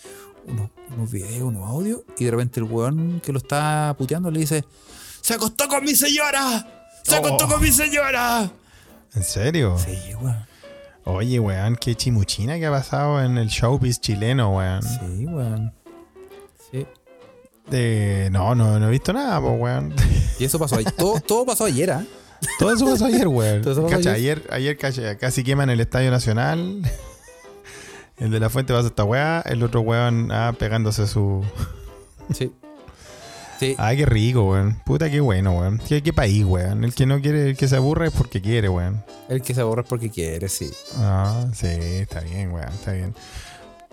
unos, 0.47 0.71
unos 0.95 1.11
videos, 1.11 1.43
unos 1.43 1.69
audios 1.69 2.01
y 2.17 2.25
de 2.25 2.31
repente 2.31 2.59
el 2.59 2.63
weón 2.65 3.21
que 3.23 3.31
lo 3.31 3.37
está 3.37 3.93
puteando 3.95 4.31
le 4.31 4.39
dice 4.39 4.65
¡Se 5.21 5.35
acostó 5.35 5.67
con 5.67 5.83
mi 5.83 5.93
señora! 5.93 6.89
¡Se 7.03 7.15
acostó 7.15 7.45
Oh. 7.45 7.49
con 7.49 7.61
mi 7.61 7.71
señora! 7.71 8.49
¿En 9.13 9.23
serio? 9.23 9.77
Sí, 9.77 10.15
weón. 10.15 10.46
Oye, 11.09 11.39
weón, 11.39 11.77
qué 11.77 11.95
chimuchina 11.95 12.59
que 12.59 12.65
ha 12.65 12.71
pasado 12.71 13.23
en 13.23 13.37
el 13.37 13.47
showbiz 13.47 14.01
chileno, 14.01 14.57
weón. 14.57 14.83
Sí, 14.83 15.25
weón. 15.25 15.73
Sí. 16.69 16.85
De... 17.71 18.27
No, 18.29 18.53
no, 18.55 18.77
no 18.77 18.89
he 18.89 18.91
visto 18.91 19.13
nada, 19.13 19.39
pues, 19.39 19.53
weón. 19.57 19.95
Y 20.37 20.43
eso 20.43 20.59
pasó 20.59 20.75
ayer. 20.75 20.91
Todo, 20.97 21.21
todo 21.21 21.45
pasó 21.45 21.63
ayer, 21.63 21.91
¿ah? 21.91 22.05
Todo 22.59 22.73
eso 22.73 22.85
pasó 22.85 23.05
ayer, 23.05 23.25
weón. 23.25 23.63
Cacha, 23.89 24.11
ayer. 24.11 24.45
ayer, 24.51 24.77
cacha, 24.77 25.17
casi 25.17 25.45
queman 25.45 25.69
el 25.69 25.79
Estadio 25.79 26.11
Nacional. 26.11 26.81
El 28.17 28.31
de 28.31 28.39
la 28.41 28.49
fuente 28.49 28.73
va 28.73 28.79
a 28.79 28.81
esta 28.81 29.05
weá. 29.05 29.41
El 29.45 29.63
otro 29.63 29.81
weón 29.81 30.29
ah, 30.31 30.53
pegándose 30.59 31.07
su. 31.07 31.45
Sí. 32.33 32.51
Sí. 33.59 33.75
Ay, 33.77 33.97
qué 33.97 34.05
rico, 34.05 34.51
weón. 34.51 34.75
Puta, 34.85 35.09
qué 35.09 35.19
bueno, 35.19 35.51
weón. 35.57 35.81
Qué, 35.87 36.03
qué 36.03 36.13
país, 36.13 36.43
weón. 36.45 36.83
El 36.83 36.93
que 36.93 37.05
no 37.05 37.19
quiere, 37.21 37.49
el 37.49 37.57
que 37.57 37.67
se 37.67 37.75
aburre 37.75 38.07
es 38.07 38.13
porque 38.13 38.41
quiere, 38.41 38.69
weón. 38.69 39.03
El 39.29 39.41
que 39.41 39.53
se 39.53 39.63
borra 39.63 39.81
es 39.81 39.87
porque 39.87 40.09
quiere, 40.09 40.47
sí. 40.47 40.69
Ah, 40.97 41.47
sí, 41.53 41.67
está 41.67 42.19
bien, 42.21 42.51
weón, 42.51 42.69
está 42.69 42.91
bien. 42.91 43.15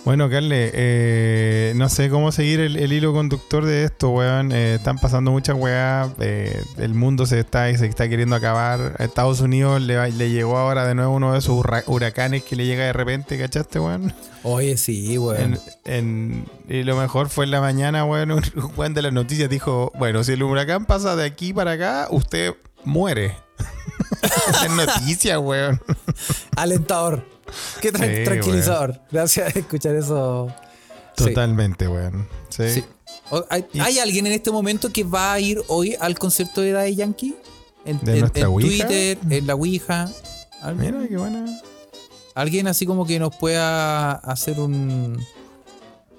Bueno, 0.05 0.29
Carle, 0.29 0.71
eh, 0.75 1.73
no 1.77 1.89
sé 1.89 2.11
cómo 2.11 2.31
seguir 2.31 2.61
el, 2.61 2.77
el 2.77 2.93
hilo 2.93 3.15
conductor 3.15 3.65
de 3.65 3.85
esto, 3.85 4.11
weón. 4.11 4.53
Eh, 4.53 4.75
están 4.75 4.99
pasando 4.99 5.31
muchas 5.31 5.57
weas. 5.57 6.11
eh, 6.21 6.63
el 6.77 6.93
mundo 6.93 7.25
se 7.25 7.41
está, 7.41 7.75
se 7.75 7.87
está 7.87 8.07
queriendo 8.07 8.37
acabar. 8.37 8.97
A 8.99 9.05
Estados 9.05 9.41
Unidos 9.41 9.81
le, 9.81 10.13
le 10.13 10.31
llegó 10.31 10.59
ahora 10.59 10.87
de 10.87 10.95
nuevo 10.95 11.15
uno 11.15 11.33
de 11.33 11.39
esos 11.39 11.65
huracanes 11.87 12.43
que 12.45 12.55
le 12.55 12.67
llega 12.67 12.85
de 12.85 12.93
repente, 12.93 13.39
¿cachaste, 13.39 13.79
weón? 13.81 14.13
Oye, 14.43 14.77
sí, 14.77 15.17
weón. 15.17 15.59
En, 15.87 15.95
en- 15.95 16.47
y 16.69 16.83
lo 16.83 16.97
mejor 16.97 17.31
fue 17.31 17.47
en 17.47 17.53
la 17.53 17.63
mañana, 17.63 18.05
weón. 18.05 18.31
Un 18.33 18.43
weón 18.77 18.93
de 18.93 19.01
las 19.01 19.13
noticias 19.15 19.49
dijo: 19.49 19.91
Bueno, 19.99 20.23
si 20.23 20.33
el 20.33 20.43
huracán 20.43 20.85
pasa 20.85 21.17
de 21.17 21.25
aquí 21.25 21.55
para 21.55 21.73
acá, 21.73 22.09
usted 22.11 22.53
muere. 22.85 23.37
es 24.65 24.71
noticia, 24.71 25.39
weón. 25.39 25.81
Alentador. 26.57 27.27
Qué 27.81 27.93
tran- 27.93 28.19
Sí, 28.19 28.25
tranquilizador. 28.25 29.01
Gracias 29.11 29.55
de 29.55 29.61
escuchar 29.61 29.95
eso. 29.95 30.49
Sí. 31.17 31.25
Totalmente, 31.27 31.87
weón. 31.89 32.27
Sí. 32.49 32.71
Sí. 32.71 32.85
O- 33.31 33.45
¿Hay, 33.51 33.99
alguien 33.99 34.27
en 34.27 34.33
este 34.33 34.51
momento 34.51 34.93
que 34.93 35.05
va 35.05 35.33
a 35.33 35.41
ir 35.41 35.63
hoy 35.69 35.97
al 36.01 36.19
concierto 36.19 36.61
de 36.61 36.73
Daddy 36.73 36.95
Yankee? 36.97 37.35
En, 37.85 38.01
¿De 38.01 38.19
en- 38.19 38.25
en? 38.35 38.53
Twitter, 38.55 39.19
en 39.31 39.47
la 39.47 39.55
Ouija. 39.55 40.11
¿Alguien? 40.63 40.97
Mira, 40.97 41.09
qué 41.09 41.17
buena. 41.17 41.45
Alguien 42.35 42.67
así 42.67 42.87
como 42.87 43.07
que 43.07 43.19
nos 43.19 43.35
pueda 43.37 44.13
hacer 44.13 44.59
un. 44.59 45.19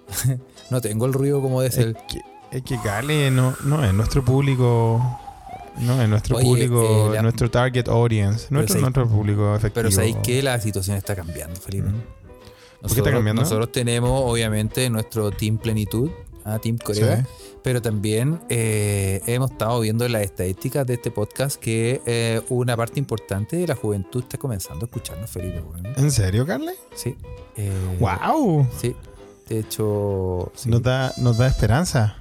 no 0.70 0.82
tengo 0.82 1.06
el 1.06 1.14
ruido 1.14 1.42
como 1.42 1.62
de 1.62 1.68
Es 1.70 1.76
ser. 1.76 1.96
que, 2.08 2.22
es 2.52 2.64
que 2.64 2.80
Cale 2.82 3.32
no, 3.32 3.56
no 3.64 3.84
es 3.84 3.94
nuestro 3.94 4.24
público. 4.24 5.20
No 5.80 6.02
es 6.02 6.08
nuestro 6.10 6.38
Oye, 6.38 6.46
público, 6.46 7.10
eh, 7.12 7.16
la- 7.16 7.22
nuestro 7.22 7.50
target 7.52 7.88
audience. 7.88 8.48
Nuestro, 8.50 8.80
nuestro 8.82 9.08
público 9.08 9.56
efectivo. 9.56 9.74
Pero 9.84 9.92
sabéis 9.92 10.16
que 10.24 10.42
la 10.42 10.60
situación 10.60 10.98
está 10.98 11.16
cambiando, 11.16 11.60
Felipe. 11.60 11.90
Mm. 11.90 11.92
¿Por 11.92 12.02
qué 12.02 12.08
está 12.82 12.82
Nosotros- 12.82 13.14
cambiando? 13.14 13.42
Nosotros 13.42 13.72
tenemos, 13.72 14.22
obviamente, 14.32 14.90
nuestro 14.90 15.32
Team 15.32 15.58
Plenitud, 15.58 16.10
a 16.44 16.60
Team 16.60 16.78
Corea, 16.78 17.18
Sí. 17.18 17.24
pero 17.64 17.82
también 17.82 18.40
eh, 18.50 19.20
hemos 19.26 19.50
estado 19.52 19.80
viendo 19.80 20.06
en 20.06 20.12
las 20.12 20.22
estadísticas 20.22 20.86
de 20.86 20.94
este 20.94 21.10
podcast 21.10 21.60
que 21.60 22.02
eh, 22.06 22.42
una 22.50 22.78
parte 22.78 23.00
importante 23.00 23.56
de 23.58 23.66
la 23.66 23.76
juventud 23.76 24.22
está 24.22 24.38
comenzando 24.38 24.86
a 24.86 24.88
escucharnos, 24.88 25.28
Felipe. 25.30 25.64
¿En 25.98 26.12
serio, 26.12 26.46
Carle? 26.46 26.74
Sí. 26.94 27.16
eh, 27.58 27.72
¡Wow! 28.00 28.68
Sí. 28.80 28.96
De 29.50 29.60
hecho, 29.60 30.52
sí. 30.56 30.70
Nos, 30.70 30.84
da, 30.84 31.12
nos 31.18 31.38
da 31.40 31.48
esperanza. 31.48 32.16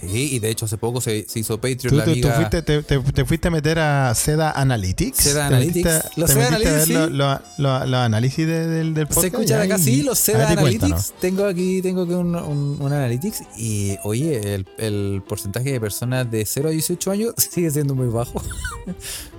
Sí, 0.00 0.34
y 0.34 0.38
de 0.38 0.50
hecho 0.50 0.64
hace 0.66 0.76
poco 0.78 1.00
se, 1.00 1.26
se 1.28 1.38
hizo 1.40 1.56
Patreon 1.60 1.90
¿Tú, 1.90 1.96
la 1.96 2.04
tú- 2.04 2.10
tú 2.12 2.16
amiga... 2.28 2.34
fuiste, 2.36 2.62
te, 2.62 2.82
te- 2.82 2.98
te 3.00 3.24
fuiste 3.24 3.48
a 3.48 3.50
meter 3.50 3.78
a 3.78 4.14
Seda 4.14 4.50
Analytics? 4.52 5.16
Seda 5.18 5.48
¿Te 5.48 5.54
Analytics. 5.54 5.86
metiste- 5.86 6.10
Los 6.16 6.30
Seda 6.30 6.50
metiste 6.50 6.68
a 6.68 6.72
ver 6.72 6.82
Analytics, 6.82 7.10
lo- 7.10 7.10
lo- 7.10 7.40
lo- 7.58 7.86
los 7.86 8.00
análisis 8.00 8.46
de- 8.46 8.66
del, 8.66 8.94
del 8.94 9.06
podcast? 9.06 9.20
Se 9.22 9.26
escuchan 9.28 9.60
acá, 9.62 9.78
sí, 9.78 10.02
los 10.02 10.18
SEDA 10.18 10.48
Analytics. 10.50 10.78
cuéntanos. 10.80 11.12
Tengo 11.20 11.44
aquí, 11.46 11.82
tengo 11.82 12.02
aquí 12.02 12.12
un, 12.14 12.34
un- 12.36 12.76
un 12.80 12.92
Analytics. 12.92 13.42
Y 13.58 13.96
oye, 14.04 14.54
el, 14.54 14.66
el 14.78 15.22
porcentaje 15.26 15.72
de 15.72 15.80
personas 15.80 16.30
de 16.30 16.44
0 16.44 16.68
a 16.68 16.72
18 16.72 17.10
años 17.10 17.34
sigue 17.50 17.70
siendo 17.70 17.94
muy 17.94 18.08
bajo. 18.08 18.42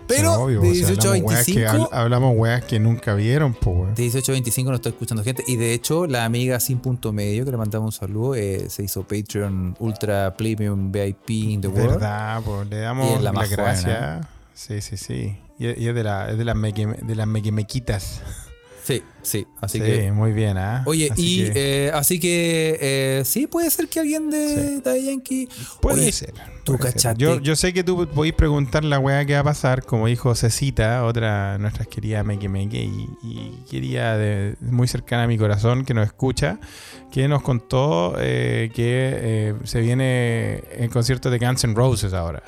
Pero 0.08 0.34
Sí, 0.36 0.41
obvio, 0.41 0.62
de 0.62 0.70
o 0.70 0.74
sea, 0.74 0.88
18 0.88 1.08
a 1.10 1.12
hablamos 1.12 1.30
weas 1.32 1.45
que 1.45 1.53
25. 1.53 1.84
habl- 1.86 1.89
hablamos 1.91 2.34
weas 2.38 2.64
que 2.66 2.80
nunca 2.80 3.14
vieron, 3.16 3.53
po, 3.53 3.72
weón. 3.72 3.95
De 3.95 4.01
18 4.03 4.32
a 4.32 4.34
25 4.34 4.70
no 4.70 4.76
estoy 4.76 4.91
escuchando 4.91 5.24
gente. 5.24 5.43
Y 5.47 5.55
de 5.58 5.74
hecho, 5.74 6.08
la 6.08 6.26
amiga 6.26 6.60
Sin 6.60 6.80
Punto 6.80 7.12
Medio, 7.14 7.45
que 7.45 7.51
le 7.51 7.58
mandamos 7.58 7.88
un 7.95 7.99
saludo, 7.99 8.36
eh, 8.36 8.70
se 8.70 8.84
hizo 8.84 9.03
Patreon 9.03 9.76
Ultra 9.80 10.36
Premium 10.38 10.91
VIP 10.91 11.30
in 11.32 11.62
the 11.62 11.68
World. 11.68 11.91
¿Verdad? 11.91 12.41
Pues 12.45 12.70
le 12.70 12.78
damos 12.80 13.16
la 13.16 13.22
la 13.22 13.32
más 13.34 13.49
gracias. 13.49 14.26
Sí, 14.53 14.82
sí, 14.82 14.97
sí. 14.97 15.38
Y, 15.60 15.66
y 15.68 15.88
es 15.88 15.95
de, 15.95 16.03
la, 16.03 16.30
es 16.30 16.38
de 16.38 16.45
las 16.45 16.55
meque- 16.55 16.86
de 17.01 17.16
las 17.16 17.28
mequemequitas. 17.28 18.22
Sí, 18.88 19.04
sí. 19.22 19.46
Así 19.60 19.80
sí, 19.80 19.84
que. 19.86 20.12
muy 20.14 20.32
bien, 20.32 20.58
¿ah? 20.58 20.82
Oye, 20.86 21.10
Así 21.12 21.42
y 21.42 21.52
que 21.52 21.88
eh, 21.88 21.92
así 21.94 22.20
que 22.22 22.78
eh, 22.80 23.22
sí, 23.26 23.46
puede 23.46 23.70
ser 23.70 23.90
que 23.90 24.00
alguien 24.00 24.30
de 24.30 24.80
Daddy 24.80 25.08
Yankee. 25.08 25.50
puede 25.82 26.04
Oye, 26.04 26.12
ser. 26.14 26.34
tú 26.64 26.78
puede 26.78 26.98
ser. 26.98 27.18
Yo, 27.18 27.42
yo 27.42 27.58
sé 27.58 27.74
que 27.74 27.84
tú 27.84 28.08
podéis 28.08 28.34
preguntar 28.34 28.86
la 28.86 28.98
weá 28.98 29.26
que 29.26 29.34
va 29.34 29.40
a 29.40 29.44
pasar, 29.44 29.84
como 29.84 30.08
dijo 30.08 30.34
Cecita, 30.36 31.04
otra 31.04 31.54
de 31.54 31.60
nuestras 31.60 31.90
queridas 31.90 32.24
Meque 32.26 32.48
Meque, 32.48 32.82
y, 32.82 33.10
y 33.24 33.66
quería 33.70 34.16
de, 34.16 34.56
muy 34.62 34.88
cercana 34.88 35.24
a 35.24 35.28
mi 35.28 35.38
corazón, 35.38 35.84
que 35.84 35.94
nos 35.94 36.06
escucha, 36.06 36.58
que 37.12 37.28
nos 37.28 37.42
contó 37.42 38.16
eh, 38.18 38.72
que 38.74 38.86
eh, 39.14 39.54
se 39.66 39.82
viene 39.82 40.64
el 40.78 40.90
concierto 40.90 41.30
de 41.30 41.40
Guns 41.40 41.66
N' 41.66 41.74
Roses 41.76 42.14
ahora. 42.14 42.42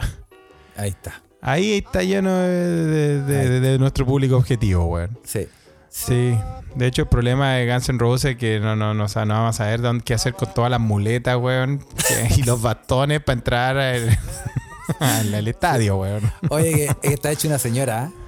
Ahí 0.78 0.92
está. 0.92 1.22
Ahí 1.42 1.74
está 1.74 2.02
lleno 2.04 2.34
de- 2.38 3.60
de 3.62 3.78
nuestro 3.80 4.06
público 4.06 4.38
objetivo, 4.38 4.86
weón. 4.86 5.18
Sí. 5.26 5.48
Sí, 5.90 6.38
de 6.76 6.88
hecho 6.88 7.02
el 7.04 7.08
problema 7.08 7.54
de 7.54 7.72
Guns 7.72 7.90
N' 7.90 8.00
Roses 8.00 8.32
es 8.32 8.38
que 8.38 8.60
no, 8.60 8.76
no, 8.76 8.94
no, 8.94 9.06
o 9.06 9.08
sea, 9.08 9.26
no 9.26 9.34
vamos 9.34 9.56
a 9.56 9.64
saber 9.64 9.82
dónde, 9.82 10.04
qué 10.04 10.14
hacer 10.14 10.34
con 10.34 10.54
todas 10.54 10.70
las 10.72 10.80
muletas, 10.80 11.36
weón, 11.38 11.80
que- 12.08 12.36
y 12.38 12.44
los 12.44 12.62
bastones 12.62 13.22
para 13.22 13.34
entrar 13.38 13.78
al, 13.78 14.18
al- 15.00 15.34
al 15.34 15.48
estadio, 15.48 15.98
weón. 15.98 16.32
Oye, 16.50 16.90
que 17.02 17.08
está 17.14 17.32
hecho 17.32 17.48
una 17.48 17.60
señora. 17.60 18.06
¿eh? 18.12 18.20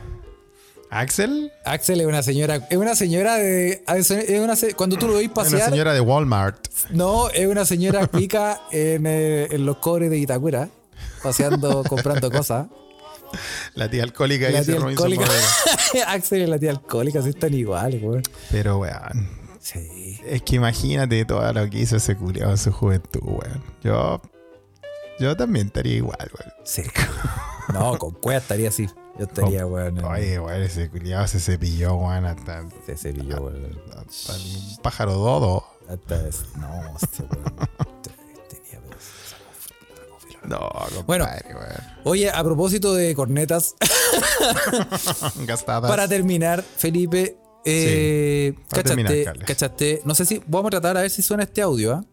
Axel, 0.94 1.54
Axel 1.64 2.02
es 2.02 2.08
una 2.08 2.22
señora. 2.22 2.68
Es 2.70 2.78
una 2.78 2.96
señora 2.96 3.36
de. 3.36 3.82
Es 3.88 4.10
una, 4.12 4.56
cuando 4.76 4.98
tú 4.98 5.08
lo 5.08 5.18
una 5.20 5.34
pasear. 5.34 5.70
señora 5.70 5.94
de 5.94 6.02
Walmart. 6.02 6.68
No, 6.90 7.30
es 7.30 7.48
una 7.48 7.64
señora 7.64 8.08
pica 8.08 8.60
en, 8.72 9.06
eh, 9.08 9.48
en 9.52 9.66
los 9.66 9.78
cobres 9.78 10.10
de 10.10 10.18
Itacura. 10.18 10.68
Paseando, 11.24 11.84
comprando 11.88 12.30
cosas. 12.30 12.68
La 13.76 13.90
tía 13.90 14.04
alcohólica 14.04 14.50
La 14.50 14.60
dice 14.60 14.72
tía 14.74 14.82
Robinson 14.82 15.12
alcohólica. 15.12 15.34
Axel 16.08 16.42
y 16.42 16.46
la 16.48 16.60
tía 16.60 16.72
alcohólica, 16.72 17.22
sí 17.22 17.30
están 17.30 17.54
iguales, 17.54 18.02
weón. 18.04 18.24
Pero, 18.52 18.78
weón, 18.80 19.30
Sí. 19.60 20.20
es 20.26 20.42
que 20.42 20.56
imagínate 20.56 21.24
todo 21.26 21.52
lo 21.54 21.70
que 21.70 21.80
hizo 21.80 21.98
ese 21.98 22.16
culiado 22.16 22.52
en 22.52 22.58
su 22.58 22.72
juventud, 22.72 23.22
weón. 23.24 23.64
Yo, 23.84 24.22
yo 25.20 25.36
también 25.38 25.68
estaría 25.68 25.96
igual, 25.98 26.32
weón. 26.38 26.54
Sí. 26.64 26.84
No, 27.74 27.98
con 27.98 28.12
cueva 28.16 28.40
estaría 28.40 28.68
así. 28.68 28.90
Yo 29.18 29.26
estaría, 29.26 29.66
weón. 29.66 29.98
en- 30.00 30.04
Oye, 30.04 30.40
weón, 30.40 30.62
ese 30.64 30.90
culiado 30.90 31.26
se 31.28 31.40
cepilló, 31.40 31.94
weón, 31.96 32.26
hasta, 32.26 32.66
Se 32.86 32.98
cepilló, 32.98 33.38
weón. 33.44 33.80
hasta 33.96 34.36
el 34.36 34.42
pájaro 34.82 35.14
dodo. 35.14 35.64
Hasta 35.88 36.28
es- 36.28 36.44
No, 36.58 36.96
este 37.02 37.24
weón. 37.24 37.54
No, 40.44 40.58
compadre, 40.96 41.06
Bueno. 41.06 41.28
Oye, 42.04 42.30
a 42.30 42.44
propósito 42.44 42.94
de 42.96 43.14
cornetas, 43.14 43.76
Gastadas. 45.46 45.90
para 45.90 46.08
terminar, 46.08 46.64
Felipe, 46.64 47.38
eh, 47.64 48.54
para 48.70 48.84
cachaste, 48.84 49.04
terminar, 49.04 49.46
cachaste, 49.46 50.02
no 50.04 50.16
sé 50.16 50.26
si, 50.26 50.42
vamos 50.48 50.70
a 50.70 50.72
tratar 50.72 50.98
a 50.98 51.02
ver 51.02 51.12
si 51.12 51.22
suena 51.22 51.44
este 51.44 51.62
audio, 51.62 51.94
¿ah? 51.94 52.06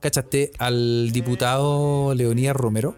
¿Cachaste 0.00 0.52
al 0.58 1.10
diputado 1.12 2.14
Leonidas 2.14 2.54
Romero? 2.54 2.96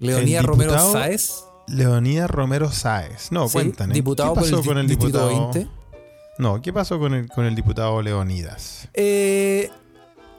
Leonidas 0.00 0.44
Romero 0.44 0.92
Sáez. 0.92 1.44
Leonidas 1.68 2.28
Romero 2.30 2.72
Sáez. 2.72 3.30
No, 3.30 3.46
sí, 3.48 3.52
cuéntanos. 3.52 3.94
Diputado 3.94 4.34
¿Qué 4.34 4.40
por 4.40 4.44
pasó 4.50 4.60
el 4.60 4.66
con 4.66 4.78
el 4.78 4.88
diputado? 4.88 5.28
20. 5.52 5.68
No, 6.38 6.60
¿qué 6.62 6.72
pasó 6.72 6.98
con 6.98 7.14
el, 7.14 7.28
con 7.28 7.44
el 7.44 7.54
diputado 7.54 8.00
Leonidas? 8.02 8.88
Eh, 8.94 9.70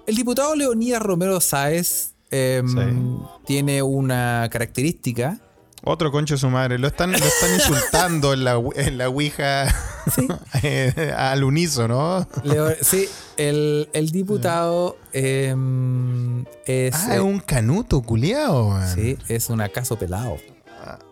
el 0.07 0.15
diputado 0.15 0.55
Leonidas 0.55 1.01
Romero 1.01 1.39
Sáez 1.39 2.10
em, 2.31 2.67
Sí. 2.67 3.23
tiene 3.45 3.81
una 3.83 4.47
característica 4.51 5.37
Otro 5.83 6.11
concho 6.11 6.35
de 6.35 6.39
su 6.39 6.49
madre. 6.49 6.77
Lo 6.77 6.87
están, 6.87 7.11
lo 7.11 7.17
están 7.17 7.53
insultando 7.55 8.33
en 8.33 8.43
la, 8.43 8.61
en 8.75 8.97
la 8.99 9.09
Ouija 9.09 9.65
al 11.17 11.43
unísono. 11.43 12.27
Leo- 12.43 12.75
sí, 12.81 13.07
el, 13.37 13.89
el 13.93 14.11
diputado 14.11 14.97
em, 15.13 16.45
es, 16.65 16.93
Ah, 16.95 17.15
es 17.15 17.21
un 17.21 17.39
canuto 17.39 18.01
culiao, 18.01 18.79
sí, 18.93 19.17
es 19.27 19.49
un 19.49 19.61
acaso 19.61 19.97
pelado. 19.97 20.37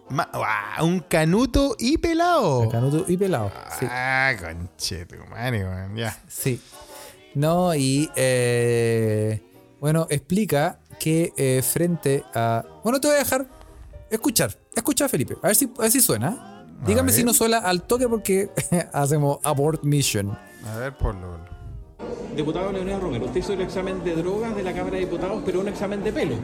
Ma- 0.09 0.29
ah, 0.33 0.83
un 0.83 0.99
canuto 1.01 1.75
y 1.77 1.97
pelado. 1.99 2.67
Canuto 2.69 3.05
y 3.07 3.15
pelado. 3.17 3.51
Sí. 3.79 3.85
Ah, 3.89 4.33
conche 4.39 5.05
tu 5.05 5.15
madre, 5.29 5.63
weón. 5.63 5.95
Ya. 5.95 6.17
Sí. 6.27 6.59
No, 7.35 7.75
y 7.75 8.09
eh, 8.15 9.39
bueno, 9.79 10.07
explica 10.09 10.79
que 10.99 11.33
eh, 11.37 11.61
frente 11.63 12.23
a. 12.33 12.63
Bueno, 12.83 12.99
te 12.99 13.07
voy 13.07 13.15
a 13.15 13.19
dejar 13.19 13.47
escuchar. 14.09 14.51
Escucha, 14.75 15.07
Felipe. 15.09 15.35
A 15.41 15.47
ver 15.47 15.55
si, 15.55 15.71
a 15.77 15.81
ver 15.81 15.91
si 15.91 16.01
suena. 16.01 16.65
Dígame 16.85 17.11
si 17.11 17.23
no 17.23 17.33
suena 17.33 17.57
al 17.57 17.83
toque 17.83 18.07
porque 18.07 18.49
hacemos 18.93 19.39
abort 19.43 19.83
mission. 19.83 20.37
A 20.65 20.77
ver, 20.77 20.95
por 20.95 21.15
lo. 21.15 21.49
Diputado 22.35 22.71
Leonel 22.71 23.01
Romero, 23.01 23.25
usted 23.25 23.41
hizo 23.41 23.53
el 23.53 23.61
examen 23.61 24.03
de 24.03 24.15
drogas 24.15 24.55
de 24.55 24.63
la 24.63 24.73
Cámara 24.73 24.95
de 24.95 25.01
Diputados, 25.01 25.41
pero 25.45 25.59
un 25.59 25.67
examen 25.67 26.03
de 26.03 26.13
pelo. 26.13 26.35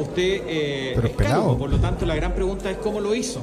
Usted 0.00 0.42
eh, 0.46 0.92
Pero 0.96 1.06
es 1.06 1.14
calvo, 1.14 1.58
por 1.58 1.70
lo 1.70 1.78
tanto 1.78 2.04
la 2.06 2.16
gran 2.16 2.34
pregunta 2.34 2.68
es 2.70 2.78
cómo 2.78 3.00
lo 3.00 3.14
hizo. 3.14 3.40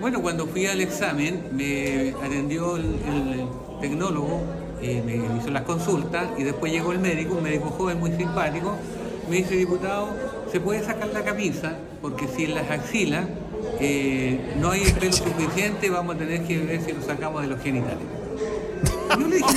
Bueno, 0.00 0.22
cuando 0.22 0.46
fui 0.46 0.66
al 0.66 0.80
examen 0.80 1.48
me 1.52 2.14
atendió 2.24 2.76
el, 2.76 2.84
el 2.84 3.48
tecnólogo, 3.80 4.40
eh, 4.80 5.02
me 5.04 5.16
hizo 5.16 5.50
las 5.50 5.62
consultas 5.62 6.28
y 6.38 6.44
después 6.44 6.72
llegó 6.72 6.92
el 6.92 7.00
médico, 7.00 7.34
un 7.34 7.42
médico 7.42 7.70
joven 7.70 7.98
muy 7.98 8.12
simpático, 8.12 8.76
me 9.28 9.36
dice, 9.36 9.56
diputado, 9.56 10.08
¿se 10.50 10.60
puede 10.60 10.82
sacar 10.84 11.08
la 11.08 11.22
camisa? 11.22 11.76
Porque 12.00 12.26
si 12.28 12.44
en 12.44 12.54
las 12.54 12.70
axilas 12.70 13.26
eh, 13.80 14.54
no 14.58 14.70
hay 14.70 14.82
el 14.82 14.92
pelo 14.94 15.12
suficiente, 15.12 15.90
vamos 15.90 16.16
a 16.16 16.18
tener 16.18 16.42
que 16.44 16.58
ver 16.58 16.80
si 16.80 16.92
lo 16.92 17.02
sacamos 17.02 17.42
de 17.42 17.48
los 17.48 17.60
genitales. 17.60 18.17
Yo 19.10 19.28
le 19.28 19.36
dije, 19.36 19.48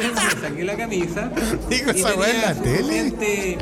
me 0.00 0.40
saqué 0.40 0.64
la 0.64 0.76
camisa 0.76 1.30
Dijo 1.68 1.90
y 1.94 2.00
esa 2.00 2.14
weá 2.14 2.30
en 2.30 2.40
la 2.42 2.54
tele. 2.54 3.58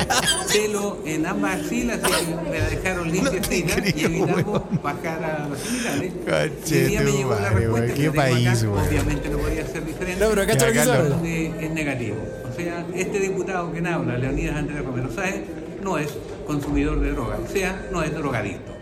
pelo 0.52 0.98
en 1.04 1.26
ambas 1.26 1.60
axilas 1.60 1.98
y 1.98 2.50
me 2.50 2.58
la 2.58 2.68
dejaron 2.68 3.10
limpiecita 3.10 3.54
y 3.56 3.62
creo, 3.62 4.06
evitamos 4.06 4.82
bajar 4.82 5.24
a 5.24 5.48
los 5.48 5.58
genitales. 5.62 6.12
Conche 6.24 6.76
Y 6.76 6.84
día 6.84 7.00
me 7.02 7.12
llegó 7.12 7.34
la 7.34 7.50
respuesta 7.50 7.94
que 7.94 7.94
qué 7.94 8.10
país, 8.10 8.62
weón. 8.62 8.86
Obviamente 8.86 9.28
no 9.28 9.38
podía 9.38 9.66
ser 9.66 9.84
diferente. 9.86 10.24
No, 10.24 10.30
pero 10.30 10.42
acá 10.42 10.52
está 10.52 11.04
lo 11.08 11.22
que 11.22 11.46
es 11.60 11.70
negativo. 11.70 12.16
O 12.50 12.56
sea, 12.56 12.86
este 12.94 13.20
diputado 13.20 13.72
que 13.72 13.86
habla, 13.86 14.18
Leonidas 14.18 14.56
Andrés 14.56 14.84
Romero 14.84 15.12
Sáez, 15.12 15.42
no 15.82 15.98
es 15.98 16.10
consumidor 16.46 17.00
de 17.00 17.12
drogas, 17.12 17.40
o 17.48 17.52
sea, 17.52 17.88
no 17.92 18.02
es 18.02 18.12
drogadicto. 18.12 18.72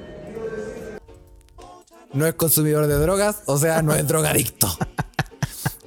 No 2.13 2.27
es 2.27 2.35
consumidor 2.35 2.87
de 2.87 2.95
drogas, 2.95 3.43
o 3.47 3.59
sea, 3.59 3.83
no 3.83 3.95
es 3.95 4.07
drogadicto. 4.07 4.69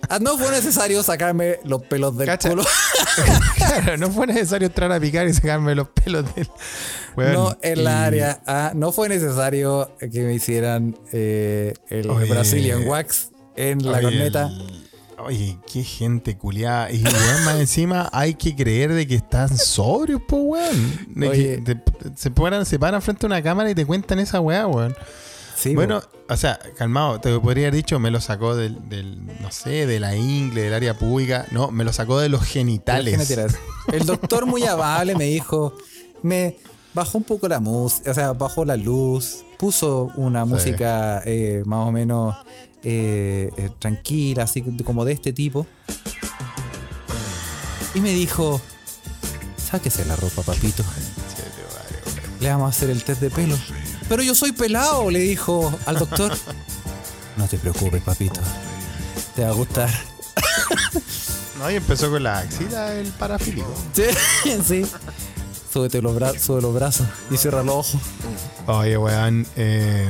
Ah, 0.09 0.17
No 0.19 0.37
fue 0.37 0.49
necesario 0.51 1.03
sacarme 1.03 1.59
los 1.63 1.83
pelos 1.83 2.17
del 2.17 2.27
Cacha. 2.27 2.49
culo. 2.49 2.63
claro, 3.55 3.97
no 3.97 4.09
fue 4.11 4.27
necesario 4.27 4.67
entrar 4.67 4.91
a 4.91 4.99
picar 4.99 5.27
y 5.27 5.33
sacarme 5.33 5.75
los 5.75 5.87
pelos 5.89 6.25
del. 6.35 6.49
Weón, 7.15 7.33
No 7.33 7.57
en 7.61 7.83
la 7.83 8.05
área. 8.05 8.41
Ah, 8.47 8.71
no 8.75 8.91
fue 8.91 9.09
necesario 9.09 9.95
que 9.99 10.21
me 10.21 10.33
hicieran 10.33 10.97
eh, 11.11 11.73
el 11.89 12.09
Oye. 12.09 12.29
Brazilian 12.29 12.87
Wax 12.87 13.29
en 13.55 13.83
la 13.85 13.97
Oye, 13.97 14.01
corneta. 14.03 14.47
el- 14.47 14.85
Oye, 15.21 15.57
qué 15.71 15.83
gente 15.83 16.37
culiada. 16.37 16.89
Y 16.91 17.03
weón, 17.03 17.43
más 17.43 17.59
encima 17.59 18.09
hay 18.13 18.35
que 18.35 18.55
creer 18.55 18.93
de 18.93 19.05
que 19.05 19.15
están 19.15 19.49
sobrios, 19.57 20.21
po, 20.25 20.37
weón. 20.37 21.07
De 21.09 21.27
Oye. 21.27 21.61
que 21.65 21.75
te- 21.75 21.83
se, 22.15 22.31
paran, 22.31 22.65
se 22.65 22.79
paran 22.79 23.01
frente 23.01 23.25
a 23.25 23.27
una 23.27 23.43
cámara 23.43 23.69
y 23.69 23.75
te 23.75 23.85
cuentan 23.85 24.19
esa 24.19 24.39
weá, 24.39 24.65
weón. 24.65 24.95
Sí, 25.59 25.75
bueno, 25.75 26.01
o 26.29 26.37
sea, 26.37 26.57
calmado, 26.77 27.19
te 27.19 27.37
podría 27.37 27.65
haber 27.65 27.75
dicho, 27.75 27.99
me 27.99 28.11
lo 28.11 28.21
sacó 28.21 28.55
del, 28.55 28.87
del, 28.87 29.25
no 29.41 29.51
sé, 29.51 29.85
de 29.85 29.99
la 29.99 30.15
ingle, 30.15 30.61
del 30.61 30.73
área 30.73 30.97
pública. 30.97 31.47
No, 31.51 31.69
me 31.69 31.83
lo 31.83 31.91
sacó 31.91 32.17
de 32.17 32.29
los 32.29 32.43
genitales. 32.43 33.29
El 33.91 34.05
doctor 34.05 34.45
muy 34.45 34.63
amable 34.63 35.15
me 35.15 35.25
dijo, 35.25 35.73
me 36.21 36.55
bajó 36.93 37.17
un 37.17 37.25
poco 37.25 37.49
la 37.49 37.59
música, 37.59 38.11
o 38.11 38.13
sea, 38.13 38.31
bajó 38.31 38.63
la 38.63 38.77
luz, 38.77 39.43
puso 39.57 40.11
una 40.15 40.45
música 40.45 41.21
eh, 41.25 41.61
más 41.65 41.85
o 41.85 41.91
menos 41.91 42.37
eh, 42.83 43.51
eh, 43.57 43.69
tranquila, 43.79 44.43
así 44.43 44.61
como 44.61 45.03
de 45.03 45.11
este 45.11 45.33
tipo. 45.33 45.67
Y 47.93 47.99
me 47.99 48.11
dijo, 48.11 48.61
sáquese 49.57 50.05
la 50.05 50.15
ropa, 50.15 50.41
papito. 50.41 50.85
Le 52.39 52.47
vamos 52.47 52.67
a 52.67 52.69
hacer 52.69 52.89
el 52.89 53.03
test 53.03 53.19
de 53.19 53.29
pelo. 53.29 53.57
Pero 54.09 54.23
yo 54.23 54.35
soy 54.35 54.51
pelado, 54.51 55.09
le 55.09 55.19
dijo 55.19 55.71
al 55.85 55.97
doctor. 55.97 56.35
No 57.37 57.47
te 57.47 57.57
preocupes, 57.57 58.01
papito. 58.03 58.41
Te 59.35 59.43
va 59.45 59.51
a 59.51 59.53
gustar. 59.53 59.89
No, 61.59 61.69
y 61.69 61.75
empezó 61.75 62.09
con 62.09 62.23
la 62.23 62.39
axila 62.39 62.93
el 62.95 63.07
parafílico. 63.09 63.67
Sí, 63.93 64.03
sí. 64.65 64.85
Súbete 65.73 66.01
los, 66.01 66.15
bra- 66.15 66.37
sube 66.39 66.61
los 66.61 66.73
brazos 66.73 67.05
y 67.29 67.35
cierra 67.37 67.63
los 67.63 67.75
ojos. 67.93 68.01
Oye, 68.65 68.97
weón, 68.97 69.45
eh, 69.57 70.09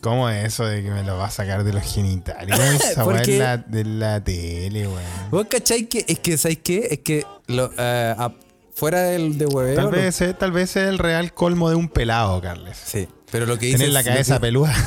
¿cómo 0.00 0.28
es 0.28 0.46
eso 0.48 0.64
de 0.64 0.82
que 0.82 0.90
me 0.90 1.04
lo 1.04 1.16
va 1.16 1.26
a 1.26 1.30
sacar 1.30 1.62
de 1.62 1.72
los 1.72 1.84
genitales? 1.84 2.56
¿Cómo 2.58 2.70
es 2.72 2.84
esa 2.84 3.04
Porque- 3.04 3.34
en 3.34 3.38
la, 3.38 3.56
de 3.58 3.84
la 3.84 4.22
tele, 4.24 4.88
weón? 4.88 5.00
¿Vos 5.30 5.46
cachai 5.48 5.86
que 5.88 6.04
es 6.08 6.18
que, 6.18 6.36
¿sabes 6.36 6.58
qué? 6.62 6.88
Es 6.90 6.98
que 7.00 7.24
lo, 7.46 7.70
eh, 7.78 8.14
a- 8.18 8.32
fuera 8.74 9.02
del 9.02 9.38
de 9.38 9.46
hueveo. 9.46 9.76
Tal 9.76 9.84
lo- 9.84 9.90
vez, 9.92 10.20
tal 10.38 10.50
vez 10.52 10.70
sea 10.70 10.88
el 10.88 10.98
real 10.98 11.32
colmo 11.34 11.70
de 11.70 11.76
un 11.76 11.88
pelado, 11.88 12.40
Carles. 12.40 12.76
Sí, 12.84 13.08
pero 13.30 13.46
lo 13.46 13.58
que 13.58 13.66
dice. 13.66 13.78
Tener 13.78 13.92
la 13.92 14.02
cabeza 14.04 14.34
que- 14.34 14.40
peluda. 14.40 14.74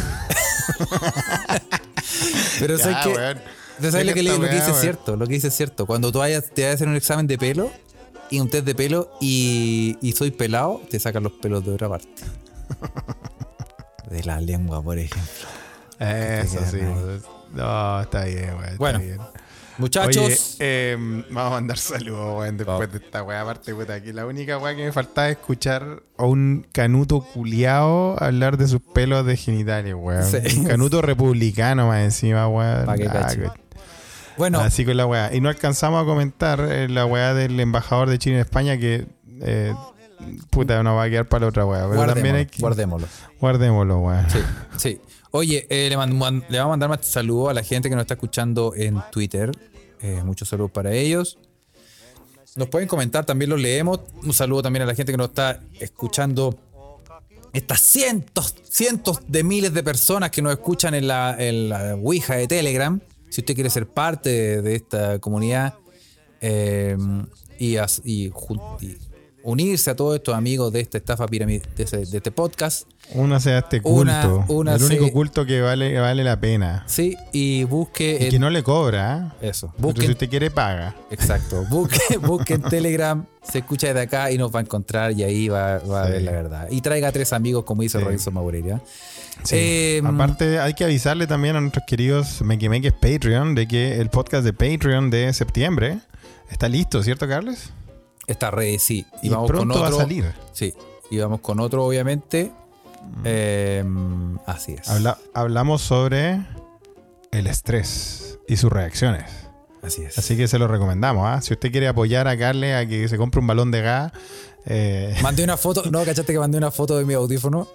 Pero 2.59 2.77
Ya, 2.77 2.83
¿sabes 2.83 3.05
weón. 3.17 3.37
¿Tú 3.81 3.91
¿Sabes 3.91 4.05
lo 4.05 4.13
que, 4.13 4.23
le- 4.23 4.37
lo 4.37 4.41
que 4.41 4.53
dice 4.55 4.71
es 4.71 4.77
cierto? 4.79 5.15
Lo 5.15 5.25
que 5.27 5.33
dice 5.33 5.47
es 5.47 5.55
cierto. 5.55 5.85
Cuando 5.85 6.11
tú 6.11 6.19
vayas, 6.19 6.45
te 6.53 6.63
vas 6.63 6.71
a 6.71 6.73
hacer 6.75 6.87
un 6.87 6.95
examen 6.95 7.27
de 7.27 7.37
pelo 7.37 7.71
y 8.29 8.39
un 8.39 8.49
test 8.49 8.65
de 8.65 8.75
pelo 8.75 9.11
y, 9.19 9.97
y 10.01 10.11
soy 10.13 10.31
pelado, 10.31 10.81
te 10.89 10.99
sacan 10.99 11.23
los 11.23 11.33
pelos 11.33 11.65
de 11.65 11.71
otra 11.73 11.89
parte. 11.89 12.07
De 14.09 14.23
la 14.23 14.39
lengua, 14.39 14.81
por 14.81 14.97
ejemplo. 14.99 15.47
Eso 15.99 16.59
Te 16.59 16.65
sí. 16.71 16.77
No, 17.53 18.01
está 18.01 18.25
bien, 18.25 18.49
weón. 18.51 18.63
está 18.65 18.77
Bueno, 18.77 18.99
bien. 18.99 19.17
Muchachos, 19.77 20.17
Oye, 20.17 20.37
eh, 20.59 20.97
vamos 21.31 21.47
a 21.47 21.49
mandar 21.49 21.77
saludos, 21.77 22.39
weón, 22.39 22.57
después 22.57 22.91
de 22.91 22.97
esta 22.99 23.23
weá. 23.23 23.41
Aparte, 23.41 23.73
puta, 23.73 23.95
aquí 23.95 24.13
la 24.13 24.25
única 24.25 24.57
weá 24.57 24.75
que 24.75 24.85
me 24.85 24.91
faltaba 24.91 25.29
es 25.29 25.37
escuchar 25.37 26.03
a 26.17 26.25
un 26.25 26.67
canuto 26.71 27.21
culiao 27.21 28.15
hablar 28.21 28.57
de 28.57 28.67
sus 28.67 28.81
pelos 28.81 29.25
de 29.25 29.35
genitales, 29.35 29.95
weón. 29.97 30.23
Sí. 30.23 30.37
Un 30.59 30.65
canuto 30.65 31.01
republicano 31.01 31.87
más 31.87 32.03
encima, 32.03 32.47
weón. 32.47 32.85
Pa' 32.85 32.95
que 32.95 33.07
Ah, 33.07 33.53
bueno, 34.37 34.59
Así 34.59 34.83
con 34.85 34.97
la 34.97 35.05
weá. 35.05 35.33
Y 35.33 35.41
no 35.41 35.49
alcanzamos 35.49 36.01
a 36.01 36.05
comentar 36.05 36.59
eh, 36.59 36.89
la 36.89 37.05
weá 37.05 37.33
del 37.33 37.59
embajador 37.59 38.09
de 38.09 38.17
Chile 38.19 38.35
en 38.35 38.41
España 38.41 38.77
que. 38.77 39.05
eh, 39.41 39.73
puta, 40.49 40.81
no 40.83 40.95
va 40.95 41.03
a 41.03 41.09
quedar 41.09 41.25
para 41.27 41.41
la 41.41 41.49
otra 41.49 41.65
weá. 41.65 41.87
Pero 41.89 42.05
también 42.05 42.35
guardémoslo, 42.35 42.37
hay 42.37 42.45
que. 42.45 42.61
guardémoslo. 42.61 43.07
Guardémoslo, 43.39 43.99
weón. 43.99 44.29
Sí, 44.29 44.39
sí. 44.77 45.01
Oye, 45.35 45.65
eh, 45.71 45.89
le, 45.89 45.97
mand- 45.97 46.13
man- 46.13 46.45
le 46.47 46.59
vamos 46.59 46.69
a 46.73 46.77
mandar 46.77 46.89
más 46.89 47.07
saludos 47.07 47.49
a 47.49 47.53
la 47.55 47.63
gente 47.63 47.89
que 47.89 47.95
nos 47.95 48.03
está 48.03 48.13
escuchando 48.13 48.73
en 48.75 49.01
Twitter. 49.11 49.49
Eh, 49.99 50.21
muchos 50.23 50.47
saludos 50.47 50.69
para 50.69 50.93
ellos. 50.93 51.39
Nos 52.55 52.67
pueden 52.69 52.87
comentar, 52.87 53.25
también 53.25 53.49
los 53.49 53.59
leemos. 53.59 53.99
Un 54.21 54.31
saludo 54.31 54.61
también 54.61 54.83
a 54.83 54.85
la 54.85 54.93
gente 54.93 55.11
que 55.11 55.17
nos 55.17 55.29
está 55.29 55.59
escuchando. 55.79 56.55
Estas 57.51 57.81
cientos, 57.81 58.53
cientos 58.69 59.21
de 59.27 59.43
miles 59.43 59.73
de 59.73 59.81
personas 59.81 60.29
que 60.29 60.43
nos 60.43 60.51
escuchan 60.53 60.93
en 60.93 61.07
la, 61.07 61.35
en 61.39 61.69
la 61.69 61.95
Ouija 61.95 62.35
de 62.35 62.47
Telegram. 62.47 62.99
Si 63.29 63.41
usted 63.41 63.55
quiere 63.55 63.71
ser 63.71 63.87
parte 63.87 64.61
de, 64.61 64.75
esta 64.75 65.17
comunidad 65.17 65.73
eh, 66.41 66.95
y, 67.57 67.77
as- 67.77 68.03
unirse 69.43 69.89
a 69.91 69.95
todos 69.95 70.15
estos 70.15 70.33
amigos 70.35 70.71
de 70.71 70.79
esta 70.79 70.97
estafa 70.97 71.27
piramidal, 71.27 71.67
de, 71.75 71.83
este 71.83 72.31
podcast, 72.31 72.87
Una 73.13 73.39
sea 73.41 73.59
este 73.59 73.81
culto. 73.81 74.01
Una- 74.01 74.45
una 74.47 74.75
el 74.75 74.83
único 74.83 75.11
culto 75.11 75.45
que 75.45 75.59
vale, 75.61 75.99
vale 75.99 76.23
la 76.23 76.39
pena. 76.39 76.83
Sí, 76.87 77.17
y 77.33 77.65
busque. 77.65 78.17
Y 78.21 78.23
en- 78.25 78.29
que 78.31 78.39
no 78.39 78.49
le 78.49 78.63
cobra, 78.63 79.33
¿eh? 79.41 79.49
Eso. 79.49 79.73
Busque, 79.77 80.05
si 80.05 80.11
usted 80.11 80.29
quiere, 80.29 80.49
paga. 80.49 80.95
exacto. 81.11 81.65
Busque, 81.69 82.17
busque 82.17 82.53
en 82.53 82.61
Telegram, 82.63 83.25
se 83.41 83.59
escucha 83.59 83.87
desde 83.87 84.01
acá 84.01 84.31
y 84.31 84.37
nos 84.37 84.53
va 84.55 84.59
a 84.59 84.63
encontrar 84.63 85.11
y 85.11 85.23
ahí 85.23 85.49
va, 85.49 85.79
va 85.79 86.03
a 86.05 86.09
ver 86.09 86.21
la 86.21 86.31
verdad. 86.31 86.67
Y 86.71 86.79
traiga 86.81 87.09
a 87.09 87.11
tres 87.11 87.33
amigos, 87.33 87.65
como 87.65 87.83
hizo 87.83 87.99
Sí. 87.99 88.05
Robinson 88.05 88.33
Maurelia. 88.33 88.81
Sí. 89.43 89.55
Eh, 89.57 90.01
Aparte, 90.05 90.59
hay 90.59 90.73
que 90.73 90.85
avisarle 90.85 91.27
también 91.27 91.57
a 91.57 91.61
nuestros 91.61 91.83
queridos 91.85 92.41
Mequimeques 92.41 92.93
Patreon 92.93 93.55
de 93.55 93.67
que 93.67 93.99
el 93.99 94.09
podcast 94.09 94.45
de 94.45 94.53
Patreon 94.53 95.09
de 95.09 95.33
septiembre 95.33 95.97
está 96.49 96.69
listo, 96.69 97.03
¿cierto, 97.03 97.27
Carles? 97.27 97.71
Está 98.27 98.51
ready, 98.51 98.79
sí. 98.79 99.05
Y, 99.21 99.27
Y 99.27 99.29
vamos 99.29 99.47
con 99.51 99.55
pronto 99.57 99.79
va 99.79 99.85
a 99.87 99.89
otro. 99.89 99.99
salir. 100.01 100.31
Sí. 100.53 100.73
Y 101.11 101.17
vamos 101.17 101.41
con 101.41 101.59
otro, 101.59 101.85
obviamente. 101.85 102.51
Eh, 103.23 103.83
así 104.45 104.73
es. 104.73 104.89
Habla- 104.89 105.17
hablamos 105.33 105.81
sobre 105.81 106.41
el 107.31 107.47
estrés 107.47 108.39
y 108.47 108.57
sus 108.57 108.71
reacciones. 108.71 109.25
Así 109.81 110.03
es. 110.03 110.17
Así 110.17 110.37
que 110.37 110.47
se 110.47 110.57
lo 110.57 110.67
recomendamos. 110.67 111.25
¿ah? 111.27 111.41
Si 111.41 111.53
usted 111.53 111.71
quiere 111.71 111.87
apoyar 111.87 112.27
a 112.27 112.37
Carles 112.37 112.75
a 112.75 112.87
que 112.87 113.07
se 113.07 113.17
compre 113.17 113.41
un 113.41 113.47
balón 113.47 113.71
de 113.71 113.81
gas, 113.81 114.11
eh, 114.65 115.15
Mandé 115.21 115.43
una 115.43 115.57
foto. 115.57 115.83
No, 115.91 116.03
cachaste 116.05 116.31
que 116.31 116.39
mandé 116.39 116.57
una 116.57 116.71
foto 116.71 116.97
de 116.97 117.03
mi 117.05 117.13
audífono. 117.13 117.67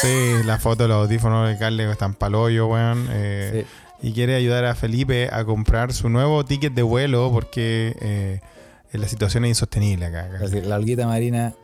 Sí, 0.00 0.42
la 0.44 0.58
foto 0.58 0.84
de 0.84 0.88
los 0.88 1.04
audífonos 1.04 1.48
de 1.48 1.58
Carle 1.58 1.90
están 1.90 2.14
paloyo, 2.14 2.66
weón. 2.68 3.06
eh, 3.10 3.66
Y 4.02 4.12
quiere 4.12 4.34
ayudar 4.34 4.64
a 4.64 4.74
Felipe 4.74 5.28
a 5.30 5.44
comprar 5.44 5.92
su 5.92 6.08
nuevo 6.08 6.44
ticket 6.44 6.72
de 6.74 6.82
vuelo 6.82 7.30
porque 7.32 7.94
eh, 8.00 8.40
la 8.98 9.08
situación 9.08 9.44
es 9.44 9.50
insostenible 9.50 10.06
acá. 10.06 10.24
acá. 10.26 10.46
La 10.64 10.74
alguita 10.76 11.06
marina. 11.06 11.54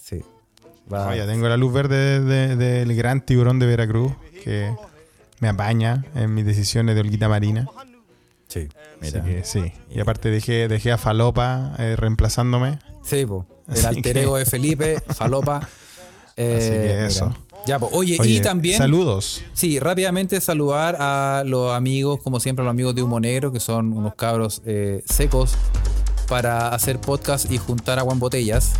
Sí. 0.00 0.22
Va- 0.92 1.14
ya 1.16 1.26
tengo 1.26 1.48
la 1.48 1.56
luz 1.56 1.72
verde 1.72 2.20
de- 2.20 2.56
de- 2.56 2.56
del 2.56 2.94
gran 2.96 3.20
tiburón 3.24 3.58
de 3.58 3.66
Veracruz 3.66 4.12
que 4.44 4.74
me 5.40 5.48
apaña 5.48 6.04
en 6.14 6.34
mis 6.34 6.44
decisiones 6.46 6.94
de 6.94 7.00
holguita 7.02 7.28
marina. 7.28 7.66
Sí. 8.48 8.68
Mira. 9.02 9.22
que 9.22 9.44
sí. 9.44 9.72
Y 9.90 10.00
aparte 10.00 10.30
dejé, 10.30 10.66
dejé 10.68 10.90
a 10.90 10.98
Falopa 10.98 11.74
eh, 11.78 11.94
reemplazándome. 11.96 12.78
Sí, 13.04 13.26
po. 13.26 13.46
El 13.72 13.84
alter 13.84 14.16
ego 14.18 14.36
de 14.38 14.46
Felipe, 14.46 14.98
Falopa. 15.14 15.68
Eh, 16.36 16.56
Así 16.58 16.70
que 16.70 16.78
mira. 16.78 17.06
eso. 17.06 17.36
Ya. 17.66 17.76
Oye, 17.76 18.16
Oye, 18.18 18.30
y 18.30 18.40
también. 18.40 18.78
Saludos. 18.78 19.42
Sí, 19.52 19.78
rápidamente 19.78 20.40
saludar 20.40 20.96
a 20.98 21.42
los 21.44 21.74
amigos, 21.74 22.20
como 22.22 22.40
siempre, 22.40 22.62
a 22.62 22.64
los 22.64 22.70
amigos 22.70 22.94
de 22.94 23.02
Humo 23.02 23.20
Negro, 23.20 23.52
que 23.52 23.60
son 23.60 23.92
unos 23.92 24.14
cabros 24.14 24.62
eh, 24.64 25.02
secos 25.04 25.54
para 26.28 26.68
hacer 26.68 27.00
podcast 27.00 27.50
y 27.50 27.58
juntar 27.58 27.98
agua 27.98 28.12
en 28.12 28.18
botellas. 28.20 28.72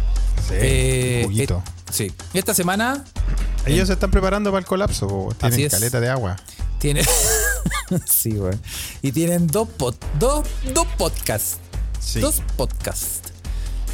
Sí, 0.48 0.54
Eh, 0.54 1.26
et- 1.36 1.52
sí. 1.90 2.12
Esta 2.34 2.54
semana 2.54 3.04
Ellos 3.66 3.88
se 3.88 3.94
están 3.94 4.10
preparando 4.10 4.50
para 4.50 4.60
el 4.60 4.66
colapso. 4.66 5.28
Tienen 5.38 5.52
Así 5.54 5.64
es. 5.64 5.72
caleta 5.72 6.00
de 6.00 6.08
agua. 6.08 6.36
tiene. 6.78 7.02
sí, 8.06 8.30
güey. 8.32 8.54
Y 9.02 9.12
tienen 9.12 9.46
dos, 9.46 9.68
pod- 9.78 9.96
dos, 10.18 10.46
dos 10.74 10.86
podcasts. 10.96 11.58
Sí. 12.00 12.20
Dos 12.20 12.42
podcasts. 12.56 13.22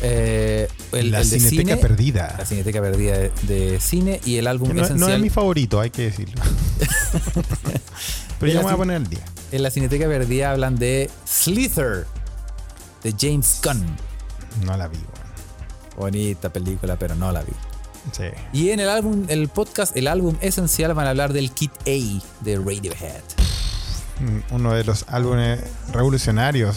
Eh, 0.02 0.68
el, 0.92 1.10
la 1.12 1.20
el 1.20 1.30
de 1.30 1.38
Cineteca 1.40 1.62
cine, 1.70 1.76
Perdida. 1.78 2.34
La 2.38 2.44
Cineteca 2.44 2.80
Perdida 2.82 3.16
de, 3.16 3.32
de 3.48 3.80
cine 3.80 4.20
y 4.24 4.36
el 4.36 4.46
álbum 4.48 4.68
no, 4.68 4.74
no 4.74 4.82
esencial. 4.84 5.12
es 5.12 5.20
mi 5.20 5.30
favorito, 5.30 5.80
hay 5.80 5.90
que 5.90 6.02
decirlo. 6.02 6.42
Pero 8.40 8.52
ya 8.52 8.58
me 8.58 8.64
voy 8.64 8.72
a 8.74 8.76
poner 8.76 8.96
al 8.96 9.08
día. 9.08 9.24
En 9.52 9.62
la 9.62 9.70
Cineteca 9.70 10.06
Perdida 10.06 10.50
hablan 10.50 10.76
de 10.76 11.10
Slither, 11.26 12.06
de 13.04 13.14
James 13.16 13.60
Gunn. 13.62 13.86
No 14.64 14.76
la 14.76 14.88
vi, 14.88 14.96
weón. 14.96 15.24
Bonita 15.96 16.52
película, 16.52 16.96
pero 16.96 17.14
no 17.14 17.30
la 17.30 17.42
vi. 17.42 17.52
Sí. 18.12 18.24
Y 18.52 18.70
en 18.70 18.80
el 18.80 18.88
álbum, 18.88 19.24
el 19.28 19.48
podcast, 19.48 19.96
el 19.96 20.08
álbum 20.08 20.36
esencial, 20.40 20.92
van 20.94 21.06
a 21.06 21.10
hablar 21.10 21.32
del 21.32 21.52
Kit 21.52 21.70
A 21.86 22.44
de 22.44 22.56
Radiohead. 22.56 23.22
Mm, 24.20 24.54
Uno 24.54 24.72
de 24.74 24.84
los 24.84 25.04
álbumes 25.08 25.60
revolucionarios 25.92 26.76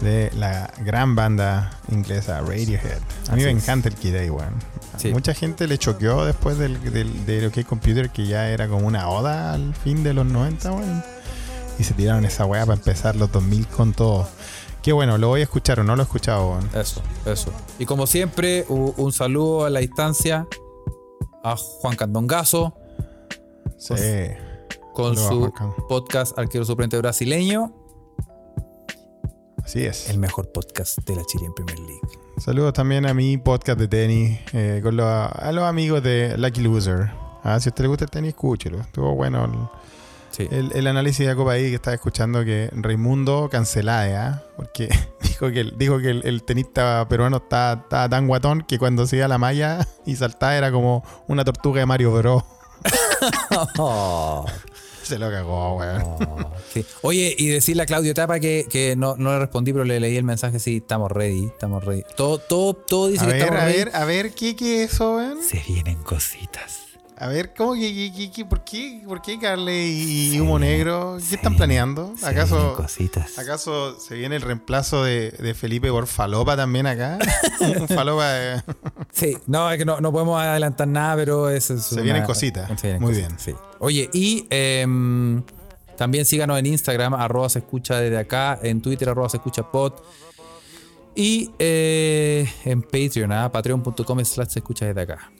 de 0.00 0.30
la 0.34 0.72
gran 0.80 1.14
banda 1.14 1.78
inglesa 1.90 2.40
Radiohead. 2.40 2.98
A 3.28 3.36
mí 3.36 3.42
Así 3.42 3.44
me 3.44 3.50
es. 3.50 3.62
encanta 3.62 3.88
el 3.88 3.94
Kid 3.94 4.16
A, 4.16 4.32
weón. 4.32 4.54
Sí. 4.98 5.12
Mucha 5.12 5.34
gente 5.34 5.66
le 5.66 5.76
choqueó 5.78 6.24
después 6.24 6.56
del, 6.58 6.80
del, 6.92 7.26
de 7.26 7.46
OK 7.48 7.64
Computer 7.66 8.10
que 8.10 8.26
ya 8.26 8.48
era 8.48 8.68
como 8.68 8.86
una 8.86 9.08
oda 9.08 9.52
al 9.52 9.74
fin 9.74 10.02
de 10.04 10.14
los 10.14 10.24
90, 10.26 10.72
weón. 10.72 11.04
Y 11.78 11.84
se 11.84 11.94
tiraron 11.94 12.24
esa 12.24 12.44
weá 12.44 12.64
para 12.66 12.76
empezar 12.78 13.16
los 13.16 13.30
2000 13.32 13.66
con 13.68 13.92
todo. 13.92 14.28
Qué 14.84 14.92
bueno, 14.92 15.16
lo 15.16 15.28
voy 15.28 15.40
a 15.40 15.44
escuchar 15.44 15.80
o 15.80 15.84
no 15.84 15.96
lo 15.96 16.02
he 16.02 16.04
escuchado. 16.04 16.58
Eso, 16.74 17.00
eso. 17.24 17.50
Y 17.78 17.86
como 17.86 18.06
siempre, 18.06 18.66
un 18.68 19.12
saludo 19.12 19.64
a 19.64 19.70
la 19.70 19.80
distancia 19.80 20.46
a 21.42 21.56
Juan 21.56 21.96
Candongazo 21.96 22.74
Sí. 23.78 23.94
con 24.92 25.16
su 25.16 25.50
podcast 25.88 26.38
Arquero 26.38 26.64
Suplente 26.66 26.98
Brasileño, 26.98 27.72
Así 29.62 29.84
es. 29.86 30.10
el 30.10 30.18
mejor 30.18 30.52
podcast 30.52 30.98
de 30.98 31.16
la 31.16 31.24
Chile 31.24 31.46
en 31.46 31.54
Premier 31.54 31.78
League. 31.80 32.00
Saludos 32.36 32.74
también 32.74 33.06
a 33.06 33.14
mi 33.14 33.38
podcast 33.38 33.78
de 33.78 33.88
tenis, 33.88 34.38
eh, 34.52 34.80
con 34.82 34.96
los, 34.96 35.06
a 35.06 35.50
los 35.52 35.64
amigos 35.64 36.02
de 36.02 36.36
Lucky 36.36 36.60
Loser. 36.60 37.10
Ah, 37.42 37.58
si 37.58 37.68
a 37.68 37.70
usted 37.70 37.84
le 37.84 37.88
gusta 37.88 38.04
el 38.04 38.10
tenis, 38.10 38.28
escúchelo. 38.30 38.80
Estuvo 38.80 39.14
bueno 39.14 39.44
el, 39.46 39.52
Sí. 40.36 40.48
el- 40.50 40.72
el 40.74 40.86
análisis 40.86 41.20
de 41.20 41.26
la 41.26 41.36
Copa 41.36 41.52
ahí 41.52 41.68
que 41.70 41.74
estaba 41.76 41.94
escuchando 41.94 42.44
que 42.44 42.68
Raimundo 42.72 43.48
cancelada, 43.50 44.26
¿ah? 44.26 44.42
porque 44.56 44.88
dijo 45.22 45.50
que, 45.52 45.70
dijo 45.76 45.98
que 46.00 46.10
el, 46.10 46.26
el 46.26 46.42
tenista 46.42 47.06
peruano 47.08 47.36
estaba, 47.38 47.82
estaba 47.82 48.08
tan 48.08 48.26
guatón 48.26 48.62
que 48.62 48.78
cuando 48.78 49.06
se 49.06 49.16
iba 49.16 49.26
a 49.26 49.28
la 49.28 49.38
malla 49.38 49.86
y 50.04 50.16
saltaba 50.16 50.56
era 50.56 50.72
como 50.72 51.04
una 51.28 51.44
tortuga 51.44 51.80
de 51.80 51.86
Mario 51.86 52.12
Bros. 52.12 52.42
Oh, 53.78 54.44
Se 55.02 55.18
lo 55.18 55.30
cagó, 55.30 55.76
weón. 55.76 56.02
sí. 56.72 56.84
Oye, 57.02 57.34
y 57.38 57.48
decirle 57.48 57.82
a 57.82 57.86
Claudio 57.86 58.14
Tapa 58.14 58.40
que, 58.40 58.66
que 58.70 58.96
no, 58.96 59.16
no 59.16 59.32
le 59.32 59.38
respondí, 59.40 59.72
pero 59.72 59.84
le 59.84 60.00
leí 60.00 60.16
el 60.16 60.24
mensaje, 60.24 60.58
sí, 60.58 60.78
estamos 60.78 61.12
ready, 61.12 61.44
estamos 61.46 61.84
ready. 61.84 62.04
Todo, 62.16 62.38
todo, 62.38 62.72
todo 62.74 63.08
dice 63.08 63.24
A 63.24 63.26
que 63.28 63.32
ver, 63.34 63.42
estamos 63.42 63.62
a 63.62 63.66
ready. 63.66 63.78
ver, 63.78 63.90
a 63.96 64.04
ver, 64.06 64.34
¿qué, 64.34 64.56
qué 64.56 64.84
es 64.84 64.94
eso, 64.94 65.16
weón? 65.16 65.42
Se 65.42 65.62
vienen 65.66 66.02
cositas. 66.02 66.83
A 67.24 67.28
ver, 67.28 67.54
¿cómo 67.56 67.72
que, 67.72 68.12
que- 68.34 68.44
por 68.44 68.62
qué, 68.64 69.02
por 69.08 69.22
qué 69.22 69.38
Carly 69.38 70.32
y 70.34 70.40
Humo 70.40 70.58
Negro? 70.58 71.16
¿Qué 71.26 71.36
están 71.36 71.56
planeando? 71.56 72.12
¿Acaso, 72.22 72.74
cositas. 72.74 73.38
¿Acaso 73.38 73.98
se 73.98 74.14
viene 74.14 74.36
el 74.36 74.42
reemplazo 74.42 75.02
de, 75.04 75.30
de 75.30 75.54
Felipe 75.54 75.88
por 75.90 76.06
Falopa 76.06 76.54
también 76.54 76.86
acá? 76.86 77.18
Un 77.60 77.88
Falopa 77.88 78.28
de... 78.30 78.62
Sí, 79.10 79.38
no, 79.46 79.70
es 79.70 79.78
que 79.78 79.86
no, 79.86 80.02
no 80.02 80.12
podemos 80.12 80.38
adelantar 80.38 80.86
nada, 80.86 81.16
pero 81.16 81.48
eso 81.48 81.72
es 81.72 81.84
Se 81.84 81.94
una- 81.94 82.02
vienen 82.02 82.24
cositas. 82.24 82.68
se 82.78 82.88
vienen 82.88 83.02
Muy 83.02 83.12
cositas, 83.12 83.46
bien. 83.46 83.56
sí. 83.56 83.62
Oye, 83.78 84.10
y 84.12 84.46
em, 84.50 85.42
también 85.96 86.26
síganos 86.26 86.58
en 86.58 86.66
Instagram, 86.66 87.14
arroba 87.14 87.48
se 87.48 87.60
escucha 87.60 87.98
desde 88.00 88.18
acá, 88.18 88.58
en 88.62 88.82
Twitter, 88.82 89.08
arroba 89.08 89.30
se 89.30 89.38
escucha 89.38 89.62
pod. 89.70 89.94
Y 91.14 91.52
eh, 91.58 92.46
en 92.66 92.82
Patreon, 92.82 93.32
¿ah? 93.32 93.50
patreon.com 93.50 94.22
slash 94.26 94.48
se 94.48 94.58
escucha 94.58 94.84
desde 94.84 95.00
acá. 95.00 95.30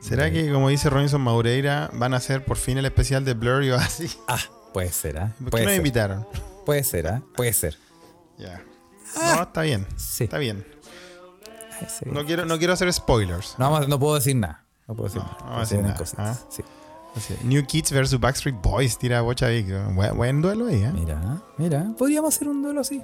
¿Será 0.00 0.30
que, 0.30 0.50
como 0.52 0.68
dice 0.68 0.88
Robinson 0.90 1.20
Maureira, 1.20 1.90
van 1.92 2.14
a 2.14 2.18
hacer 2.18 2.44
por 2.44 2.56
fin 2.56 2.78
el 2.78 2.84
especial 2.86 3.24
de 3.24 3.34
Blur 3.34 3.64
y 3.64 3.70
así? 3.70 4.08
Ah, 4.28 4.38
puede 4.72 4.92
ser, 4.92 5.18
¿ah? 5.18 5.32
¿Por 5.42 5.58
qué 5.58 5.64
ser. 5.66 5.76
invitaron? 5.76 6.26
Puede 6.64 6.84
ser, 6.84 7.08
¿ah? 7.08 7.22
Puede 7.36 7.52
ser. 7.52 7.76
Ya. 8.38 8.62
No, 9.16 9.42
está 9.42 9.62
bien. 9.62 9.86
Sí. 9.96 10.24
Está 10.24 10.38
bien. 10.38 10.64
No 12.06 12.24
quiero, 12.24 12.44
no 12.44 12.58
quiero 12.58 12.72
hacer 12.72 12.92
spoilers. 12.92 13.54
No, 13.58 13.80
no 13.86 13.98
puedo 13.98 14.14
decir 14.16 14.36
nada. 14.36 14.64
No 14.86 14.94
puedo 14.94 15.08
decir 15.08 15.22
No, 15.22 15.46
nada. 15.46 15.58
no 15.58 15.66
Se 15.66 15.76
decir 15.76 15.90
nada, 15.90 16.04
¿ah? 16.18 16.38
sí. 16.48 16.62
Así, 17.16 17.34
New 17.42 17.64
Kids 17.66 17.90
versus 17.90 18.20
Backstreet 18.20 18.56
Boys, 18.62 18.98
tira 18.98 19.22
bocha 19.22 19.46
ahí. 19.46 19.62
Buen, 19.94 20.16
buen 20.16 20.42
duelo 20.42 20.66
ahí, 20.66 20.82
¿eh? 20.82 20.90
Mira, 20.92 21.40
mira, 21.56 21.86
podríamos 21.96 22.34
hacer 22.34 22.48
un 22.48 22.62
duelo 22.62 22.80
así. 22.82 23.02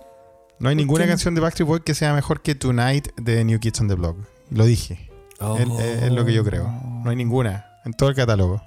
No 0.58 0.68
hay 0.68 0.76
ninguna 0.76 1.04
qué 1.04 1.06
no? 1.08 1.12
canción 1.12 1.34
de 1.34 1.40
Backstreet 1.40 1.66
Boys 1.66 1.82
que 1.82 1.94
sea 1.94 2.12
mejor 2.14 2.40
que 2.42 2.54
Tonight 2.54 3.08
de 3.16 3.44
New 3.44 3.58
Kids 3.58 3.80
on 3.80 3.88
the 3.88 3.94
Block. 3.94 4.16
Lo 4.50 4.64
dije. 4.66 5.10
Es, 5.40 5.68
es- 5.84 6.02
es 6.04 6.12
lo 6.12 6.24
que 6.24 6.32
yo 6.32 6.44
creo. 6.44 6.68
No 7.02 7.10
hay 7.10 7.16
ninguna 7.16 7.66
en 7.84 7.92
todo 7.92 8.08
el 8.08 8.14
catálogo. 8.14 8.62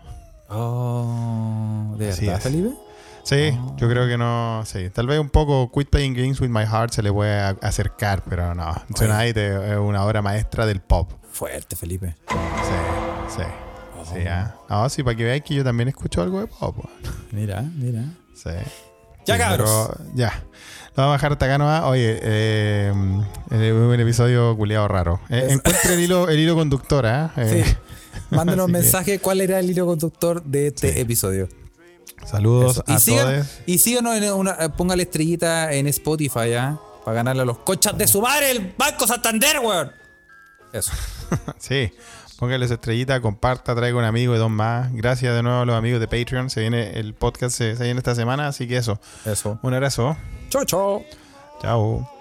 Oh, 0.50 1.96
¿de 1.98 2.10
Así 2.10 2.26
verdad, 2.26 2.38
es. 2.38 2.44
Felipe? 2.44 2.76
Sí, 3.24 3.58
yo 3.76 3.90
creo 3.90 4.08
que 4.08 4.18
no. 4.18 4.64
Sí, 4.66 4.90
tal 4.90 5.06
vez 5.08 5.20
un 5.20 5.30
poco 5.30 5.70
Quit 5.72 5.90
Playing 5.90 6.14
Games 6.14 6.40
with 6.40 6.50
My 6.50 6.66
Heart 6.66 6.92
se 6.94 7.02
le 7.04 7.12
puede 7.12 7.38
a- 7.40 7.58
acercar, 7.62 8.24
pero 8.30 8.56
no. 8.56 8.74
Tonight 8.96 9.36
es 9.36 9.78
una 9.78 10.06
obra 10.06 10.22
maestra 10.22 10.66
del 10.66 10.80
pop. 10.80 11.12
Fuerte, 11.32 11.76
Felipe. 11.76 12.16
Sí, 12.30 13.36
sí. 13.38 13.44
Sí, 14.14 14.26
ah. 14.28 14.56
No, 14.70 14.88
sí, 14.88 15.04
para 15.04 15.18
que 15.18 15.26
veáis 15.26 15.44
que 15.44 15.54
yo 15.56 15.64
también 15.66 15.90
escucho 15.90 16.22
algo 16.22 16.40
de 16.40 16.48
pop. 16.48 16.78
Mira, 17.32 17.62
mira. 17.62 18.04
Sí. 18.34 18.52
Ya, 19.26 19.38
cabros. 19.38 19.90
pero 19.98 20.10
ya. 20.16 20.32
Vamos 20.98 21.12
a 21.12 21.14
dejar 21.18 21.32
hasta 21.34 21.46
acá 21.46 21.58
nomás. 21.60 21.84
Oye, 21.84 22.20
eh, 22.22 22.92
eh, 23.52 23.72
un 23.72 24.00
episodio 24.00 24.58
culiado 24.58 24.88
raro. 24.88 25.22
Eh, 25.30 25.46
encuentre 25.52 25.94
el 25.94 26.00
hilo, 26.00 26.28
el 26.28 26.40
hilo 26.40 26.56
conductor, 26.56 27.06
¿ah? 27.06 27.32
Eh, 27.38 27.64
Sí. 27.66 27.76
Mándenos 28.32 28.66
que- 28.66 28.72
mensaje 28.74 29.20
cuál 29.20 29.42
era 29.42 29.60
el 29.60 29.70
hilo 29.70 29.86
conductor 29.86 30.44
de 30.44 30.68
este 30.68 30.92
Sí. 30.94 31.00
episodio. 31.00 31.48
Saludos 32.26 32.72
Eso. 32.78 32.84
a 32.88 32.94
Y, 32.96 33.00
sigan- 33.00 33.26
todos. 33.36 33.48
y 33.68 33.78
síganos 33.78 34.18
en 34.18 34.34
una, 34.34 34.76
póngale 34.76 35.04
estrellita 35.04 35.72
en 35.72 35.88
Spotify, 35.88 36.50
¿ya? 36.50 36.78
Para 37.06 37.16
ganarle 37.16 37.44
a 37.44 37.46
los 37.46 37.60
cochas 37.60 37.96
de 37.98 38.08
su 38.08 38.20
madre, 38.22 38.52
el 38.52 38.74
Banco 38.78 39.06
Santander, 39.08 39.60
weón. 39.60 39.92
Eso. 40.74 40.92
Sí. 41.60 41.92
Póngale 42.40 42.68
su 42.68 42.74
estrellita, 42.74 43.22
comparta, 43.22 43.76
traiga 43.76 43.98
un 43.98 44.04
amigo 44.04 44.36
y 44.36 44.38
dos 44.40 44.50
más. 44.50 44.92
Gracias 44.94 45.34
de 45.36 45.42
nuevo 45.44 45.62
a 45.62 45.66
los 45.66 45.76
amigos 45.76 46.00
de 46.00 46.08
Patreon. 46.08 46.50
Se 46.50 46.62
viene 46.62 47.00
el 47.00 47.14
podcast, 47.14 47.56
se, 47.56 47.76
se 47.76 47.84
viene 47.84 48.00
esta 48.00 48.14
semana, 48.16 48.48
así 48.48 48.68
que 48.68 48.78
eso. 48.78 49.00
Eso. 49.26 49.60
Un 49.64 49.74
abrazo. 49.74 50.18
Chau, 50.50 50.64
chau. 50.66 51.04
Chao. 51.62 52.17